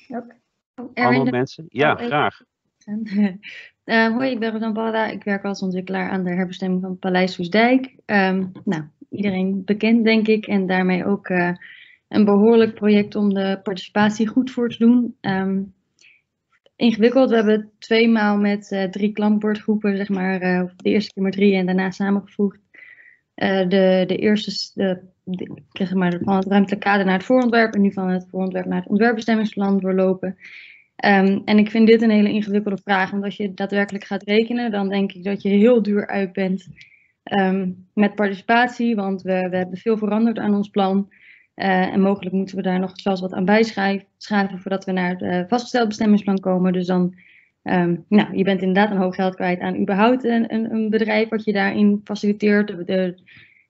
Okay. 0.08 1.06
Andere 1.06 1.32
mensen? 1.32 1.66
Ja, 1.68 1.92
oh, 1.92 2.00
graag. 2.00 2.42
hoi, 4.16 4.30
ik 4.30 4.40
ben 4.40 4.52
Rodan 4.52 4.74
Balla. 4.74 5.08
Ik 5.08 5.24
werk 5.24 5.44
als 5.44 5.62
ontwikkelaar 5.62 6.10
aan 6.10 6.24
de 6.24 6.32
herbestemming 6.32 6.82
van 6.82 7.00
Paleis 7.00 7.34
Soesdijk. 7.34 7.96
Um, 8.06 8.52
nou, 8.66 8.84
iedereen 9.10 9.64
bekend, 9.66 10.04
denk 10.04 10.28
ik. 10.28 10.48
En 10.48 10.68
daarmee 10.68 11.06
ook 11.06 11.30
een 12.12 12.26
behoorlijk 12.26 12.74
project 12.74 13.16
om 13.16 13.34
de 13.34 13.60
participatie 13.64 14.28
goed 14.28 14.52
voor 14.52 14.70
te 14.70 14.78
doen. 14.78 15.16
Um, 15.22 15.74
ingewikkeld. 16.76 17.30
We 17.30 17.36
hebben 17.36 17.72
twee 17.80 18.10
maal 18.10 18.38
met 18.38 18.72
uh, 18.72 18.84
drie 18.84 19.12
klankbordgroepen, 19.12 19.98
zeg 19.98 20.10
maar, 20.10 20.44
uh, 20.44 20.64
de 20.76 20.90
eerste 20.90 21.14
keer 21.14 21.24
met 21.24 21.34
drie 21.34 21.56
en 21.56 21.66
daarna 21.66 21.92
samengevoegd. 21.92 22.60
Uh, 23.36 23.70
de, 23.70 24.04
de 24.08 24.16
eerste, 24.16 24.72
de, 24.74 25.02
zeg 25.72 25.94
maar, 25.94 26.20
van 26.24 26.36
het 26.36 26.48
ruimtelijk 26.48 26.82
kader 26.82 27.06
naar 27.06 27.18
het 27.18 27.26
voorontwerp 27.26 27.74
en 27.74 27.82
nu 27.82 27.92
van 27.92 28.10
het 28.10 28.28
voorontwerp 28.30 28.66
naar 28.66 28.80
het 28.80 28.90
ontwerpbestemmingsplan 28.90 29.80
doorlopen. 29.80 30.38
Um, 31.06 31.42
en 31.46 31.58
ik 31.58 31.70
vind 31.70 31.88
dit 31.88 32.02
een 32.02 32.10
hele 32.10 32.32
ingewikkelde 32.32 32.82
vraag, 32.84 33.12
want 33.12 33.24
als 33.24 33.38
je 33.38 33.54
daadwerkelijk 33.54 34.04
gaat 34.04 34.24
rekenen, 34.24 34.72
dan 34.72 34.90
denk 34.90 35.12
ik 35.12 35.24
dat 35.24 35.42
je 35.42 35.50
heel 35.50 35.82
duur 35.82 36.08
uit 36.08 36.34
bent 36.34 36.68
um, 37.40 37.88
met 37.94 38.16
participatie, 38.16 38.96
want 38.96 39.22
we, 39.22 39.48
we 39.50 39.58
hebben 39.58 39.78
veel 39.78 39.98
veranderd 39.98 40.40
aan 40.40 40.56
ons 40.56 40.70
plan. 40.70 41.10
Uh, 41.56 41.94
en 41.94 42.02
mogelijk 42.02 42.36
moeten 42.36 42.56
we 42.56 42.62
daar 42.62 42.80
nog 42.80 42.92
zelfs 42.94 43.22
wat 43.22 43.34
aan 43.34 43.46
bijschrijven 43.46 44.60
voordat 44.60 44.86
we 44.86 44.92
naar 44.92 45.10
het 45.10 45.22
uh, 45.22 45.44
vastgesteld 45.48 45.88
bestemmingsplan 45.88 46.40
komen. 46.40 46.74
Dus 46.74 46.86
dan, 46.86 47.16
um, 47.64 48.06
nou, 48.10 48.38
je 48.38 48.44
bent 48.44 48.62
inderdaad 48.62 48.92
een 48.92 49.02
hoog 49.02 49.16
geld 49.16 49.36
kwijt 49.36 49.60
aan 49.60 49.78
überhaupt 49.78 50.24
een, 50.24 50.54
een, 50.54 50.74
een 50.74 50.90
bedrijf 50.90 51.30
wat 51.30 51.44
je 51.44 51.54
daarin 51.54 52.02
faciliteert. 52.04 52.68
De, 52.68 52.84
de, 52.84 53.16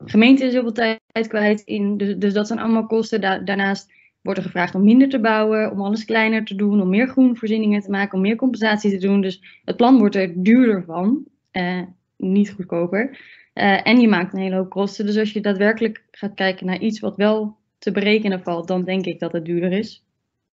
gemeente 0.05 0.45
is 0.45 0.53
heel 0.53 0.61
veel 0.61 0.71
tijd 0.71 1.27
kwijt 1.27 1.61
in, 1.61 1.97
dus, 1.97 2.15
dus 2.17 2.33
dat 2.33 2.47
zijn 2.47 2.59
allemaal 2.59 2.85
kosten. 2.85 3.21
Da 3.21 3.37
daarnaast 3.37 3.93
wordt 4.21 4.39
er 4.39 4.45
gevraagd 4.45 4.75
om 4.75 4.83
minder 4.83 5.09
te 5.09 5.19
bouwen, 5.19 5.71
om 5.71 5.81
alles 5.81 6.05
kleiner 6.05 6.45
te 6.45 6.55
doen, 6.55 6.81
om 6.81 6.89
meer 6.89 7.07
groenvoorzieningen 7.07 7.81
te 7.81 7.89
maken, 7.89 8.15
om 8.15 8.21
meer 8.21 8.35
compensatie 8.35 8.91
te 8.91 9.07
doen. 9.07 9.21
Dus 9.21 9.61
het 9.65 9.77
plan 9.77 9.97
wordt 9.97 10.15
er 10.15 10.43
duurder 10.43 10.83
van, 10.83 11.23
uh, 11.51 11.81
niet 12.17 12.51
goedkoper. 12.51 13.17
en 13.53 13.99
je 13.99 14.07
maakt 14.07 14.33
een 14.33 14.39
hele 14.39 14.55
hoop 14.55 14.69
kosten. 14.69 15.05
Dus 15.05 15.17
als 15.17 15.33
je 15.33 15.41
daadwerkelijk 15.41 16.03
gaat 16.11 16.33
kijken 16.33 16.65
naar 16.65 16.79
iets 16.79 16.99
wat 16.99 17.15
wel 17.15 17.59
te 17.81 17.91
berekenen 17.91 18.41
valt, 18.41 18.67
dan 18.67 18.83
denk 18.83 19.05
ik 19.05 19.19
dat 19.19 19.31
het 19.31 19.45
duurder 19.45 19.71
is. 19.71 20.03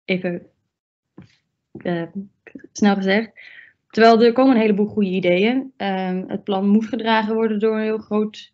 Even 0.04 0.46
uh, 1.82 2.02
snel 2.72 2.94
gezegd. 2.94 3.30
Terwijl 3.90 4.22
er 4.22 4.32
komen 4.32 4.54
een 4.54 4.60
heleboel 4.60 4.86
goede 4.86 5.10
ideeën. 5.10 5.72
Uh, 5.78 6.20
het 6.26 6.44
plan 6.44 6.68
moet 6.68 6.86
gedragen 6.86 7.34
worden 7.34 7.58
door 7.58 7.76
een 7.76 7.82
heel 7.82 7.98
groot 7.98 8.52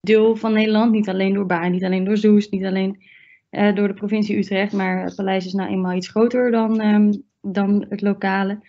deel 0.00 0.36
van 0.36 0.52
Nederland. 0.52 0.92
Niet 0.92 1.08
alleen 1.08 1.34
door 1.34 1.46
Baan, 1.46 1.70
niet 1.70 1.84
alleen 1.84 2.04
door 2.04 2.16
Zoes, 2.16 2.48
niet 2.48 2.64
alleen 2.64 3.02
uh, 3.50 3.74
door 3.74 3.88
de 3.88 3.94
provincie 3.94 4.36
Utrecht. 4.36 4.72
Maar 4.72 5.04
het 5.04 5.14
paleis 5.14 5.46
is 5.46 5.52
nou 5.52 5.70
eenmaal 5.70 5.96
iets 5.96 6.08
groter 6.08 6.50
dan, 6.50 6.80
um, 6.80 7.22
dan 7.40 7.86
het 7.88 8.00
lokale. 8.00 8.60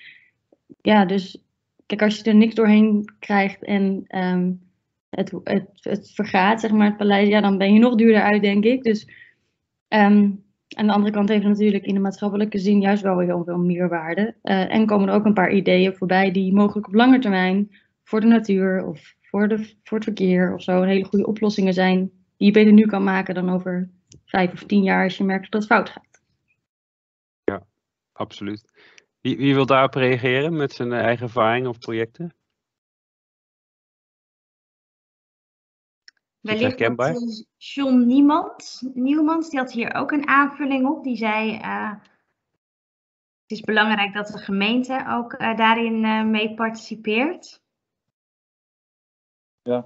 Ja, 0.81 1.05
dus 1.05 1.43
kijk, 1.85 2.01
als 2.01 2.17
je 2.17 2.23
er 2.23 2.35
niks 2.35 2.55
doorheen 2.55 3.13
krijgt 3.19 3.63
en 3.63 4.05
um, 4.07 4.61
het, 5.09 5.31
het, 5.43 5.67
het 5.81 6.11
vergaat, 6.13 6.61
zeg 6.61 6.71
maar, 6.71 6.87
het 6.87 6.97
paleis, 6.97 7.27
ja, 7.27 7.41
dan 7.41 7.57
ben 7.57 7.73
je 7.73 7.79
nog 7.79 7.95
duurder 7.95 8.21
uit, 8.21 8.41
denk 8.41 8.63
ik. 8.63 8.83
Dus 8.83 9.21
Um, 9.93 10.43
aan 10.75 10.87
de 10.87 10.93
andere 10.93 11.13
kant 11.13 11.29
heeft 11.29 11.45
natuurlijk 11.45 11.85
in 11.85 11.93
de 11.93 11.99
maatschappelijke 11.99 12.57
zin 12.57 12.81
juist 12.81 13.03
wel 13.03 13.19
heel 13.19 13.43
veel 13.43 13.57
meerwaarde. 13.57 14.35
Uh, 14.43 14.73
en 14.73 14.85
komen 14.85 15.07
er 15.07 15.13
ook 15.13 15.25
een 15.25 15.33
paar 15.33 15.51
ideeën 15.51 15.95
voorbij 15.95 16.31
die 16.31 16.53
mogelijk 16.53 16.87
op 16.87 16.93
lange 16.93 17.19
termijn 17.19 17.71
voor 18.03 18.21
de 18.21 18.27
natuur 18.27 18.85
of 18.85 19.15
voor, 19.21 19.47
de, 19.47 19.75
het 19.83 20.03
verkeer 20.03 20.53
of 20.53 20.61
zo 20.61 20.81
een 20.81 20.87
hele 20.87 21.03
goede 21.03 21.25
oplossingen 21.25 21.73
zijn. 21.73 22.11
Die 22.37 22.47
je 22.47 22.51
beter 22.51 22.73
nu 22.73 22.85
kan 22.85 23.03
maken 23.03 23.35
dan 23.35 23.49
over 23.49 23.89
vijf 24.25 24.51
of 24.53 24.63
tien 24.63 24.83
jaar 24.83 25.03
als 25.03 25.17
je 25.17 25.23
merkt 25.23 25.51
dat 25.51 25.61
het 25.61 25.71
fout 25.71 25.89
gaat. 25.89 26.21
Ja, 27.43 27.63
absoluut. 28.11 28.71
Wie, 29.21 29.37
wie 29.37 29.53
wil 29.53 29.65
daarop 29.65 29.93
reageren 29.93 30.55
met 30.55 30.73
zijn 30.73 30.91
eigen 30.91 31.25
ervaring 31.25 31.67
of 31.67 31.79
projecten? 31.79 32.33
Wellicht 36.43 36.97
dat 36.97 37.45
John 37.57 38.05
Niemand, 38.05 38.81
Nieuwmans, 38.93 39.49
die 39.49 39.59
had 39.59 39.71
hier 39.71 39.93
ook 39.95 40.11
een 40.11 40.27
aanvulling 40.27 40.87
op. 40.87 41.03
Die 41.03 41.15
zei, 41.15 41.55
uh, 41.55 41.91
het 43.41 43.51
is 43.51 43.61
belangrijk 43.61 44.13
dat 44.13 44.27
de 44.27 44.37
gemeente 44.37 45.05
ook 45.09 45.33
uh, 45.33 45.57
daarin 45.57 46.03
uh, 46.03 46.23
mee 46.23 46.53
participeert. 46.53 47.61
Ja. 49.61 49.85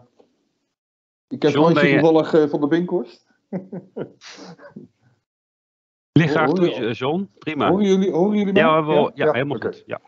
Ik 1.27 1.41
heb 1.41 1.51
John, 1.51 1.73
je... 1.73 1.99
toevallig 1.99 2.49
van 2.49 2.61
de 2.61 2.67
Binkhorst. 2.67 3.25
Ligt 6.11 6.31
graag 6.31 6.53
toe, 6.53 6.91
John. 6.91 7.29
Prima. 7.37 7.69
Horen 7.69 7.85
jullie, 7.85 8.11
horen 8.11 8.37
jullie 8.37 8.53
mij? 8.53 8.61
Ja, 8.61 8.85
wel, 8.85 9.11
ja, 9.13 9.25
ja, 9.25 9.31
helemaal 9.31 9.57
okay. 9.57 9.71
goed. 9.71 9.83
Ja. 9.85 9.99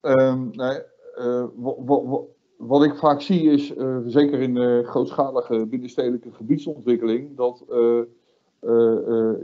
Um, 0.00 0.50
nee, 0.52 0.82
wat 2.56 2.84
ik 2.84 2.96
vaak 2.96 3.20
zie 3.20 3.42
is, 3.42 3.76
uh, 3.76 3.98
zeker 4.06 4.40
in 4.40 4.54
de 4.54 4.82
grootschalige 4.84 5.66
binnenstedelijke 5.66 6.32
gebiedsontwikkeling, 6.32 7.36
dat 7.36 7.64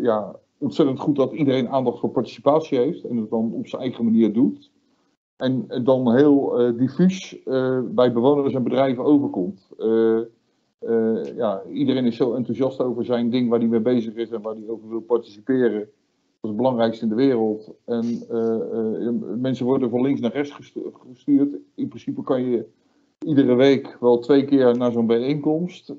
ja, 0.00 0.36
ontzettend 0.58 1.00
goed 1.00 1.16
dat 1.16 1.32
iedereen 1.32 1.68
aandacht 1.68 1.98
voor 1.98 2.10
participatie 2.10 2.78
heeft 2.78 3.04
en 3.04 3.16
het 3.16 3.30
dan 3.30 3.52
op 3.52 3.66
zijn 3.66 3.82
eigen 3.82 4.04
manier 4.04 4.32
doet. 4.32 4.70
En 5.36 5.66
dan 5.84 6.14
heel 6.14 6.72
diffuus 6.76 7.38
bij 7.84 8.12
bewoners 8.12 8.54
en 8.54 8.62
bedrijven 8.62 9.04
overkomt. 9.04 9.68
Ja, 11.36 11.62
iedereen 11.72 12.04
is 12.04 12.16
zo 12.16 12.34
enthousiast 12.34 12.80
over 12.80 13.04
zijn 13.04 13.30
ding 13.30 13.48
waar 13.48 13.58
hij 13.58 13.68
mee 13.68 13.80
bezig 13.80 14.14
is 14.14 14.30
en 14.30 14.42
waar 14.42 14.54
hij 14.54 14.68
over 14.68 14.88
wil 14.88 15.00
participeren. 15.00 15.78
Dat 15.78 15.88
is 16.40 16.48
het 16.48 16.56
belangrijkste 16.56 17.04
in 17.04 17.08
de 17.08 17.14
wereld. 17.14 17.72
En 17.84 18.22
mensen 19.40 19.66
worden 19.66 19.90
van 19.90 20.02
links 20.02 20.20
naar 20.20 20.32
rechts 20.32 20.52
gestuurd. 21.10 21.56
In 21.74 21.88
principe 21.88 22.22
kan 22.22 22.42
je 22.42 22.64
iedere 23.26 23.54
week 23.54 23.96
wel 24.00 24.18
twee 24.18 24.44
keer 24.44 24.76
naar 24.76 24.92
zo'n 24.92 25.06
bijeenkomst. 25.06 25.94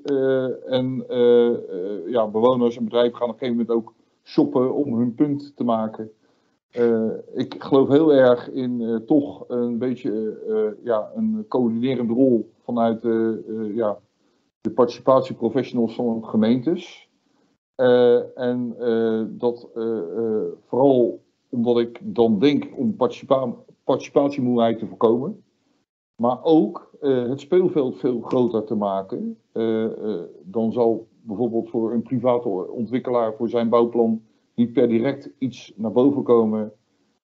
en 0.65 1.05
ja, 2.07 2.28
bewoners 2.28 2.78
en 2.78 2.84
bedrijven 2.84 3.17
gaan 3.17 3.30
op 3.30 3.34
een 3.34 3.39
gegeven 3.39 3.65
moment 3.65 3.78
ook 3.78 3.93
shoppen 4.24 4.74
om 4.74 4.97
hun 4.97 5.15
punt 5.15 5.55
te 5.55 5.63
maken. 5.63 6.11
Uh, 6.78 7.11
ik 7.34 7.55
geloof 7.63 7.88
heel 7.88 8.13
erg 8.13 8.49
in 8.49 9.03
toch 9.05 9.45
een 9.47 9.78
beetje 9.78 10.38
ja, 10.84 11.11
een 11.15 11.45
coördinerende 11.47 12.13
rol 12.13 12.51
vanuit 12.63 13.03
ja, 13.74 13.99
de 14.61 14.72
participatieprofessionals 14.72 15.95
van 15.95 16.26
gemeentes. 16.26 17.09
en 18.36 18.76
dat 19.38 19.67
vooral 20.67 21.22
omdat 21.49 21.80
ik 21.80 21.99
dan 22.03 22.39
denk 22.39 22.67
om 22.78 22.95
participa 22.95 23.53
participatiemoeheid 23.84 24.80
te 24.80 24.88
voorkomen. 24.88 25.43
Maar 26.15 26.43
ook 26.43 26.90
het 27.02 27.39
speelveld 27.39 27.97
veel 27.97 28.22
groter 28.22 28.64
te 28.64 28.76
maken. 28.76 29.38
dan 30.43 30.72
zal 30.72 31.08
bijvoorbeeld 31.22 31.70
voor 31.70 31.93
een 31.93 32.02
private 32.02 32.49
ontwikkelaar 32.72 33.34
voor 33.34 33.49
zijn 33.49 33.70
bouwplan 33.70 34.22
niet 34.56 34.74
per 34.74 34.88
direct 34.88 35.32
iets 35.38 35.74
naar 35.76 35.91
boven 35.91 36.24
komen 36.24 36.74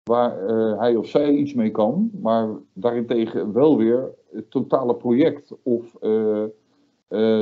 waar 0.03 0.39
hij 0.79 0.95
of 0.95 1.07
zij 1.07 1.33
iets 1.33 1.53
mee 1.53 1.71
kan, 1.71 2.09
maar 2.21 2.49
daarentegen 2.73 3.53
wel 3.53 3.77
weer 3.77 4.13
het 4.31 4.51
totale 4.51 4.95
project 4.95 5.55
of 5.63 5.91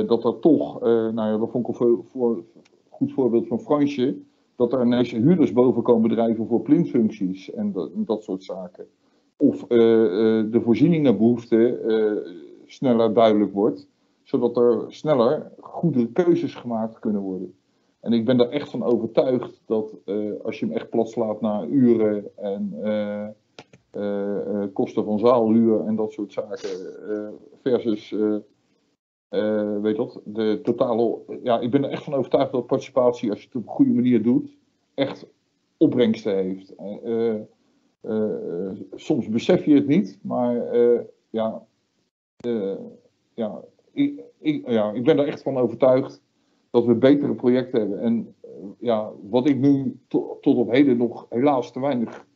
dat 0.06 0.24
er 0.24 0.38
toch, 0.40 0.80
nou 0.80 1.14
ja, 1.14 1.36
dat 1.38 1.50
vond 1.50 1.68
ik 1.68 1.80
een 1.80 2.04
voor, 2.10 2.44
goed 2.88 3.12
voorbeeld 3.12 3.46
van 3.46 3.60
Fransje, 3.60 4.16
dat 4.56 4.72
er 4.72 4.84
ineens 4.84 5.10
huurders 5.10 5.52
boven 5.52 5.82
komen 5.82 6.08
bedrijven 6.08 6.46
voor 6.46 6.60
plintfuncties 6.60 7.50
en 7.50 7.72
dat 7.94 8.22
soort 8.22 8.44
zaken. 8.44 8.86
Of 9.36 9.66
de 9.66 10.60
voorzieningenbehoefte 10.62 11.80
sneller 12.66 13.14
duidelijk 13.14 13.52
wordt, 13.52 13.88
zodat 14.22 14.56
er 14.56 14.84
sneller 14.88 15.52
goede 15.60 16.12
keuzes 16.12 16.54
gemaakt 16.54 16.98
kunnen 16.98 17.22
worden. 17.22 17.54
En 18.00 18.12
ik 18.12 18.24
ben 18.24 18.40
er 18.40 18.48
echt 18.48 18.70
van 18.70 18.82
overtuigd 18.82 19.62
dat 19.66 19.96
uh, 20.04 20.32
als 20.42 20.58
je 20.60 20.66
hem 20.66 20.74
echt 20.74 20.90
plat 20.90 21.10
slaat 21.10 21.40
naar 21.40 21.66
uren 21.66 22.30
en 22.36 22.72
uh, 22.84 23.26
uh, 24.02 24.64
kosten 24.72 25.04
van 25.04 25.18
zaalhuur 25.18 25.80
en 25.80 25.96
dat 25.96 26.12
soort 26.12 26.32
zaken, 26.32 26.70
versus, 27.62 28.10
weet 29.80 29.96
dat, 29.96 30.20
de 30.24 30.60
totale, 30.62 31.18
ja, 31.42 31.60
ik 31.60 31.70
ben 31.70 31.84
er 31.84 31.90
echt 31.90 32.04
van 32.04 32.14
overtuigd 32.14 32.52
dat 32.52 32.66
participatie, 32.66 33.30
als 33.30 33.40
je 33.40 33.46
het 33.46 33.56
op 33.56 33.62
een 33.62 33.74
goede 33.74 33.92
manier 33.92 34.22
doet, 34.22 34.56
echt 34.94 35.26
opbrengsten 35.76 36.34
heeft. 36.34 36.74
Soms 38.94 39.28
besef 39.28 39.64
je 39.64 39.74
het 39.74 39.86
niet, 39.86 40.18
maar 40.22 40.76
ja, 41.30 41.62
ja, 43.34 43.64
ik, 43.92 44.22
ja, 44.66 44.92
ik 44.92 45.04
ben 45.04 45.18
er 45.18 45.26
echt 45.26 45.42
van 45.42 45.56
overtuigd 45.56 46.22
dat 46.70 46.84
we 46.84 46.94
betere 46.94 47.34
projecten 47.34 47.80
hebben. 47.80 48.00
En 48.00 48.34
ja, 48.78 49.12
wat 49.28 49.48
ik 49.48 49.58
nu 49.58 49.98
to 50.08 50.38
tot 50.40 50.56
op 50.56 50.70
heden 50.70 50.96
nog 50.96 51.26
helaas 51.30 51.72
te 51.72 51.80
weinig 51.80 52.26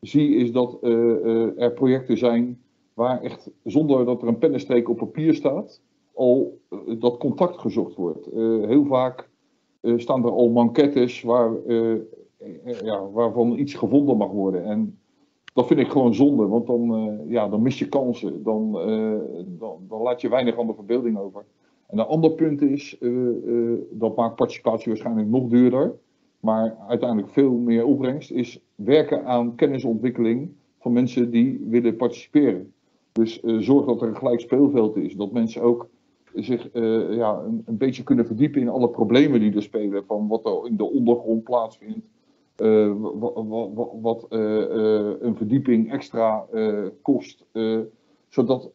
zie, 0.00 0.34
is 0.34 0.52
dat 0.52 0.78
er 0.82 1.72
projecten 1.72 2.18
zijn 2.18 2.60
waar 2.94 3.22
echt 3.22 3.50
zonder 3.64 4.04
dat 4.04 4.22
er 4.22 4.28
een 4.28 4.38
pennenstreek 4.38 4.88
op 4.88 4.96
papier 4.96 5.34
staat, 5.34 5.80
al 6.12 6.58
dat 6.98 7.16
contact 7.18 7.58
gezocht 7.58 7.94
wordt. 7.94 8.26
heel 8.66 8.84
vaak 8.84 9.28
staan 9.96 10.24
er 10.24 10.30
al 10.30 10.48
manquettes 10.48 11.22
waar, 11.22 11.52
ja, 12.82 13.10
waarvan 13.10 13.58
iets 13.58 13.74
gevonden 13.74 14.16
mag 14.16 14.30
worden. 14.30 14.64
En 14.64 14.98
dat 15.58 15.66
vind 15.66 15.80
ik 15.80 15.90
gewoon 15.90 16.14
zonde, 16.14 16.46
want 16.46 16.66
dan, 16.66 17.18
ja, 17.28 17.48
dan 17.48 17.62
mis 17.62 17.78
je 17.78 17.88
kansen. 17.88 18.42
Dan, 18.42 18.72
dan, 19.58 19.76
dan 19.88 20.02
laat 20.02 20.20
je 20.20 20.28
weinig 20.28 20.58
aan 20.58 20.74
verbeelding 20.74 21.18
over. 21.18 21.44
En 21.86 21.98
een 21.98 22.04
ander 22.04 22.30
punt 22.30 22.62
is, 22.62 22.96
uh, 23.00 23.78
dat 23.90 24.16
maakt 24.16 24.34
participatie 24.34 24.88
waarschijnlijk 24.88 25.28
nog 25.28 25.48
duurder, 25.48 25.94
maar 26.40 26.76
uiteindelijk 26.88 27.30
veel 27.30 27.52
meer 27.52 27.84
opbrengst, 27.84 28.30
is 28.30 28.60
werken 28.74 29.24
aan 29.24 29.54
kennisontwikkeling 29.54 30.50
van 30.78 30.92
mensen 30.92 31.30
die 31.30 31.66
willen 31.68 31.96
participeren. 31.96 32.72
Dus 33.12 33.40
zorg 33.42 33.86
dat 33.86 34.02
er 34.02 34.08
een 34.08 34.16
gelijk 34.16 34.40
speelveld 34.40 34.96
is, 34.96 35.14
dat 35.14 35.32
mensen 35.32 35.62
ook 35.62 35.88
zich 36.34 36.68
ja, 36.72 37.42
een, 37.64 37.78
beetje 37.78 38.02
kunnen 38.02 38.26
verdiepen 38.26 38.60
in 38.60 38.68
alle 38.68 38.88
problemen 38.88 39.40
die 39.40 39.54
er 39.54 39.62
spelen, 39.62 40.04
van 40.06 40.28
wat 40.28 40.46
er 40.46 40.66
in 40.66 40.76
de 40.76 40.90
ondergrond 40.90 41.44
plaatsvindt, 41.44 42.06
wat, 42.98 43.44
wat, 43.74 43.90
wat 44.00 44.26
een 44.30 45.36
verdieping 45.36 45.92
extra 45.92 46.46
kost 47.02 47.44
zodat 48.28 48.70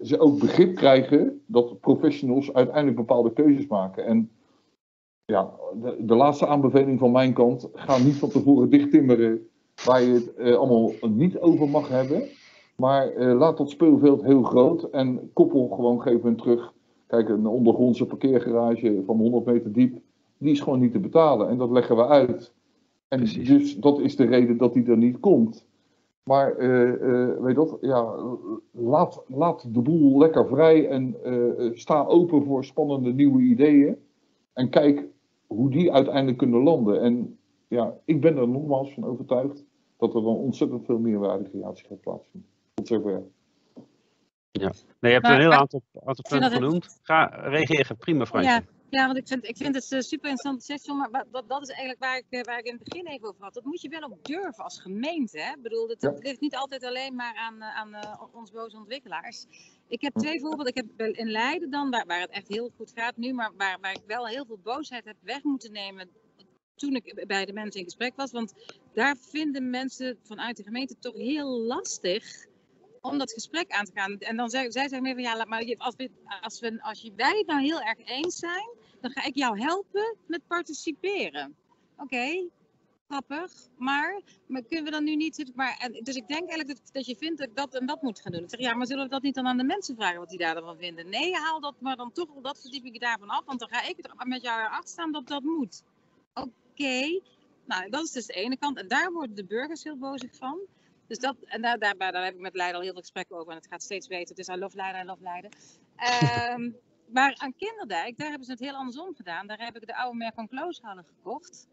ze 0.00 0.16
ook 0.18 0.38
begrip 0.38 0.76
krijgen 0.76 1.42
dat 1.46 1.80
professionals 1.80 2.52
uiteindelijk 2.52 2.96
bepaalde 2.96 3.32
keuzes 3.32 3.66
maken. 3.66 4.04
En 4.04 4.30
ja, 5.24 5.50
de, 5.82 5.96
de, 5.98 6.14
laatste 6.14 6.46
aanbeveling 6.46 6.98
van 6.98 7.12
mijn 7.12 7.32
kant, 7.32 7.68
ga 7.74 7.98
niet 7.98 8.16
van 8.16 8.28
tevoren 8.28 8.70
dichttimmeren 8.70 9.48
waar 9.84 10.02
je 10.02 10.12
het 10.12 10.56
allemaal 10.56 10.92
niet 11.08 11.38
over 11.38 11.68
mag 11.68 11.88
hebben. 11.88 12.22
Maar 12.76 13.22
laat 13.22 13.56
dat 13.56 13.70
speelveld 13.70 14.22
heel 14.22 14.42
groot 14.42 14.82
en 14.82 15.30
koppel 15.32 15.68
gewoon 15.68 16.02
geef 16.02 16.22
hen 16.22 16.36
terug. 16.36 16.72
Kijk, 17.06 17.28
een 17.28 17.46
ondergrondse 17.46 18.06
parkeergarage 18.06 19.02
van 19.06 19.16
100 19.16 19.44
meter 19.44 19.72
diep, 19.72 19.98
die 20.38 20.52
is 20.52 20.60
gewoon 20.60 20.80
niet 20.80 20.92
te 20.92 20.98
betalen. 20.98 21.48
En 21.48 21.58
dat 21.58 21.70
leggen 21.70 21.96
we 21.96 22.06
uit. 22.06 22.54
En 23.10 23.18
Precies. 23.18 23.48
dus 23.48 23.76
dat 23.76 24.00
is 24.00 24.16
de 24.16 24.24
reden 24.24 24.56
dat 24.56 24.72
die 24.72 24.86
er 24.86 24.96
niet 24.96 25.20
komt. 25.20 25.66
Maar 26.22 26.58
uh, 26.58 27.02
uh, 27.02 27.40
weet 27.40 27.54
dat, 27.54 27.78
ja, 27.80 28.14
laat, 28.70 29.24
laat 29.26 29.74
de 29.74 29.80
boel 29.80 30.18
lekker 30.18 30.46
vrij 30.46 30.88
en 30.88 31.16
uh, 31.24 31.70
sta 31.74 32.04
open 32.04 32.44
voor 32.44 32.64
spannende 32.64 33.12
nieuwe 33.12 33.42
ideeën. 33.42 33.96
En 34.52 34.68
kijk 34.68 35.06
hoe 35.46 35.70
die 35.70 35.92
uiteindelijk 35.92 36.38
kunnen 36.38 36.62
landen. 36.62 37.00
En 37.02 37.38
ja, 37.68 37.94
ik 38.04 38.20
ben 38.20 38.36
er 38.36 38.48
nogmaals 38.48 38.94
van 38.94 39.04
overtuigd 39.04 39.64
dat 39.96 40.14
er 40.14 40.22
dan 40.22 40.36
ontzettend 40.36 40.84
veel 40.84 40.98
meerwaardecreatie 40.98 41.86
gaat 41.86 42.00
plaatsvinden. 42.00 42.50
Tot 42.74 42.86
zover. 42.86 43.22
Ja, 44.50 44.72
nee, 45.00 45.12
je 45.12 45.18
hebt 45.18 45.26
een 45.28 45.40
heel 45.40 45.52
aantal, 45.52 45.82
aantal 46.04 46.24
punten 46.28 46.50
genoemd. 46.50 46.98
Ga 47.02 47.24
reageren, 47.24 47.96
prima 47.96 48.26
Fransje. 48.26 48.50
Ja. 48.50 48.62
Ja, 48.90 49.06
want 49.06 49.18
ik 49.18 49.26
vind, 49.26 49.48
ik 49.48 49.56
vind 49.56 49.74
het 49.74 49.90
uh, 49.90 50.00
super 50.00 50.30
interessant 50.30 50.62
sessie, 50.62 50.94
maar 50.94 51.24
dat, 51.30 51.48
dat 51.48 51.62
is 51.62 51.68
eigenlijk 51.68 52.00
waar 52.00 52.16
ik, 52.16 52.24
uh, 52.30 52.42
waar 52.42 52.58
ik 52.58 52.64
in 52.64 52.74
het 52.74 52.84
begin 52.84 53.06
even 53.06 53.28
over 53.28 53.42
had. 53.42 53.54
Dat 53.54 53.64
moet 53.64 53.80
je 53.80 53.88
wel 53.88 54.02
ook 54.02 54.24
durven 54.24 54.64
als 54.64 54.80
gemeente. 54.80 55.40
Hè? 55.40 55.50
Ik 55.50 55.62
bedoel, 55.62 55.88
het, 55.88 56.18
ligt 56.18 56.40
niet 56.40 56.56
altijd 56.56 56.84
alleen 56.84 57.14
maar 57.14 57.34
aan, 57.34 57.56
uh, 57.56 57.76
aan 57.76 58.18
ons 58.32 58.50
boze 58.50 58.76
ontwikkelaars. 58.76 59.46
Ik 59.88 60.00
heb 60.00 60.14
twee 60.14 60.40
voorbeelden. 60.40 60.74
Ik 60.74 60.84
heb 60.96 61.16
in 61.16 61.30
Leiden 61.30 61.70
dan, 61.70 61.90
waar, 61.90 62.06
waar 62.06 62.20
het 62.20 62.30
echt 62.30 62.48
heel 62.48 62.70
goed 62.76 62.92
gaat 62.94 63.16
nu, 63.16 63.32
maar 63.32 63.50
waar, 63.56 63.78
waar 63.80 63.92
ik 63.92 64.02
wel 64.06 64.26
heel 64.26 64.44
veel 64.46 64.60
boosheid 64.62 65.04
heb 65.04 65.16
weg 65.20 65.42
moeten 65.42 65.72
nemen 65.72 66.08
toen 66.74 66.94
ik 66.94 67.24
bij 67.26 67.44
de 67.44 67.52
mensen 67.52 67.80
in 67.80 67.86
gesprek 67.86 68.16
was. 68.16 68.30
Want 68.30 68.54
daar 68.92 69.16
vinden 69.16 69.70
mensen 69.70 70.18
vanuit 70.22 70.56
de 70.56 70.62
gemeente 70.62 70.98
toch 70.98 71.14
heel 71.14 71.60
lastig 71.60 72.48
om 73.00 73.18
dat 73.18 73.32
gesprek 73.32 73.70
aan 73.70 73.84
te 73.84 73.92
gaan. 73.94 74.18
En 74.18 74.36
dan 74.36 74.50
zei 74.50 74.70
zij 74.70 74.82
zeggen 74.82 75.02
meer 75.02 75.14
van 75.14 75.22
ja, 75.22 75.44
maar 75.44 75.74
als, 75.78 75.94
we, 75.96 76.10
als, 76.40 76.60
we, 76.60 76.82
als 76.82 77.00
je, 77.00 77.12
wij 77.16 77.36
het 77.38 77.46
nou 77.46 77.60
heel 77.60 77.80
erg 77.80 77.98
eens 78.04 78.36
zijn, 78.36 78.78
dan 79.00 79.10
ga 79.10 79.24
ik 79.24 79.34
jou 79.36 79.60
helpen 79.60 80.16
met 80.26 80.46
participeren. 80.46 81.56
Oké, 81.96 82.48
grappig, 83.08 83.52
maar, 83.76 84.20
maar, 84.46 84.62
kunnen 84.62 84.84
we 84.84 84.90
dan 84.90 85.04
nu 85.04 85.16
niet... 85.16 85.52
Maar, 85.54 85.90
dus 86.02 86.16
ik 86.16 86.28
denk 86.28 86.48
eigenlijk 86.48 86.68
dat, 86.68 86.92
dat 86.92 87.06
je 87.06 87.16
vindt 87.16 87.38
dat 87.38 87.48
ik 87.48 87.56
dat 87.56 87.74
en 87.74 87.86
dat 87.86 88.02
moet 88.02 88.20
gaan 88.20 88.32
doen. 88.32 88.42
Ik 88.42 88.50
zeg, 88.50 88.60
ja, 88.60 88.74
maar 88.74 88.86
zullen 88.86 89.04
we 89.04 89.10
dat 89.10 89.22
niet 89.22 89.34
dan 89.34 89.46
aan 89.46 89.56
de 89.56 89.64
mensen 89.64 89.96
vragen 89.96 90.18
wat 90.18 90.28
die 90.28 90.38
daarvan 90.38 90.76
vinden? 90.76 91.08
Nee, 91.08 91.34
haal 91.34 91.60
dat 91.60 91.74
maar 91.80 91.96
dan 91.96 92.12
toch, 92.12 92.28
dat 92.42 92.60
verdiep 92.60 92.84
ik 92.84 93.00
daarvan 93.00 93.28
af, 93.28 93.44
want 93.44 93.60
dan 93.60 93.68
ga 93.68 93.82
ik 93.82 93.98
er 93.98 94.26
met 94.26 94.42
jou 94.42 94.60
erachter 94.60 94.90
staan 94.90 95.12
dat 95.12 95.26
dat 95.26 95.42
moet. 95.42 95.82
Oké, 96.34 97.20
nou, 97.64 97.90
dat 97.90 98.04
is 98.04 98.12
dus 98.12 98.26
de 98.26 98.32
ene 98.32 98.56
kant. 98.56 98.78
En 98.78 98.88
daar 98.88 99.12
worden 99.12 99.36
de 99.36 99.44
burgers 99.44 99.84
heel 99.84 99.96
bozig 99.96 100.36
van. 100.36 100.60
Dus 101.06 101.18
dat, 101.18 101.36
en 101.44 101.62
daar, 101.62 101.78
daar, 101.78 101.96
daar 101.96 102.24
heb 102.24 102.34
ik 102.34 102.40
met 102.40 102.54
Leiden 102.54 102.76
al 102.76 102.82
heel 102.82 102.92
veel 102.92 103.00
gesprekken 103.00 103.36
over. 103.36 103.50
En 103.50 103.56
het 103.56 103.66
gaat 103.66 103.82
steeds 103.82 104.06
beter. 104.06 104.34
Dus 104.34 104.48
I 104.48 104.56
love 104.56 104.76
Leiden, 104.76 105.02
I 105.02 105.04
love 105.04 105.22
Leiden. 105.22 105.50
Um, 106.52 106.76
maar 107.12 107.34
aan 107.36 107.56
Kinderdijk, 107.56 108.18
daar 108.18 108.28
hebben 108.28 108.46
ze 108.46 108.52
het 108.52 108.60
heel 108.60 108.74
andersom 108.74 109.14
gedaan. 109.14 109.46
Daar 109.46 109.58
heb 109.58 109.76
ik 109.76 109.86
de 109.86 109.96
oude 109.96 110.16
merk 110.16 110.34
van 110.34 110.48
Klooshallen 110.48 111.04
gekocht. 111.04 111.68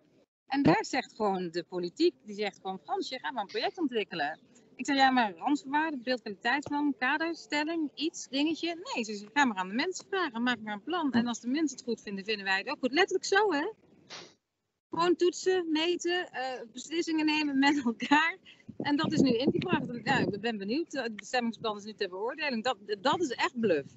En 0.48 0.64
daar 0.64 0.86
zegt 0.86 1.16
gewoon 1.16 1.52
de 1.52 1.64
politiek, 1.64 2.14
die 2.26 2.36
zegt 2.36 2.60
gewoon 2.62 2.80
Fransje, 2.84 3.20
ga 3.20 3.32
maar 3.32 3.42
een 3.42 3.50
project 3.50 3.78
ontwikkelen. 3.78 4.40
Ik 4.76 4.86
zei, 4.86 4.98
ja, 4.98 5.10
maar 5.10 5.34
randvoorwaarden, 5.36 6.04
beeldkwaliteitsplan, 6.04 6.96
kaderstelling, 6.98 7.92
iets, 7.94 8.28
dingetje. 8.28 8.76
Nee, 8.94 9.04
ze 9.04 9.16
zei, 9.16 9.30
ga 9.34 9.46
maar 9.46 9.58
aan 9.58 9.68
de 9.68 9.74
mensen 9.74 10.06
vragen, 10.10 10.44
maak 10.44 10.60
maar 10.60 10.74
een 10.74 10.84
plan. 10.84 11.12
En 11.12 11.28
als 11.28 11.40
de 11.40 11.48
mensen 11.48 11.78
het 11.78 11.86
goed 11.86 12.02
vinden, 12.02 12.26
vinden 12.26 12.46
wij 12.46 12.58
het 12.58 12.70
ook 12.70 12.80
goed. 12.80 12.92
Letterlijk 12.92 13.26
zo, 13.26 13.52
hè? 13.52 13.72
Gewoon 14.90 15.16
toetsen, 15.16 15.72
meten, 15.72 16.30
uh, 16.34 16.72
beslissingen 16.72 17.26
nemen 17.26 17.60
met 17.60 17.86
elkaar. 17.86 18.38
En 18.78 18.96
dat 18.96 19.12
is 19.12 19.20
nu 19.20 19.38
ingebracht. 19.38 20.00
Ja, 20.04 20.18
ik 20.18 20.42
ben 20.42 20.58
benieuwd. 20.58 20.92
Het 20.92 21.16
bestemmingsplan 21.16 21.78
is 21.78 21.84
nu 21.84 21.94
ter 21.94 22.10
beoordeling. 22.10 22.64
Dat, 22.64 22.78
dat 23.02 23.22
is 23.22 23.30
echt 23.30 23.60
bluff. 23.60 23.94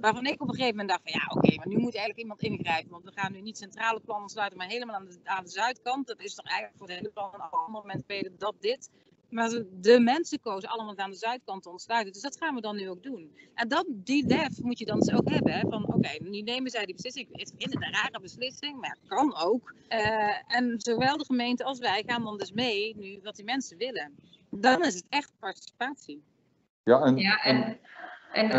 Waarvan 0.00 0.26
ik 0.26 0.42
op 0.42 0.48
een 0.48 0.54
gegeven 0.54 0.76
moment 0.76 0.88
dacht 0.88 1.02
van 1.02 1.20
ja, 1.20 1.26
oké, 1.34 1.56
maar 1.56 1.68
nu 1.68 1.74
moet 1.74 1.94
eigenlijk 1.96 2.18
iemand 2.18 2.42
ingrijpen. 2.42 2.90
Want 2.90 3.04
we 3.04 3.12
gaan 3.14 3.32
nu 3.32 3.40
niet 3.40 3.58
centrale 3.58 4.00
plannen 4.00 4.28
sluiten, 4.28 4.58
maar 4.58 4.66
helemaal 4.66 4.94
aan 4.94 5.04
de, 5.04 5.18
aan 5.24 5.44
de 5.44 5.50
zuidkant. 5.50 6.06
Dat 6.06 6.20
is 6.20 6.34
toch 6.34 6.46
eigenlijk 6.46 6.78
voor 6.78 6.88
het 6.88 6.96
hele 6.96 7.10
plan 7.10 7.34
een 7.34 7.40
ander 7.40 7.70
moment 7.70 8.04
weten 8.06 8.34
dat 8.38 8.54
dit. 8.60 8.90
Maar 9.30 9.50
de 9.80 10.00
mensen 10.00 10.40
kozen 10.40 10.68
allemaal 10.68 10.96
aan 10.96 11.10
de 11.10 11.16
zuidkant 11.16 11.62
te 11.62 11.70
ontsluiten. 11.70 12.12
Dus 12.12 12.22
dat 12.22 12.36
gaan 12.36 12.54
we 12.54 12.60
dan 12.60 12.76
nu 12.76 12.90
ook 12.90 13.02
doen. 13.02 13.36
En 13.54 13.68
dat, 13.68 13.84
die 13.88 14.26
lef 14.26 14.62
moet 14.62 14.78
je 14.78 14.84
dan 14.84 15.00
dus 15.00 15.12
ook 15.14 15.30
hebben. 15.30 15.52
Hè? 15.52 15.60
Van 15.68 15.86
oké, 15.86 16.22
nu 16.22 16.40
nemen 16.40 16.70
zij 16.70 16.84
die 16.84 16.94
beslissing. 16.94 17.28
Ik 17.32 17.48
vind 17.58 17.74
het 17.74 17.82
een 17.82 17.92
rare 17.92 18.20
beslissing, 18.20 18.80
maar 18.80 18.90
het 19.00 19.08
kan 19.08 19.36
ook. 19.36 19.74
Uh, 19.88 20.56
en 20.56 20.74
zowel 20.80 21.16
de 21.16 21.24
gemeente 21.24 21.64
als 21.64 21.78
wij 21.78 22.02
gaan 22.06 22.24
dan 22.24 22.38
dus 22.38 22.52
mee 22.52 22.96
nu 22.96 23.20
wat 23.22 23.36
die 23.36 23.44
mensen 23.44 23.78
willen. 23.78 24.14
Dan 24.50 24.84
is 24.84 24.94
het 24.94 25.06
echt 25.08 25.32
participatie. 25.38 26.22
Ja, 26.82 27.00
en, 27.00 27.16
ja, 27.16 27.42
en 27.42 27.62
en, 27.62 27.78
en, 28.32 28.50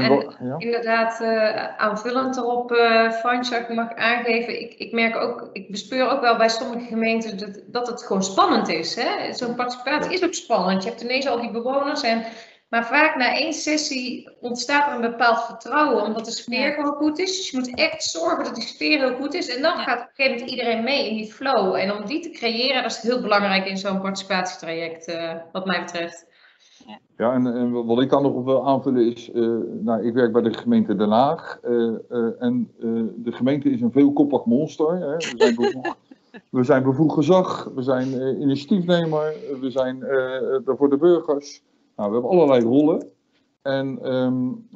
inderdaad, 0.57 1.21
uh, 1.21 1.77
aanvullend 1.77 2.37
erop, 2.37 2.71
uh, 2.71 3.69
mag 3.69 3.95
aangeven, 3.95 4.61
ik, 4.61 4.73
ik 4.73 4.91
merk 4.91 5.15
ook, 5.15 5.49
ik 5.53 5.71
bespeur 5.71 6.09
ook 6.09 6.21
wel 6.21 6.37
bij 6.37 6.49
sommige 6.49 6.85
gemeenten 6.85 7.37
dat, 7.37 7.63
dat 7.67 7.87
het 7.87 8.03
gewoon 8.03 8.23
spannend 8.23 8.67
is. 8.67 8.97
Zo'n 9.31 9.55
participatie 9.55 10.13
is 10.13 10.23
ook 10.23 10.33
spannend. 10.33 10.83
Je 10.83 10.89
hebt 10.89 11.01
ineens 11.01 11.27
al 11.27 11.41
die 11.41 11.51
bewoners 11.51 12.01
en 12.01 12.25
maar 12.69 12.85
vaak 12.85 13.15
na 13.15 13.35
één 13.35 13.53
sessie 13.53 14.29
ontstaat 14.39 14.87
er 14.87 14.93
een 14.93 15.11
bepaald 15.11 15.45
vertrouwen, 15.45 16.03
omdat 16.03 16.25
de 16.25 16.31
sfeer 16.31 16.73
gewoon 16.73 16.95
goed 16.95 17.19
is. 17.19 17.37
Dus 17.37 17.49
je 17.49 17.57
moet 17.57 17.75
echt 17.75 18.03
zorgen 18.03 18.43
dat 18.43 18.55
die 18.55 18.67
sfeer 18.67 18.99
heel 18.99 19.15
goed 19.15 19.33
is. 19.33 19.55
En 19.55 19.61
dan 19.61 19.77
gaat 19.77 19.99
op 19.99 20.05
een 20.05 20.15
gegeven 20.15 20.31
moment 20.31 20.51
iedereen 20.51 20.83
mee 20.83 21.09
in 21.09 21.15
die 21.15 21.33
flow. 21.33 21.75
En 21.75 21.91
om 21.93 22.05
die 22.05 22.19
te 22.19 22.29
creëren, 22.29 22.81
dat 22.81 22.91
is 22.91 23.01
heel 23.01 23.21
belangrijk 23.21 23.65
in 23.65 23.77
zo'n 23.77 24.01
participatietraject, 24.01 25.07
uh, 25.07 25.33
wat 25.51 25.65
mij 25.65 25.83
betreft. 25.83 26.25
Ja, 27.19 27.33
en, 27.33 27.47
en, 27.55 27.85
wat 27.85 28.01
ik 28.01 28.09
dan 28.09 28.21
nog 28.21 28.43
wil 28.43 28.67
aanvullen 28.67 29.05
is, 29.05 29.29
uh, 29.33 29.57
nou, 29.81 30.05
ik 30.05 30.13
werk 30.13 30.31
bij 30.31 30.41
de 30.41 30.53
gemeente 30.53 30.95
Den 30.95 31.09
Haag 31.09 31.59
uh, 31.63 31.93
uh, 32.11 32.41
en 32.41 32.71
de 33.15 33.31
gemeente 33.31 33.69
is 33.69 33.81
een 33.81 33.91
veelkoppig 33.91 34.45
monster. 34.45 34.91
Hè. 34.91 35.15
We, 35.15 35.35
zijn 35.37 35.55
bevoegd, 35.61 35.95
we 36.49 36.63
zijn 36.63 36.83
bevoegd 36.83 37.13
gezag, 37.13 37.71
we 37.75 37.81
zijn 37.81 38.41
initiatiefnemer, 38.41 39.33
we 39.61 39.69
zijn 39.69 40.03
er 40.03 40.75
voor 40.77 40.89
de 40.89 40.97
burgers. 40.97 41.63
Nou, 41.95 42.09
we 42.09 42.15
hebben 42.15 42.31
allerlei 42.31 42.63
rollen. 42.63 43.07
En, 43.61 44.15
um, 44.15 44.67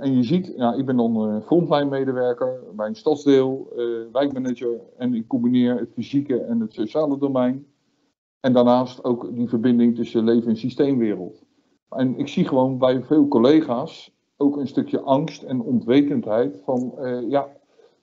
en 0.00 0.16
je 0.16 0.22
ziet, 0.22 0.56
nou, 0.56 0.78
ik 0.78 0.86
ben 0.86 0.96
dan 0.96 1.42
frontline-medewerker 1.42 2.60
bij 2.72 2.86
een 2.86 2.96
stadsdeel, 2.96 3.72
wijkmanager 4.12 4.80
en 4.96 5.14
ik 5.14 5.26
combineer 5.26 5.78
het 5.78 5.92
fysieke 5.92 6.40
en 6.40 6.60
het 6.60 6.72
sociale 6.72 7.18
domein. 7.18 7.66
En 8.40 8.52
daarnaast 8.52 9.04
ook 9.04 9.34
die 9.34 9.48
verbinding 9.48 9.96
tussen 9.96 10.24
leven 10.24 10.48
en 10.48 10.56
systeemwereld. 10.56 11.46
En 11.90 12.18
ik 12.18 12.28
zie 12.28 12.48
gewoon 12.48 12.78
bij 12.78 13.02
veel 13.02 13.28
collega's 13.28 14.12
ook 14.36 14.56
een 14.56 14.68
stukje 14.68 15.00
angst 15.00 15.42
en 15.42 15.60
ontwetendheid 15.60 16.60
van, 16.64 16.94
uh, 16.98 17.30
ja, 17.30 17.48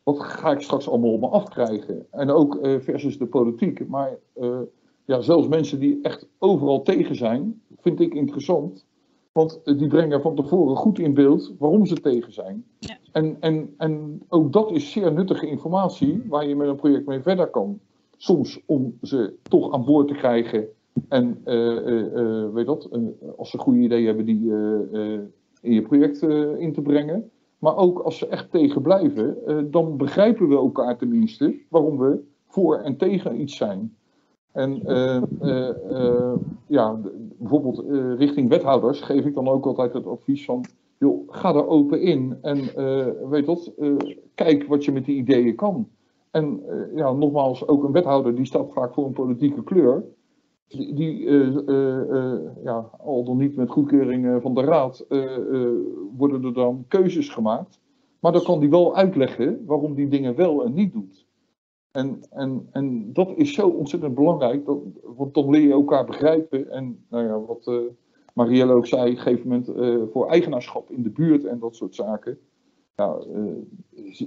wat 0.03 0.19
ga 0.19 0.51
ik 0.51 0.61
straks 0.61 0.89
allemaal 0.89 1.13
op 1.13 1.19
me 1.19 1.27
afkrijgen? 1.27 2.07
En 2.11 2.29
ook 2.29 2.55
uh, 2.55 2.79
versus 2.79 3.17
de 3.17 3.25
politiek. 3.25 3.87
Maar 3.87 4.17
uh, 4.35 4.59
ja, 5.05 5.21
zelfs 5.21 5.47
mensen 5.47 5.79
die 5.79 5.99
echt 6.01 6.27
overal 6.39 6.81
tegen 6.81 7.15
zijn, 7.15 7.61
vind 7.77 7.99
ik 7.99 8.13
interessant. 8.13 8.85
Want 9.31 9.61
die 9.63 9.87
brengen 9.87 10.21
van 10.21 10.35
tevoren 10.35 10.75
goed 10.75 10.99
in 10.99 11.13
beeld 11.13 11.53
waarom 11.59 11.85
ze 11.85 11.95
tegen 11.95 12.33
zijn. 12.33 12.65
Ja. 12.79 12.97
En, 13.11 13.37
en, 13.39 13.73
en 13.77 14.21
ook 14.27 14.53
dat 14.53 14.71
is 14.71 14.91
zeer 14.91 15.13
nuttige 15.13 15.47
informatie 15.47 16.23
waar 16.27 16.47
je 16.47 16.55
met 16.55 16.67
een 16.67 16.75
project 16.75 17.05
mee 17.05 17.21
verder 17.21 17.47
kan. 17.47 17.79
Soms 18.17 18.61
om 18.65 18.97
ze 19.01 19.33
toch 19.43 19.73
aan 19.73 19.85
boord 19.85 20.07
te 20.07 20.13
krijgen 20.13 20.67
en 21.09 21.41
uh, 21.45 22.53
weet 22.53 22.65
dat, 22.65 22.89
als 23.37 23.49
ze 23.49 23.57
goede 23.57 23.79
ideeën 23.79 24.05
hebben 24.05 24.25
die 24.25 24.51
in 25.61 25.73
je 25.73 25.81
project 25.81 26.21
in 26.57 26.73
te 26.73 26.81
brengen. 26.81 27.29
Maar 27.59 27.77
ook 27.77 27.99
als 27.99 28.17
ze 28.17 28.27
echt 28.27 28.51
tegen 28.51 28.81
blijven, 28.81 29.37
dan 29.71 29.97
begrijpen 29.97 30.47
we 30.47 30.55
elkaar 30.55 30.97
tenminste 30.97 31.55
waarom 31.69 31.97
we 31.97 32.19
voor 32.47 32.77
en 32.77 32.97
tegen 32.97 33.41
iets 33.41 33.55
zijn. 33.55 33.95
En 34.51 34.81
ja, 36.67 36.99
bijvoorbeeld 37.37 37.83
richting 38.17 38.49
wethouders 38.49 39.01
geef 39.01 39.25
ik 39.25 39.33
dan 39.33 39.47
ook 39.47 39.65
altijd 39.65 39.93
het 39.93 40.07
advies 40.07 40.45
van, 40.45 40.65
joh, 40.97 41.23
ga 41.27 41.55
er 41.55 41.67
open 41.67 42.01
in 42.01 42.37
en 42.41 42.59
weet 43.29 43.47
kijk 44.35 44.63
wat 44.67 44.85
je 44.85 44.91
met 44.91 45.05
die 45.05 45.17
ideeën 45.17 45.55
kan. 45.55 45.87
En 46.31 46.63
ja, 46.95 47.11
nogmaals, 47.11 47.67
ook 47.67 47.83
een 47.83 47.91
wethouder 47.91 48.35
die 48.35 48.45
staat 48.45 48.73
vaak 48.73 48.93
voor 48.93 49.05
een 49.05 49.13
politieke 49.13 49.63
kleur 49.63 50.03
die, 50.67 50.93
die 50.93 51.19
uh, 51.19 52.39
ja, 52.63 52.89
al 52.97 53.23
dan 53.23 53.37
niet 53.37 53.55
met 53.55 53.69
goedkeuring 53.69 54.41
van 54.41 54.53
de 54.53 54.61
raad, 54.61 55.05
worden 56.17 56.43
er 56.43 56.53
dan 56.53 56.85
keuzes 56.87 57.29
gemaakt. 57.29 57.79
Maar 58.19 58.31
dan 58.31 58.43
kan 58.43 58.59
die 58.59 58.69
wel 58.69 58.95
uitleggen 58.95 59.65
waarom 59.65 59.95
die 59.95 60.07
dingen 60.07 60.35
wel 60.35 60.65
en 60.65 60.73
niet 60.73 60.93
doet. 60.93 61.25
En, 61.91 62.19
en, 62.29 62.67
en 62.71 63.13
dat 63.13 63.33
is 63.35 63.53
zo 63.53 63.67
ontzettend 63.67 64.15
belangrijk, 64.15 64.65
dat, 64.65 64.79
want 65.15 65.33
dan 65.33 65.49
leer 65.49 65.61
je 65.61 65.71
elkaar 65.71 66.05
begrijpen. 66.05 66.71
En 66.71 67.05
nou 67.09 67.23
ja, 67.23 67.39
wat 67.39 67.71
Marielle 68.33 68.73
ook 68.73 68.87
zei, 68.87 69.01
op 69.01 69.17
een 69.17 69.21
gegeven 69.21 69.47
moment 69.47 69.71
voor 70.11 70.27
eigenaarschap 70.27 70.91
in 70.91 71.03
de 71.03 71.09
buurt 71.09 71.45
en 71.45 71.59
dat 71.59 71.75
soort 71.75 71.95
zaken. 71.95 72.39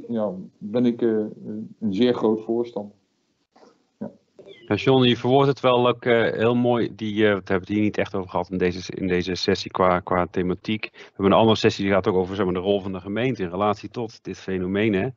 Ja 0.09 0.35
ben 0.59 0.87
ik 0.87 1.01
een 1.01 1.95
zeer 1.95 2.15
groot 2.15 2.41
voorstander. 2.41 2.97
Ja, 4.69 4.75
John, 4.75 5.05
je 5.05 5.17
verwoordt 5.17 5.49
het 5.49 5.61
wel 5.61 5.89
ook 5.89 6.05
uh, 6.05 6.33
heel 6.33 6.55
mooi. 6.55 6.95
Die, 6.95 7.15
uh, 7.15 7.21
we 7.21 7.27
hebben 7.29 7.55
het 7.55 7.69
hier 7.69 7.81
niet 7.81 7.99
echt 7.99 8.15
over 8.15 8.31
gehad 8.31 8.51
in 8.51 8.59
deze, 8.59 8.93
in 8.95 9.07
deze 9.07 9.35
sessie 9.35 9.71
qua, 9.71 10.01
qua 10.01 10.27
thematiek. 10.31 10.89
We 10.93 11.01
hebben 11.07 11.33
een 11.33 11.39
andere 11.39 11.57
sessie 11.57 11.85
die 11.85 11.93
gaat 11.93 12.07
ook 12.07 12.15
over 12.15 12.37
zeg 12.37 12.45
maar, 12.45 12.55
de 12.55 12.61
rol 12.61 12.81
van 12.81 12.93
de 12.93 13.01
gemeente 13.01 13.43
in 13.43 13.51
relatie 13.51 13.89
tot 13.89 14.25
dit 14.25 14.39
fenomeen. 14.39 14.93
Hè? 14.93 15.09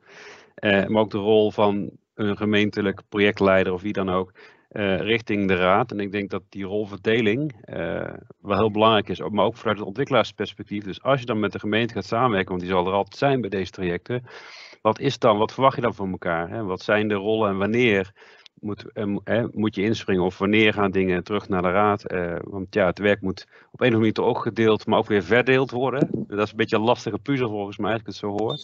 Uh, 0.82 0.88
maar 0.88 1.02
ook 1.02 1.10
de 1.10 1.18
rol 1.18 1.50
van 1.50 1.90
een 2.14 2.36
gemeentelijk 2.36 3.02
projectleider 3.08 3.72
of 3.72 3.82
wie 3.82 3.92
dan 3.92 4.10
ook 4.10 4.32
richting 4.98 5.48
de 5.48 5.56
raad. 5.56 5.92
En 5.92 6.00
ik 6.00 6.12
denk 6.12 6.30
dat 6.30 6.42
die 6.48 6.64
rolverdeling 6.64 7.64
wel 8.40 8.58
heel 8.58 8.70
belangrijk 8.70 9.08
is, 9.08 9.20
maar 9.20 9.44
ook 9.44 9.56
vanuit 9.56 9.78
het 9.78 9.86
ontwikkelaarsperspectief. 9.86 10.84
Dus 10.84 11.02
als 11.02 11.20
je 11.20 11.26
dan 11.26 11.40
met 11.40 11.52
de 11.52 11.58
gemeente 11.58 11.94
gaat 11.94 12.04
samenwerken, 12.04 12.48
want 12.48 12.60
die 12.60 12.70
zal 12.70 12.86
er 12.86 12.92
altijd 12.92 13.16
zijn 13.16 13.40
bij 13.40 13.50
deze 13.50 13.70
trajecten. 13.70 14.24
Wat 14.82 14.98
is 14.98 15.18
dan, 15.18 15.38
wat 15.38 15.52
verwacht 15.52 15.76
je 15.76 15.82
dan 15.82 15.94
van 15.94 16.10
elkaar? 16.10 16.48
Hè? 16.48 16.64
Wat 16.64 16.82
zijn 16.82 17.08
de 17.08 17.14
rollen 17.14 17.50
en 17.50 17.58
wanneer? 17.58 18.12
Moet, 18.62 18.92
eh, 18.92 19.44
moet 19.52 19.74
je 19.74 19.82
inspringen 19.82 20.22
of 20.22 20.38
wanneer 20.38 20.72
gaan 20.72 20.90
dingen 20.90 21.24
terug 21.24 21.48
naar 21.48 21.62
de 21.62 21.70
raad. 21.70 22.04
Eh, 22.04 22.36
want 22.42 22.74
ja, 22.74 22.86
het 22.86 22.98
werk 22.98 23.20
moet 23.20 23.46
op 23.50 23.80
een 23.80 23.88
of 23.88 23.94
andere 23.94 23.98
manier 23.98 24.30
ook 24.30 24.42
gedeeld, 24.42 24.86
maar 24.86 24.98
ook 24.98 25.06
weer 25.06 25.22
verdeeld 25.22 25.70
worden. 25.70 26.08
Dat 26.12 26.38
is 26.38 26.50
een 26.50 26.56
beetje 26.56 26.76
een 26.76 26.82
lastige 26.82 27.18
puzzel 27.18 27.48
volgens 27.48 27.78
mij, 27.78 27.92
als 27.92 28.00
ik 28.00 28.06
het 28.06 28.16
zo 28.16 28.28
hoor. 28.28 28.58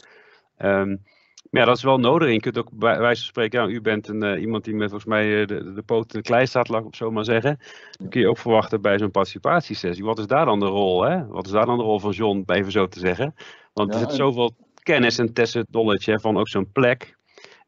Um, 0.59 1.03
maar 1.51 1.61
ja, 1.61 1.67
dat 1.67 1.77
is 1.77 1.83
wel 1.83 1.99
nodig. 1.99 2.33
Je 2.33 2.41
kunt 2.41 2.59
ook 2.59 2.71
bij 2.73 2.99
wijze 2.99 3.21
van 3.21 3.31
spreken, 3.31 3.61
ja, 3.61 3.69
u 3.69 3.81
bent 3.81 4.09
een, 4.09 4.25
uh, 4.25 4.41
iemand 4.41 4.65
die 4.65 4.75
met 4.75 4.91
volgens 4.91 5.11
mij 5.11 5.47
de, 5.47 5.73
de 5.73 5.83
poot 5.83 6.15
in 6.15 6.21
de 6.21 6.27
klei 6.27 6.47
staat, 6.47 6.69
laat 6.69 6.85
ik 6.85 6.95
zo 6.95 7.11
maar 7.11 7.25
zeggen. 7.25 7.59
Dan 7.91 8.09
kun 8.09 8.21
je 8.21 8.29
ook 8.29 8.39
verwachten 8.39 8.81
bij 8.81 8.99
zo'n 8.99 9.11
participatiesessie. 9.11 10.05
Wat 10.05 10.19
is 10.19 10.27
daar 10.27 10.45
dan 10.45 10.61
de 10.61 10.67
rol? 10.67 11.03
Hè? 11.03 11.27
Wat 11.27 11.47
is 11.47 11.53
daar 11.53 11.67
dan 11.67 11.79
de 11.79 11.83
rol 11.85 11.99
van 11.99 12.11
John, 12.11 12.43
even 12.47 12.73
zo 12.73 12.87
te 12.87 12.99
zeggen? 12.99 13.35
Want 13.73 13.93
er 13.95 13.99
zit 13.99 14.13
zoveel 14.13 14.57
kennis 14.83 15.19
en 15.19 15.33
tacit 15.33 15.67
knowledge 15.71 16.19
van 16.21 16.39
ook 16.39 16.49
zo'n 16.49 16.73
plek. 16.73 17.18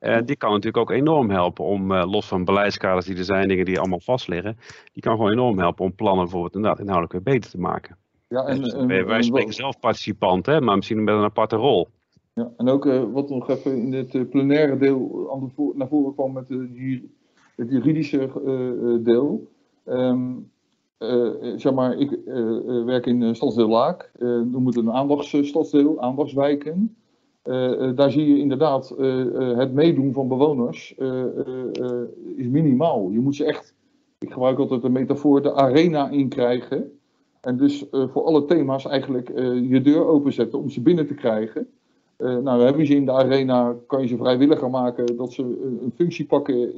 Uh, 0.01 0.19
die 0.25 0.37
kan 0.37 0.51
natuurlijk 0.51 0.91
ook 0.91 0.91
enorm 0.91 1.31
helpen 1.31 1.65
om, 1.65 1.93
uh, 1.93 2.11
los 2.11 2.29
van 2.29 2.45
beleidskaders 2.45 3.07
die 3.07 3.17
er 3.17 3.25
zijn, 3.25 3.49
dingen 3.49 3.65
die 3.65 3.79
allemaal 3.79 4.01
vast 4.01 4.29
liggen, 4.29 4.57
die 4.93 5.03
kan 5.03 5.17
gewoon 5.17 5.33
enorm 5.33 5.59
helpen 5.59 5.85
om 5.85 5.95
plannen 5.95 6.23
bijvoorbeeld 6.23 6.55
inderdaad 6.55 6.81
inhoudelijk 6.81 7.13
weer 7.13 7.35
beter 7.35 7.51
te 7.51 7.59
maken. 7.59 7.97
Ja, 8.29 8.45
en, 8.45 8.61
dus, 8.61 8.73
en, 8.73 9.07
wij 9.07 9.23
spreken 9.23 9.53
zelf 9.53 9.81
participant, 9.81 10.47
hè, 10.47 10.61
maar 10.61 10.77
misschien 10.77 11.05
met 11.05 11.15
een 11.15 11.23
aparte 11.23 11.57
rol. 11.57 11.89
Ja, 12.35 12.51
en 12.57 12.69
ook 12.69 12.87
uh, 12.87 13.03
wat 13.13 13.29
nog 13.29 13.49
even 13.49 13.77
in 13.77 13.93
het 13.93 14.31
plenaire 14.31 14.77
deel 14.77 15.31
aan 15.33 15.53
de 15.57 15.73
naar 15.75 15.89
voren 15.89 16.15
kwam 16.15 16.33
met 16.33 16.49
de, 16.49 17.09
het 17.57 17.71
juridische 17.71 18.31
deel. 19.03 19.49
Um, 19.87 20.51
zeg 21.57 21.73
maar, 21.73 21.99
ik 21.99 22.19
werk 22.85 23.07
in 23.07 23.35
Stadsdeel 23.35 23.69
Laak, 23.69 24.11
noem 24.19 24.67
het 24.67 24.77
een 24.77 24.93
aandachtsstadsdeel, 24.93 26.01
aandachtswijken. 26.01 26.97
Uh, 27.45 27.91
daar 27.95 28.11
zie 28.11 28.27
je 28.27 28.39
inderdaad 28.39 28.95
uh, 28.99 29.59
het 29.59 29.73
meedoen 29.73 30.13
van 30.13 30.29
bewoners 30.29 30.95
is 32.37 32.47
minimaal. 32.47 33.11
Je 33.11 33.19
moet 33.19 33.37
ze 33.37 33.45
echt, 33.45 33.75
ik 34.19 34.33
gebruik 34.33 34.59
altijd 34.59 34.83
de 34.83 34.89
metafoor, 34.89 35.43
de 35.43 35.55
arena 35.55 36.11
inkrijgen. 36.11 36.99
En 37.41 37.57
dus 37.57 37.87
voor 37.91 38.25
alle 38.25 38.45
thema's 38.45 38.87
eigenlijk 38.87 39.29
je 39.69 39.81
deur 39.83 40.07
openzetten 40.07 40.59
om 40.59 40.71
ze 40.71 40.81
binnen 40.81 41.07
te 41.07 41.15
krijgen. 41.15 41.69
nou, 42.19 42.63
hebben 42.63 42.87
ze 42.87 42.95
in 42.95 43.05
de 43.05 43.13
arena, 43.13 43.77
kan 43.87 44.01
je 44.01 44.09
ze 44.09 44.17
vrijwilliger 44.17 44.71
maken 44.71 45.17
dat 45.17 45.33
ze 45.33 45.43
een 45.83 45.93
functie 45.95 46.27
pakken 46.27 46.73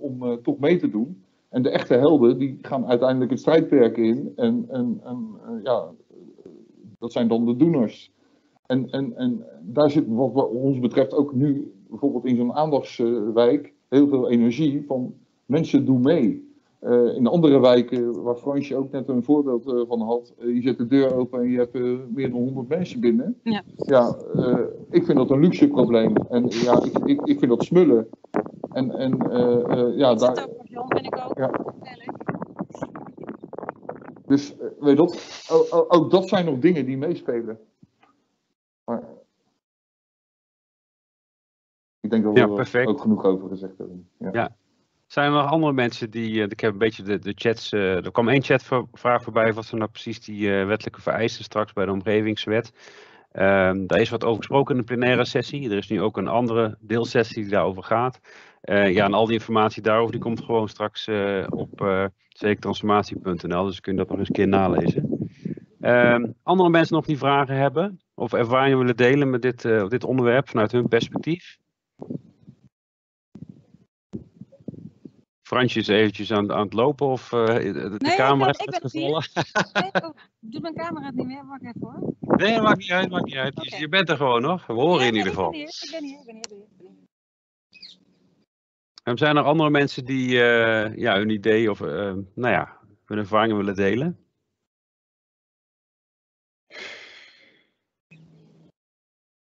om 0.00 0.42
toch 0.42 0.58
mee 0.58 0.76
te 0.76 0.90
doen. 0.90 1.22
En 1.54 1.62
de 1.62 1.70
echte 1.70 1.94
helden 1.94 2.38
die 2.38 2.58
gaan 2.62 2.86
uiteindelijk 2.86 3.30
het 3.30 3.40
strijdperk 3.40 3.96
in. 3.96 4.32
En, 4.36 4.66
en, 4.68 5.00
en 5.04 5.28
eh, 5.46 5.62
ja, 5.62 5.90
dat 6.98 7.12
zijn 7.12 7.28
dan 7.28 7.44
de 7.44 7.56
doeners. 7.56 8.12
En, 8.66 8.90
en, 8.90 9.16
en 9.16 9.44
daar 9.62 9.90
zit 9.90 10.04
wat 10.08 10.50
ons 10.50 10.78
betreft 10.78 11.14
ook 11.14 11.34
nu 11.34 11.72
bijvoorbeeld 11.88 12.24
in 12.24 12.36
zo'n 12.36 12.52
aandachtswijk 12.52 13.72
heel 13.88 14.08
veel 14.08 14.30
energie 14.30 14.84
van 14.86 15.14
mensen 15.46 15.84
doen 15.84 16.00
mee. 16.00 16.52
Uh, 16.82 17.16
in 17.16 17.26
andere 17.26 17.60
wijken, 17.60 18.22
waar 18.22 18.36
Fransje 18.36 18.76
ook 18.76 18.90
net 18.90 19.08
een 19.08 19.22
voorbeeld 19.22 19.66
uh, 19.66 19.80
van 19.88 20.00
had, 20.00 20.34
uh, 20.38 20.54
je 20.54 20.62
zet 20.62 20.78
de 20.78 20.86
deur 20.86 21.14
open 21.14 21.40
en 21.40 21.50
je 21.50 21.58
hebt 21.58 21.72
meer 22.14 22.30
dan 22.30 22.40
100 22.40 22.68
mensen 22.68 23.00
binnen. 23.00 23.36
Ja, 23.42 23.62
ja 23.76 24.16
ik 24.90 25.04
vind 25.04 25.18
dat 25.18 25.30
een 25.30 25.40
luxe 25.40 25.68
probleem. 25.68 26.16
En 26.16 26.46
ja, 26.48 26.82
ik, 26.82 26.98
ik, 26.98 27.20
ik 27.24 27.38
vind 27.38 27.50
dat 27.50 27.64
smullen. 27.64 28.08
En, 28.72 28.90
en 28.90 29.16
ja, 29.96 30.14
daar. 30.14 30.48
ook, 30.48 30.66
Jan, 30.66 30.88
ben 30.88 31.04
ik 31.04 31.20
ook. 31.24 31.38
Ja. 31.38 31.50
Dus 34.26 34.54
weet 34.80 34.90
je 34.90 34.94
dat, 34.94 35.48
ook, 35.70 35.86
ook 35.88 36.10
dat 36.10 36.28
zijn 36.28 36.44
nog 36.44 36.58
dingen 36.58 36.86
die 36.86 36.96
meespelen. 36.96 37.58
Ik 42.04 42.10
denk 42.10 42.24
dat 42.24 42.32
we 42.32 42.38
Ja, 42.38 42.46
er 42.46 42.54
perfect. 42.54 42.86
ook 42.88 43.00
genoeg 43.00 43.24
over 43.24 43.48
gezegd 43.48 43.78
hebben. 43.78 44.08
Ja. 44.18 44.28
Ja. 44.32 44.56
Zijn 45.06 45.26
er 45.26 45.42
nog 45.42 45.50
andere 45.50 45.72
mensen 45.72 46.10
die, 46.10 46.42
eh, 46.42 46.48
ik 46.48 46.60
heb 46.60 46.72
een 46.72 46.78
beetje 46.78 47.02
de, 47.02 47.18
de 47.18 47.32
chats, 47.34 47.72
eh, 47.72 48.04
er 48.04 48.10
kwam 48.10 48.28
één 48.28 48.42
chatvraag 48.42 49.22
voorbij, 49.22 49.52
wat 49.52 49.64
zijn 49.64 49.80
nou 49.80 49.92
precies 49.92 50.20
die 50.20 50.54
eh, 50.54 50.66
wettelijke 50.66 51.00
vereisten 51.00 51.44
straks 51.44 51.72
bij 51.72 51.84
de 51.84 51.92
omgevingswet? 51.92 52.72
Ehm, 53.32 53.86
daar 53.86 54.00
is 54.00 54.10
wat 54.10 54.24
over 54.24 54.36
gesproken 54.36 54.74
in 54.74 54.80
de 54.80 54.86
plenaire 54.86 55.24
sessie. 55.24 55.70
Er 55.70 55.76
is 55.76 55.88
nu 55.88 56.02
ook 56.02 56.16
een 56.16 56.28
andere 56.28 56.76
deelsessie 56.80 57.42
die 57.42 57.52
daarover 57.52 57.82
gaat. 57.82 58.20
Ja, 58.62 59.04
en 59.04 59.14
al 59.14 59.26
die 59.26 59.34
informatie 59.34 59.82
daarover 59.82 60.12
die 60.12 60.20
komt 60.20 60.44
gewoon 60.44 60.68
straks 60.68 61.08
op 61.48 61.80
uh, 61.80 62.04
zekertransformatie.nl, 62.28 63.64
dus 63.64 63.80
kun 63.80 63.92
je 63.92 63.98
dat 63.98 64.08
nog 64.08 64.18
eens 64.18 64.28
een 64.28 64.34
keer 64.34 64.48
nalezen. 64.48 65.28
Ehm, 65.80 66.26
andere 66.42 66.68
mensen 66.70 66.94
nog 66.94 67.04
die 67.04 67.18
vragen 67.18 67.56
hebben 67.56 68.00
of 68.14 68.32
ervaringen 68.32 68.78
willen 68.78 68.96
delen 68.96 69.30
met 69.30 69.42
dit, 69.42 69.62
dit 69.88 70.04
onderwerp 70.04 70.48
vanuit 70.48 70.72
hun 70.72 70.88
perspectief? 70.88 71.58
Fransje 75.42 75.78
is 75.78 75.88
eventjes 75.88 76.32
aan, 76.32 76.52
aan 76.52 76.64
het 76.64 76.72
lopen 76.72 77.06
of 77.06 77.32
eh, 77.32 77.46
de, 77.46 77.94
Nee, 77.98 78.16
camera 78.16 78.50
ik 78.50 78.58
is 78.60 78.64
ben- 78.64 78.74
ik 78.74 78.92
ben. 78.92 79.82
Nee, 79.92 80.02
oh, 80.02 80.16
doe 80.40 80.60
mijn 80.60 80.74
camera 80.74 81.06
het 81.06 81.14
niet 81.14 81.26
meer? 81.26 81.46
Wacht 81.46 81.62
even 81.64 81.80
hoor. 81.80 82.14
Nee, 82.36 82.60
maakt 82.60 82.78
niet 82.78 82.90
uit, 82.90 83.10
maakt 83.10 83.24
niet 83.24 83.34
uit. 83.34 83.76
Je- 83.78 83.88
bent 83.88 84.08
er 84.08 84.16
gewoon 84.16 84.42
nog. 84.42 84.66
We 84.66 84.72
horen 84.72 85.00
Ja, 85.02 85.08
in 85.08 85.14
ieder 85.14 85.28
geval. 85.32 85.54
Ik 85.54 85.88
ben 85.90 86.04
hier, 86.04 86.18
ik 86.20 86.24
ben 86.26 86.36
hier, 86.36 86.64
ik 86.64 86.76
ben 86.76 86.84
hier. 86.86 86.88
ik 87.70 87.80
ik. 87.80 87.98
En 89.02 89.18
zijn 89.18 89.36
er 89.36 89.42
andere 89.42 89.70
mensen 89.70 90.04
die 90.04 90.42
eh, 90.42 90.96
ja, 90.96 91.16
hun 91.16 91.30
idee 91.30 91.70
of 91.70 91.80
eh, 91.80 91.88
nou 92.34 92.52
ja, 92.52 92.78
hun 93.04 93.18
ervaringen 93.18 93.56
willen 93.56 93.74
delen? 93.74 94.26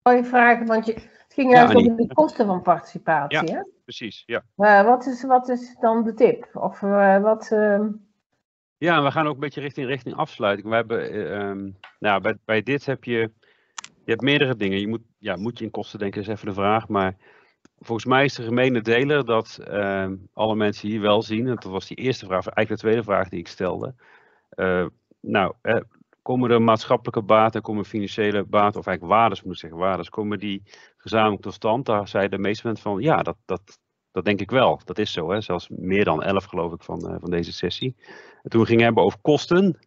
Mooie 0.03 0.25
vraag, 0.25 0.67
want 0.67 0.87
je, 0.87 1.20
ging 1.41 1.53
juist 1.53 1.75
over 1.75 1.97
de 1.97 2.15
kosten 2.15 2.47
van 2.47 2.63
participatie. 2.63 3.49
Ja. 3.49 3.55
Hè? 3.55 3.63
Precies, 3.85 4.23
ja. 4.27 4.45
Maar 4.55 4.85
wat, 4.85 5.07
is, 5.07 5.25
wat 5.25 5.49
is 5.49 5.77
dan 5.81 6.05
de 6.05 6.15
tip? 6.15 6.49
Of 6.55 6.83
eh, 6.83 7.23
wat. 7.23 7.51
ehm, 7.51 7.89
Ja, 8.79 9.03
we 9.03 9.11
gaan 9.11 9.27
ook 9.27 9.35
een 9.35 9.41
beetje 9.41 9.61
richting, 9.61 9.87
richting 9.87 10.17
afsluiting. 10.17 10.69
We 10.69 10.75
hebben, 10.75 11.11
eh, 11.11 11.39
ehm, 11.39 11.71
nou, 11.99 12.21
bij, 12.21 12.37
bij 12.45 12.63
dit 12.63 12.87
heb 12.87 13.05
je, 13.05 13.31
je 14.05 14.11
hebt 14.11 14.21
meerdere 14.21 14.57
dingen. 14.57 14.81
Je 14.81 14.89
moet, 14.89 15.03
ja, 15.19 15.37
moet 15.37 15.59
je 15.59 15.65
in 15.65 15.71
kosten 15.71 15.99
denken, 15.99 16.21
is 16.21 16.29
even 16.29 16.47
de 16.47 16.55
vraag. 16.55 16.89
Maar 16.89 17.17
volgens 17.79 18.07
mij 18.07 18.25
is 18.25 18.35
de 18.35 18.43
gemene 18.43 18.81
deler 18.81 19.25
dat 19.25 19.59
ehm, 19.65 20.17
alle 20.33 20.55
mensen 20.55 20.89
hier 20.89 21.01
wel 21.01 21.23
zien, 21.23 21.47
en 21.49 21.55
dat 21.55 21.65
was 21.65 21.87
die 21.87 21.97
eerste 21.97 22.27
vraag, 22.27 22.47
eigenlijk 22.47 22.69
de 22.69 22.89
tweede 22.89 23.03
vraag 23.03 23.29
die 23.29 23.39
ik 23.39 23.49
stelde. 23.49 23.95
Eh, 24.51 24.87
nou, 25.21 25.55
komen 26.31 26.51
er 26.51 26.63
maatschappelijke 26.63 27.23
baten, 27.23 27.63
komen 27.63 27.85
financiële 27.85 28.45
baten, 28.45 28.81
of 28.81 28.87
eigenlijk 28.87 29.17
waardes 29.19 29.43
moet 29.43 29.59
zeggen, 29.59 29.79
waardes, 29.79 30.09
komen 30.09 30.39
die 30.39 30.63
gezamenlijk 30.97 31.43
tot 31.43 31.55
stand? 31.55 31.87
Daar 31.87 32.09
zei 32.09 32.29
de 32.29 32.39
meeste 32.39 32.67
mensen 32.67 32.85
van, 32.85 33.01
ja, 33.01 33.23
dat, 33.23 33.37
dat, 33.45 33.79
dat 34.11 34.25
denk 34.25 34.41
ik 34.41 34.51
wel. 34.51 34.81
Dat 34.85 34.99
is 34.99 35.13
zo, 35.13 35.31
hè? 35.31 35.41
zelfs 35.41 35.69
meer 35.69 36.05
dan 36.05 36.23
elf 36.23 36.45
geloof 36.45 36.73
ik 36.73 36.83
van, 36.83 37.09
eh, 37.09 37.17
van 37.21 37.31
deze 37.31 37.53
sessie. 37.53 37.97
En 38.43 38.51
toen 38.51 38.67
ging 38.67 38.77
het 38.77 38.85
hebben 38.87 39.05
over 39.05 39.19
kosten. 39.21 39.79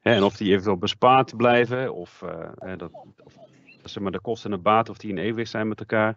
Hè, 0.00 0.14
en 0.14 0.22
of 0.22 0.36
die 0.36 0.50
eventueel 0.50 0.78
bespaard 0.78 1.36
blijven. 1.36 1.94
Of, 1.94 2.22
eh, 2.22 2.76
dat, 2.76 2.92
of 3.24 3.34
zeg 3.82 4.02
maar, 4.02 4.12
de 4.12 4.20
kosten 4.20 4.50
en 4.50 4.56
de 4.56 4.62
baat 4.62 4.88
of 4.88 4.98
die 4.98 5.10
in 5.10 5.18
evenwicht 5.18 5.50
zijn 5.50 5.68
met 5.68 5.80
elkaar. 5.80 6.16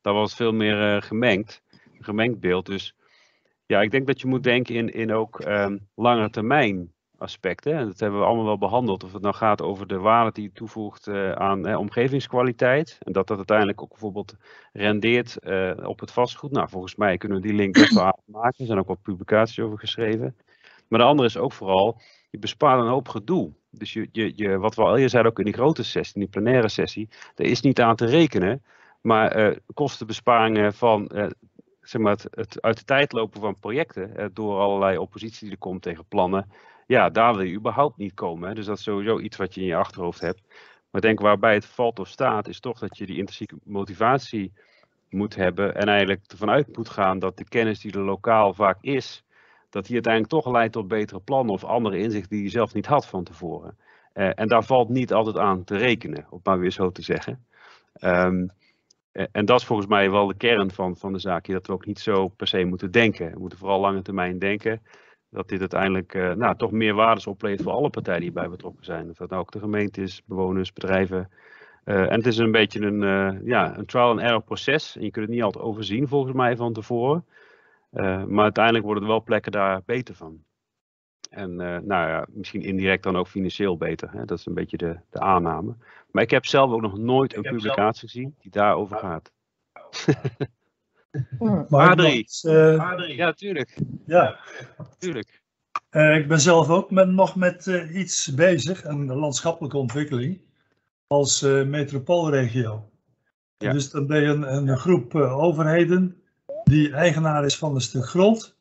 Daar 0.00 0.14
was 0.14 0.34
veel 0.34 0.52
meer 0.52 0.96
eh, 0.96 1.02
gemengd. 1.02 1.62
Een 1.70 2.04
gemengd 2.04 2.40
beeld. 2.40 2.66
Dus 2.66 2.94
ja, 3.66 3.80
ik 3.80 3.90
denk 3.90 4.06
dat 4.06 4.20
je 4.20 4.26
moet 4.26 4.42
denken 4.42 4.74
in, 4.74 4.92
in 4.92 5.12
ook 5.12 5.40
ehm 5.40 5.78
lange 5.94 6.30
termijn 6.30 6.94
aspecten. 7.18 7.72
En 7.72 7.86
dat 7.86 8.00
hebben 8.00 8.20
we 8.20 8.26
allemaal 8.26 8.44
wel 8.44 8.58
behandeld. 8.58 9.04
Of 9.04 9.12
het 9.12 9.22
nou 9.22 9.34
gaat 9.34 9.62
over 9.62 9.86
de 9.86 9.98
waarde 9.98 10.32
die 10.32 10.44
je 10.44 10.52
toevoegt 10.52 11.06
eh, 11.06 11.32
aan 11.32 11.76
omgevingskwaliteit. 11.76 12.98
En 13.02 13.12
dat 13.12 13.26
dat 13.26 13.36
uiteindelijk 13.36 13.82
ook 13.82 13.88
bijvoorbeeld 13.88 14.36
rendeert 14.72 15.36
eh, 15.36 15.72
op 15.82 16.00
het 16.00 16.10
vastgoed. 16.10 16.50
Nou, 16.50 16.68
volgens 16.68 16.94
mij 16.94 17.16
kunnen 17.16 17.40
we 17.40 17.46
die 17.46 17.56
link 17.56 17.72
best 17.72 17.94
wel 17.94 18.18
maken. 18.24 18.54
Er 18.58 18.66
zijn 18.66 18.78
ook 18.78 18.86
wat 18.86 19.02
publicaties 19.02 19.58
over 19.60 19.78
geschreven. 19.78 20.36
Maar 20.88 20.98
de 20.98 21.06
andere 21.06 21.28
is 21.28 21.36
ook 21.36 21.52
vooral, 21.52 22.00
je 22.30 22.38
bespaart 22.38 22.80
een 22.80 22.88
hoop 22.88 23.08
gedoe. 23.08 23.52
Dus 23.70 23.92
je, 23.92 24.08
je, 24.12 24.32
je, 24.36 24.58
wat 24.58 24.74
we 24.74 24.82
al 24.82 24.94
eerder 24.94 25.10
zeiden, 25.10 25.32
ook 25.32 25.38
in 25.38 25.44
die 25.44 25.54
grote 25.54 25.82
sessie, 25.82 26.14
in 26.14 26.20
die 26.20 26.30
plenaire 26.30 26.68
sessie, 26.68 27.08
er 27.34 27.44
is 27.46 27.60
niet 27.60 27.80
aan 27.80 27.96
te 27.96 28.06
rekenen. 28.06 28.62
Maar 29.00 29.30
eh, 29.30 29.56
kostenbesparingen 29.74 30.74
van 30.74 31.10
zeg 31.80 32.00
maar 32.00 32.12
het, 32.12 32.26
het 32.30 32.62
uit 32.62 32.78
de 32.78 32.84
tijd 32.84 33.12
lopen 33.12 33.40
van 33.40 33.58
projecten, 33.60 34.30
door 34.34 34.58
allerlei 34.58 34.98
oppositie 34.98 35.40
die 35.40 35.50
er 35.50 35.58
komt 35.58 35.82
tegen 35.82 36.04
plannen, 36.08 36.46
ja, 36.86 37.10
daar 37.10 37.34
wil 37.34 37.44
je 37.44 37.54
überhaupt 37.54 37.96
niet 37.96 38.14
komen. 38.14 38.54
Dus 38.54 38.66
dat 38.66 38.78
is 38.78 38.82
sowieso 38.82 39.18
iets 39.18 39.36
wat 39.36 39.54
je 39.54 39.60
in 39.60 39.66
je 39.66 39.76
achterhoofd 39.76 40.20
hebt. 40.20 40.42
Maar 40.90 41.00
denk 41.00 41.20
waarbij 41.20 41.54
het 41.54 41.66
valt 41.66 41.98
of 41.98 42.08
staat, 42.08 42.48
is 42.48 42.60
toch 42.60 42.78
dat 42.78 42.98
je 42.98 43.06
die 43.06 43.16
intrinsieke 43.16 43.56
motivatie 43.64 44.52
moet 45.08 45.34
hebben 45.34 45.74
en 45.74 45.88
eigenlijk 45.88 46.22
ervan 46.26 46.50
uit 46.50 46.76
moet 46.76 46.88
gaan 46.88 47.18
dat 47.18 47.36
de 47.36 47.44
kennis 47.48 47.80
die 47.80 47.92
er 47.92 48.00
lokaal 48.00 48.54
vaak 48.54 48.78
is, 48.80 49.24
dat 49.70 49.84
die 49.84 49.94
uiteindelijk 49.94 50.32
toch 50.32 50.52
leidt 50.52 50.72
tot 50.72 50.88
betere 50.88 51.20
plannen 51.20 51.54
of 51.54 51.64
andere 51.64 51.98
inzichten 51.98 52.30
die 52.36 52.42
je 52.42 52.50
zelf 52.50 52.74
niet 52.74 52.86
had 52.86 53.06
van 53.06 53.24
tevoren. 53.24 53.78
Eh, 54.12 54.30
en 54.34 54.48
daar 54.48 54.64
valt 54.64 54.88
niet 54.88 55.12
altijd 55.12 55.36
aan 55.36 55.64
te 55.64 55.76
rekenen, 55.76 56.26
om 56.30 56.40
maar 56.42 56.58
weer 56.58 56.72
zo 56.72 56.90
te 56.90 57.02
zeggen. 57.02 57.46
Ehm, 57.92 58.46
eh, 59.12 59.24
en 59.32 59.44
dat 59.44 59.60
is 59.60 59.66
volgens 59.66 59.88
mij 59.88 60.10
wel 60.10 60.26
de 60.26 60.36
kern 60.36 60.70
van, 60.70 60.96
van 60.96 61.12
de 61.12 61.18
zaak, 61.18 61.46
dat 61.46 61.66
we 61.66 61.72
ook 61.72 61.86
niet 61.86 61.98
zo 61.98 62.28
per 62.28 62.46
se 62.46 62.64
moeten 62.64 62.90
denken. 62.90 63.32
We 63.32 63.38
moeten 63.38 63.58
vooral 63.58 63.80
lange 63.80 64.02
termijn 64.02 64.38
denken 64.38 64.82
dat 65.36 65.48
dit 65.48 65.60
uiteindelijk 65.60 66.14
eh, 66.14 66.32
nou, 66.32 66.56
toch 66.56 66.70
meer 66.70 66.94
waardes 66.94 67.26
oplevert 67.26 67.62
voor 67.62 67.72
alle 67.72 67.90
partijen 67.90 68.20
die 68.20 68.32
bij 68.32 68.48
betrokken 68.48 68.84
zijn. 68.84 69.10
Of 69.10 69.16
dat 69.16 69.30
nou 69.30 69.40
ook 69.42 69.52
de 69.52 69.58
gemeente 69.58 70.02
is, 70.02 70.22
bewoners, 70.24 70.72
bedrijven. 70.72 71.30
Eh, 71.84 72.00
en 72.00 72.14
het 72.14 72.26
is 72.26 72.38
een 72.38 72.50
beetje 72.50 72.80
een, 72.80 73.02
eh, 73.02 73.46
ja, 73.46 73.78
een 73.78 73.86
trial 73.86 74.10
and 74.10 74.20
error 74.20 74.42
proces. 74.42 74.96
En 74.96 75.04
je 75.04 75.10
kunt 75.10 75.26
het 75.26 75.34
niet 75.34 75.44
altijd 75.44 75.64
overzien 75.64 76.08
volgens 76.08 76.34
mij 76.34 76.56
van 76.56 76.72
tevoren. 76.72 77.24
Maar 78.26 78.42
uiteindelijk 78.42 78.84
worden 78.84 79.02
er 79.02 79.08
wel 79.08 79.22
plekken 79.22 79.52
daar 79.52 79.82
beter 79.84 80.14
van. 80.14 80.44
En 81.30 81.56
nou 81.56 81.86
ja, 81.86 82.26
misschien 82.28 82.62
indirect 82.62 83.02
dan 83.02 83.16
ook 83.16 83.28
financieel 83.28 83.76
beter. 83.76 84.10
Hè? 84.12 84.24
Dat 84.24 84.38
is 84.38 84.46
een 84.46 84.54
beetje 84.54 84.76
de, 84.76 85.00
de 85.10 85.20
aanname. 85.20 85.76
Maar 86.10 86.22
ik 86.22 86.30
heb 86.30 86.46
zelf 86.46 86.72
ook 86.72 86.80
nog 86.80 86.98
nooit 86.98 87.36
een 87.36 87.42
publicatie 87.42 88.08
gezien 88.08 88.34
die 88.38 88.50
daarover 88.50 88.96
gaat. 88.96 89.32
hm. 91.38 91.64
Maar 91.68 91.96
eh, 91.98 93.16
Ja, 93.16 93.32
tuurlijk. 93.32 93.78
ja, 94.06 94.38
tuurlijk. 94.98 95.42
eh, 95.90 96.16
ik 96.16 96.28
ben 96.28 96.40
zelf 96.40 96.68
ook 96.68 96.90
met, 96.90 97.08
nog 97.08 97.36
met 97.36 97.66
eh, 97.66 97.94
iets 97.94 98.34
bezig, 98.34 98.84
een 98.84 99.06
landschappelijke 99.14 99.76
ontwikkeling, 99.76 100.40
als 101.06 101.42
eh, 101.42 101.62
metropoolregio. 101.64 102.88
Ja. 103.58 103.72
Dus 103.72 103.90
dan 103.90 104.06
ben 104.06 104.20
je 104.20 104.26
een, 104.28 104.68
een 104.68 104.78
groep 104.78 105.14
eh, 105.14 105.38
overheden 105.38 106.16
die 106.64 106.92
eigenaar 106.92 107.44
is 107.44 107.58
van 107.58 107.74
een 107.74 107.80
stuk 107.80 108.04
grond. 108.06 108.56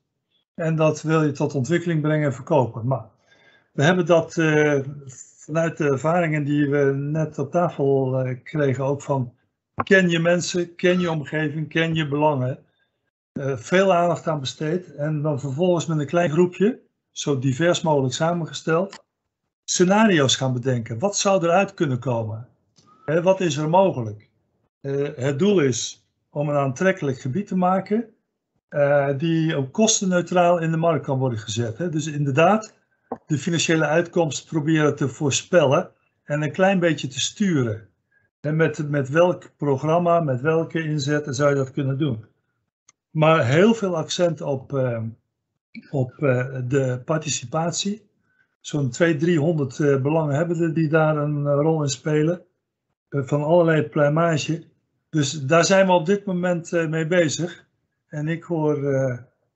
En 0.55 0.75
dat 0.75 1.01
wil 1.01 1.23
je 1.23 1.31
tot 1.31 1.55
ontwikkeling 1.55 2.01
brengen 2.01 2.25
en 2.27 2.33
verkopen. 2.33 2.87
Maar 2.87 3.05
we 3.71 3.83
hebben 3.83 4.05
dat 4.05 4.37
eh, 4.37 4.79
vanuit 5.37 5.77
de 5.77 5.83
ervaringen 5.89 6.43
die 6.43 6.69
we 6.69 6.93
net 6.95 7.39
op 7.39 7.51
tafel 7.51 8.19
eh, 8.19 8.37
kregen, 8.43 8.83
ook 8.83 9.01
van 9.01 9.33
ken 9.83 10.09
je 10.09 10.19
mensen, 10.19 10.75
ken 10.75 10.99
je 10.99 11.11
omgeving, 11.11 11.69
ken 11.69 11.95
je 11.95 12.07
belangen. 12.07 12.59
eh, 13.33 13.57
veel 13.57 13.93
aandacht 13.93 14.27
aan 14.27 14.39
besteed. 14.39 14.95
En 14.95 15.21
dan 15.21 15.39
vervolgens 15.39 15.85
met 15.85 15.99
een 15.99 16.05
klein 16.05 16.29
groepje, 16.31 16.79
zo 17.11 17.39
divers 17.39 17.81
mogelijk 17.81 18.13
samengesteld, 18.13 19.03
scenario's 19.63 20.35
gaan 20.35 20.53
bedenken. 20.53 20.99
Wat 20.99 21.17
zou 21.17 21.43
eruit 21.43 21.73
kunnen 21.73 21.99
komen? 21.99 22.47
Hè, 23.05 23.21
wat 23.21 23.41
is 23.41 23.57
er 23.57 23.69
mogelijk? 23.69 24.29
Eh, 24.81 25.07
het 25.15 25.39
doel 25.39 25.59
is 25.59 26.07
om 26.29 26.49
een 26.49 26.55
aantrekkelijk 26.55 27.19
gebied 27.19 27.47
te 27.47 27.55
maken 27.57 28.13
eh, 28.67 29.17
die 29.17 29.55
ook 29.55 29.71
kostenneutraal 29.73 30.59
in 30.59 30.71
de 30.71 30.77
markt 30.77 31.05
kan 31.05 31.19
worden 31.19 31.39
gezet. 31.39 31.77
Hè. 31.77 31.89
Dus 31.89 32.07
inderdaad, 32.07 32.73
de 33.25 33.37
financiële 33.37 33.85
uitkomst 33.85 34.47
proberen 34.47 34.95
te 34.95 35.07
voorspellen 35.07 35.91
en 36.23 36.41
een 36.41 36.51
klein 36.51 36.79
beetje 36.79 37.07
te 37.07 37.19
sturen. 37.19 37.89
En 38.45 38.55
met, 38.55 38.89
met 38.89 39.09
welk 39.09 39.51
programma, 39.57 40.19
met 40.19 40.41
welke 40.41 40.83
inzetten 40.83 41.33
zou 41.33 41.49
je 41.49 41.55
dat 41.55 41.71
kunnen 41.71 41.97
doen? 41.97 42.25
Maar 43.09 43.45
heel 43.45 43.73
veel 43.73 43.95
accent 43.95 44.41
op 44.41 44.73
eh, 44.73 45.03
op 45.89 46.23
eh, 46.23 46.55
de 46.67 47.01
participatie. 47.05 48.09
Zo'n 48.59 48.89
200, 48.89 49.25
300 49.25 49.79
uh, 49.79 50.01
belanghebbenden 50.01 50.73
die 50.73 50.89
daar 50.89 51.17
een 51.17 51.47
rol 51.47 51.81
in 51.81 51.89
spelen. 51.89 52.41
van 53.09 53.43
allerlei 53.43 53.83
pluimage. 53.83 54.63
Dus 55.09 55.31
daar 55.31 55.65
zijn 55.65 55.85
we 55.85 55.91
op 55.91 56.05
dit 56.05 56.25
moment 56.25 56.71
mee 56.71 57.07
bezig. 57.07 57.65
En 58.07 58.27
ik 58.27 58.43
hoor 58.43 58.77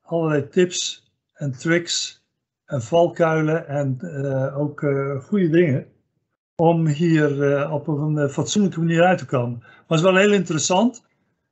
allerlei 0.02 0.48
tips 0.48 1.12
en 1.34 1.52
tricks 1.52 2.24
en 2.66 2.82
valkuilen 2.82 3.68
en 3.68 3.98
ook 4.54 4.80
goede 5.22 5.50
dingen 5.50 5.88
om 6.60 6.88
hier 6.88 7.52
uh, 7.52 7.74
op 7.74 7.88
een 7.88 8.16
uh, 8.16 8.30
fatsoenlijke 8.30 8.80
manier 8.80 9.04
uit 9.04 9.18
te 9.18 9.26
komen. 9.26 9.64
Is 9.88 10.02
wel 10.02 10.16
heel 10.16 10.34
interessant. 10.34 11.04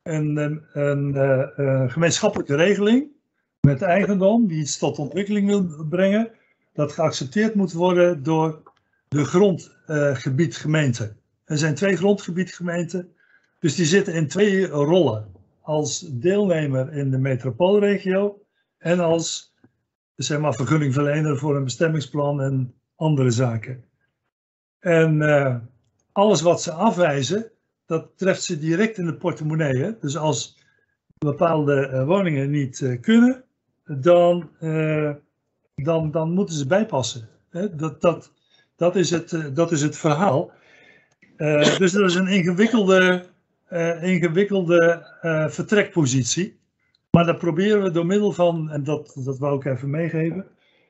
Een, 0.03 0.38
een, 0.38 1.16
een 1.55 1.91
gemeenschappelijke 1.91 2.55
regeling 2.55 3.08
met 3.62 3.82
eigendom 3.82 4.47
die 4.47 4.60
iets 4.60 4.78
tot 4.78 4.99
ontwikkeling 4.99 5.47
wil 5.47 5.86
brengen, 5.89 6.32
dat 6.74 6.91
geaccepteerd 6.91 7.55
moet 7.55 7.72
worden 7.72 8.24
door 8.24 8.62
de 9.08 9.26
grondgebiedgemeente. 9.26 11.16
er 11.45 11.58
zijn 11.58 11.76
twee 11.76 11.97
grondgebiedgemeenten, 11.97 13.10
dus 13.60 13.76
die 13.76 13.86
zitten 13.86 14.14
in 14.14 14.28
twee 14.28 14.68
rollen. 14.68 15.32
Als 15.62 15.99
deelnemer 15.99 16.93
in 16.93 17.12
de 17.12 17.18
metropoolregio 17.18 18.41
en 18.78 18.99
als 18.99 19.55
zeg 20.16 20.39
maar, 20.39 20.53
vergunningverlener 20.53 21.38
voor 21.38 21.55
een 21.55 21.64
bestemmingsplan 21.64 22.41
en 22.41 22.74
andere 22.95 23.32
zaken. 23.32 23.87
En 24.80 25.22
uh, 25.22 25.56
alles 26.12 26.42
wat 26.42 26.62
ze 26.62 26.72
afwijzen, 26.72 27.52
dat 27.86 28.08
treft 28.16 28.44
ze 28.44 28.60
direct 28.60 28.98
in 28.98 29.06
de 29.06 29.16
portemonnee. 29.16 29.98
Dus 30.00 30.18
als 30.18 30.58
bepaalde 31.18 31.90
uh, 31.94 32.06
woningen 32.06 32.50
niet 32.50 32.80
uh, 32.80 33.02
kunnen, 33.02 33.44
dan, 33.86 34.50
dan, 35.76 36.12
dan 36.12 36.32
moeten 36.32 36.56
ze 36.56 36.68
bijpassen. 36.68 37.30
Hè? 37.50 37.76
Dat, 37.76 38.02
dat, 38.02 38.32
dat, 38.76 38.96
is 38.96 39.10
het, 39.10 39.56
dat 39.56 39.72
is 39.72 39.82
het 39.82 39.98
verhaal. 39.98 40.52
dus 41.78 41.92
dat 41.92 42.10
is 42.10 42.16
een 42.16 42.28
ingewikkelde, 42.28 43.26
ingewikkelde 44.02 45.06
vertrekpositie. 45.50 46.60
Maar 47.12 47.26
dat 47.26 47.38
proberen 47.38 47.84
we 47.84 47.92
door 47.92 48.06
middel 48.06 48.32
van, 48.32 48.70
en 48.70 48.84
dat, 48.84 49.18
dat 49.24 49.38
wou 49.38 49.58
ik 49.58 49.66
even 49.66 49.90
meegeven, 49.90 50.46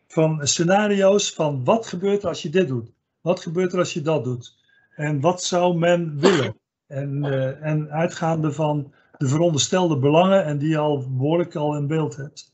van 0.07 0.47
scenario's 0.47 1.33
van 1.33 1.63
wat 1.63 1.87
gebeurt 1.87 2.25
als 2.25 2.41
je 2.41 2.49
dit 2.49 2.67
doet. 2.67 2.91
Wat 3.27 3.39
gebeurt 3.39 3.73
er 3.73 3.79
als 3.79 3.93
je 3.93 4.01
dat 4.01 4.23
doet? 4.23 4.57
En 4.95 5.19
wat 5.19 5.43
zou 5.43 5.77
men 5.77 6.19
willen? 6.19 6.55
En, 6.87 7.25
uh, 7.25 7.63
en 7.63 7.91
uitgaande 7.91 8.51
van 8.51 8.93
de 9.17 9.27
veronderstelde 9.27 9.97
belangen, 9.97 10.45
en 10.45 10.57
die 10.57 10.69
je 10.69 10.77
al 10.77 11.09
behoorlijk 11.09 11.55
al 11.55 11.75
in 11.75 11.87
beeld 11.87 12.15
hebt. 12.15 12.53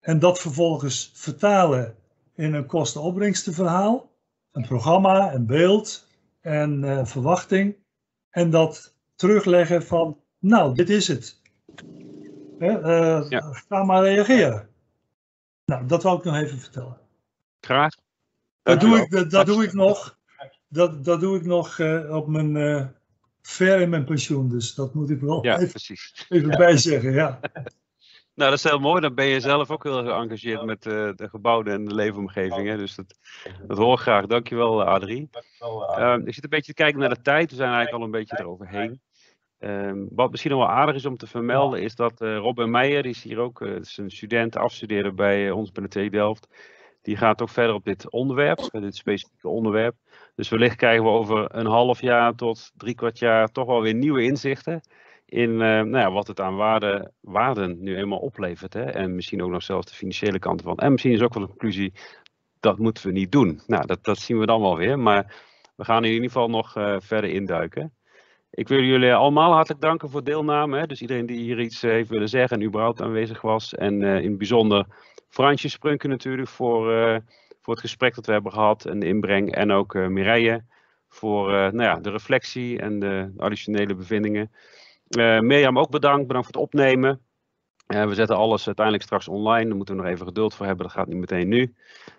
En 0.00 0.18
dat 0.18 0.40
vervolgens 0.40 1.10
vertalen 1.14 1.94
in 2.34 2.54
een 2.54 2.66
kosten-opbrengstenverhaal, 2.66 4.10
een 4.52 4.66
programma, 4.66 5.34
een 5.34 5.46
beeld 5.46 6.08
en 6.40 6.82
uh, 6.82 7.04
verwachting. 7.04 7.76
En 8.30 8.50
dat 8.50 8.94
terugleggen 9.14 9.82
van, 9.82 10.20
nou, 10.38 10.74
dit 10.74 10.90
is 10.90 11.08
het. 11.08 11.40
Uh, 12.58 13.26
ja. 13.28 13.40
Ga 13.68 13.84
maar 13.84 14.02
reageren. 14.02 14.68
Nou, 15.64 15.86
dat 15.86 16.02
wou 16.02 16.18
ik 16.18 16.24
nog 16.24 16.36
even 16.36 16.58
vertellen. 16.58 16.96
Graag. 17.60 17.94
Dat 18.62 18.80
doe, 18.80 18.98
ik, 18.98 19.10
dat, 19.10 19.30
dat 19.30 19.46
doe 19.46 19.64
ik 19.64 19.72
nog. 19.72 20.18
Dat, 20.68 21.04
dat 21.04 21.20
doe 21.20 21.36
ik 21.36 21.44
nog 21.44 21.78
uh, 21.78 22.16
op 22.16 22.28
mijn 22.28 22.54
uh, 22.54 22.86
ver 23.42 23.80
in 23.80 23.88
mijn 23.88 24.04
pensioen. 24.04 24.48
Dus 24.48 24.74
dat 24.74 24.94
moet 24.94 25.10
ik 25.10 25.20
wel 25.20 25.44
ja, 25.44 25.56
even, 25.56 25.68
precies. 25.68 26.26
even 26.28 26.50
ja. 26.50 26.56
bijzeggen. 26.56 27.12
Ja. 27.12 27.40
nou, 28.34 28.50
dat 28.50 28.52
is 28.52 28.62
heel 28.62 28.78
mooi. 28.78 29.00
Dan 29.00 29.14
ben 29.14 29.26
je 29.26 29.40
zelf 29.40 29.70
ook 29.70 29.82
heel 29.82 30.04
geëngageerd 30.04 30.64
met 30.64 30.86
uh, 30.86 30.92
de 31.14 31.28
gebouwen 31.28 31.66
en 31.66 31.84
de 31.84 31.94
leefomgeving. 31.94 32.68
Hè? 32.68 32.76
Dus 32.76 32.94
dat, 32.94 33.18
dat 33.66 33.78
hoor 33.78 33.94
ik 33.94 34.00
graag. 34.00 34.26
Dankjewel, 34.26 34.84
Adrie. 34.84 35.28
Ehm, 35.96 36.26
ik 36.26 36.34
zit 36.34 36.44
een 36.44 36.50
beetje 36.50 36.74
te 36.74 36.82
kijken 36.82 37.00
naar 37.00 37.14
de 37.14 37.22
tijd. 37.22 37.50
We 37.50 37.56
zijn 37.56 37.72
eigenlijk 37.72 37.98
al 37.98 38.04
een 38.04 38.18
beetje 38.18 38.38
eroverheen. 38.38 39.00
Um, 39.58 40.08
wat 40.10 40.30
misschien 40.30 40.50
nog 40.50 40.60
wel 40.60 40.70
aardig 40.70 40.94
is 40.94 41.06
om 41.06 41.16
te 41.16 41.26
vermelden, 41.26 41.82
is 41.82 41.94
dat 41.94 42.20
Robin 42.20 42.70
Meijer, 42.70 43.02
die 43.02 43.10
is 43.10 43.22
hier 43.22 43.38
ook, 43.38 43.60
is 43.60 43.96
een 43.96 44.10
student, 44.10 44.56
afstuderen 44.56 45.14
bij 45.14 45.50
ons 45.50 45.72
bij 45.72 45.82
de 45.82 45.88
TU 45.88 46.08
Delft. 46.08 46.48
Die 47.02 47.16
gaat 47.16 47.42
ook 47.42 47.48
verder 47.48 47.74
op 47.74 47.84
dit 47.84 48.10
onderwerp, 48.10 48.68
bij 48.70 48.80
dit 48.80 48.96
specifieke 48.96 49.48
onderwerp. 49.48 49.96
Dus 50.34 50.48
wellicht 50.48 50.76
krijgen 50.76 51.04
we 51.04 51.10
over 51.10 51.54
een 51.54 51.66
half 51.66 52.00
jaar 52.00 52.34
tot 52.34 52.72
drie 52.76 52.94
kwart 52.94 53.18
jaar 53.18 53.48
toch 53.48 53.66
wel 53.66 53.82
weer 53.82 53.94
nieuwe 53.94 54.22
inzichten 54.22 54.80
in 55.30 55.50
uh, 55.50 55.58
nou 55.58 55.96
ja, 55.96 56.10
wat 56.10 56.26
het 56.26 56.40
aan 56.40 56.56
waarde, 56.56 57.12
waarden 57.20 57.82
nu 57.82 57.96
eenmaal 57.96 58.18
oplevert. 58.18 58.72
Hè? 58.72 58.82
En 58.82 59.14
misschien 59.14 59.42
ook 59.42 59.50
nog 59.50 59.62
zelfs 59.62 59.86
de 59.86 59.94
financiële 59.94 60.38
kant 60.38 60.62
van. 60.62 60.76
En 60.76 60.90
misschien 60.90 61.12
is 61.12 61.22
ook 61.22 61.34
wel 61.34 61.42
de 61.42 61.48
conclusie, 61.48 61.92
dat 62.60 62.78
moeten 62.78 63.06
we 63.06 63.12
niet 63.12 63.32
doen. 63.32 63.60
Nou, 63.66 63.86
dat, 63.86 64.04
dat 64.04 64.18
zien 64.18 64.38
we 64.38 64.46
dan 64.46 64.60
wel 64.60 64.76
weer. 64.76 64.98
Maar 64.98 65.34
we 65.76 65.84
gaan 65.84 66.04
in 66.04 66.12
ieder 66.12 66.26
geval 66.26 66.48
nog 66.48 66.76
uh, 66.76 66.96
verder 66.98 67.30
induiken. 67.30 67.94
Ik 68.50 68.68
wil 68.68 68.80
jullie 68.80 69.14
allemaal 69.14 69.52
hartelijk 69.52 69.80
danken 69.80 70.10
voor 70.10 70.24
deelname. 70.24 70.78
Hè? 70.78 70.86
Dus 70.86 71.00
iedereen 71.00 71.26
die 71.26 71.38
hier 71.38 71.60
iets 71.60 71.82
heeft 71.82 72.08
willen 72.08 72.28
zeggen 72.28 72.60
en 72.60 72.66
überhaupt 72.66 73.00
aanwezig 73.00 73.40
was. 73.40 73.74
En 73.74 74.02
in 74.02 74.28
het 74.28 74.38
bijzonder 74.38 74.86
Fransje 75.30 75.68
Sprunken 75.68 76.08
natuurlijk 76.08 76.48
voor, 76.48 76.92
uh, 76.92 77.16
voor 77.60 77.72
het 77.72 77.82
gesprek 77.82 78.14
dat 78.14 78.26
we 78.26 78.32
hebben 78.32 78.52
gehad 78.52 78.84
en 78.84 78.98
de 78.98 79.06
inbreng. 79.06 79.54
En 79.54 79.72
ook 79.72 79.94
uh, 79.94 80.06
Mireille 80.06 80.64
voor 81.08 81.48
uh, 81.48 81.54
nou 81.54 81.82
ja, 81.82 81.94
de 81.94 82.10
reflectie 82.10 82.78
en 82.78 82.98
de 82.98 83.32
additionele 83.36 83.94
bevindingen. 83.94 84.52
Mirjam 85.40 85.78
ook 85.78 85.90
bedankt, 85.90 86.26
bedankt 86.26 86.46
voor 86.46 86.60
het 86.60 86.72
opnemen. 86.72 87.20
we 87.86 88.14
zetten 88.14 88.36
alles 88.36 88.66
uiteindelijk 88.66 89.04
straks 89.04 89.28
online. 89.28 89.66
Daar 89.66 89.76
moeten 89.76 89.96
we 89.96 90.02
nog 90.02 90.10
even 90.10 90.26
geduld 90.26 90.54
voor 90.54 90.66
hebben. 90.66 90.84
Dat 90.84 90.94
gaat 90.94 91.08
niet 91.08 91.16
meteen 91.16 91.48
nu. 91.48 91.74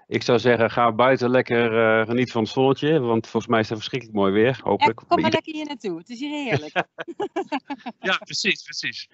Ik 0.08 0.24
zou 0.24 0.40
zeggen, 0.40 0.72
ga 0.72 0.92
buiten 0.92 1.30
lekker 1.30 1.74
uh, 1.74 2.06
genieten 2.06 2.34
van 2.34 2.42
het 2.42 2.52
zonnetje. 2.52 3.00
Want 3.00 3.28
volgens 3.28 3.52
mij 3.52 3.60
is 3.60 3.70
het 3.70 3.78
verschrikkelijk 3.78 4.18
mooi 4.20 4.32
weer. 4.34 4.60
Hopelijk. 4.64 5.00
Ja, 5.00 5.06
kom 5.08 5.22
maar 5.22 5.32
lekker 5.32 5.54
hier 5.54 5.66
naartoe. 5.66 5.98
Het 5.98 6.10
is 6.10 6.20
hier 6.20 6.44
heerlijk. 6.44 6.74
ja, 8.10 8.18
precies, 8.18 8.64
precies. 8.64 9.10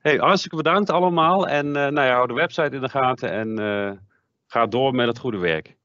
Hey, 0.00 0.16
hartstikke 0.16 0.56
bedankt 0.56 0.90
allemaal. 0.90 1.48
En 1.48 1.66
uh, 1.66 1.72
nou 1.72 2.00
ja, 2.00 2.14
hou 2.14 2.26
de 2.26 2.34
website 2.34 2.74
in 2.74 2.80
de 2.80 2.88
gaten 2.88 3.30
en 3.30 3.60
uh, 3.60 3.90
ga 4.46 4.66
door 4.66 4.94
met 4.94 5.06
het 5.06 5.18
goede 5.18 5.38
werk. 5.38 5.76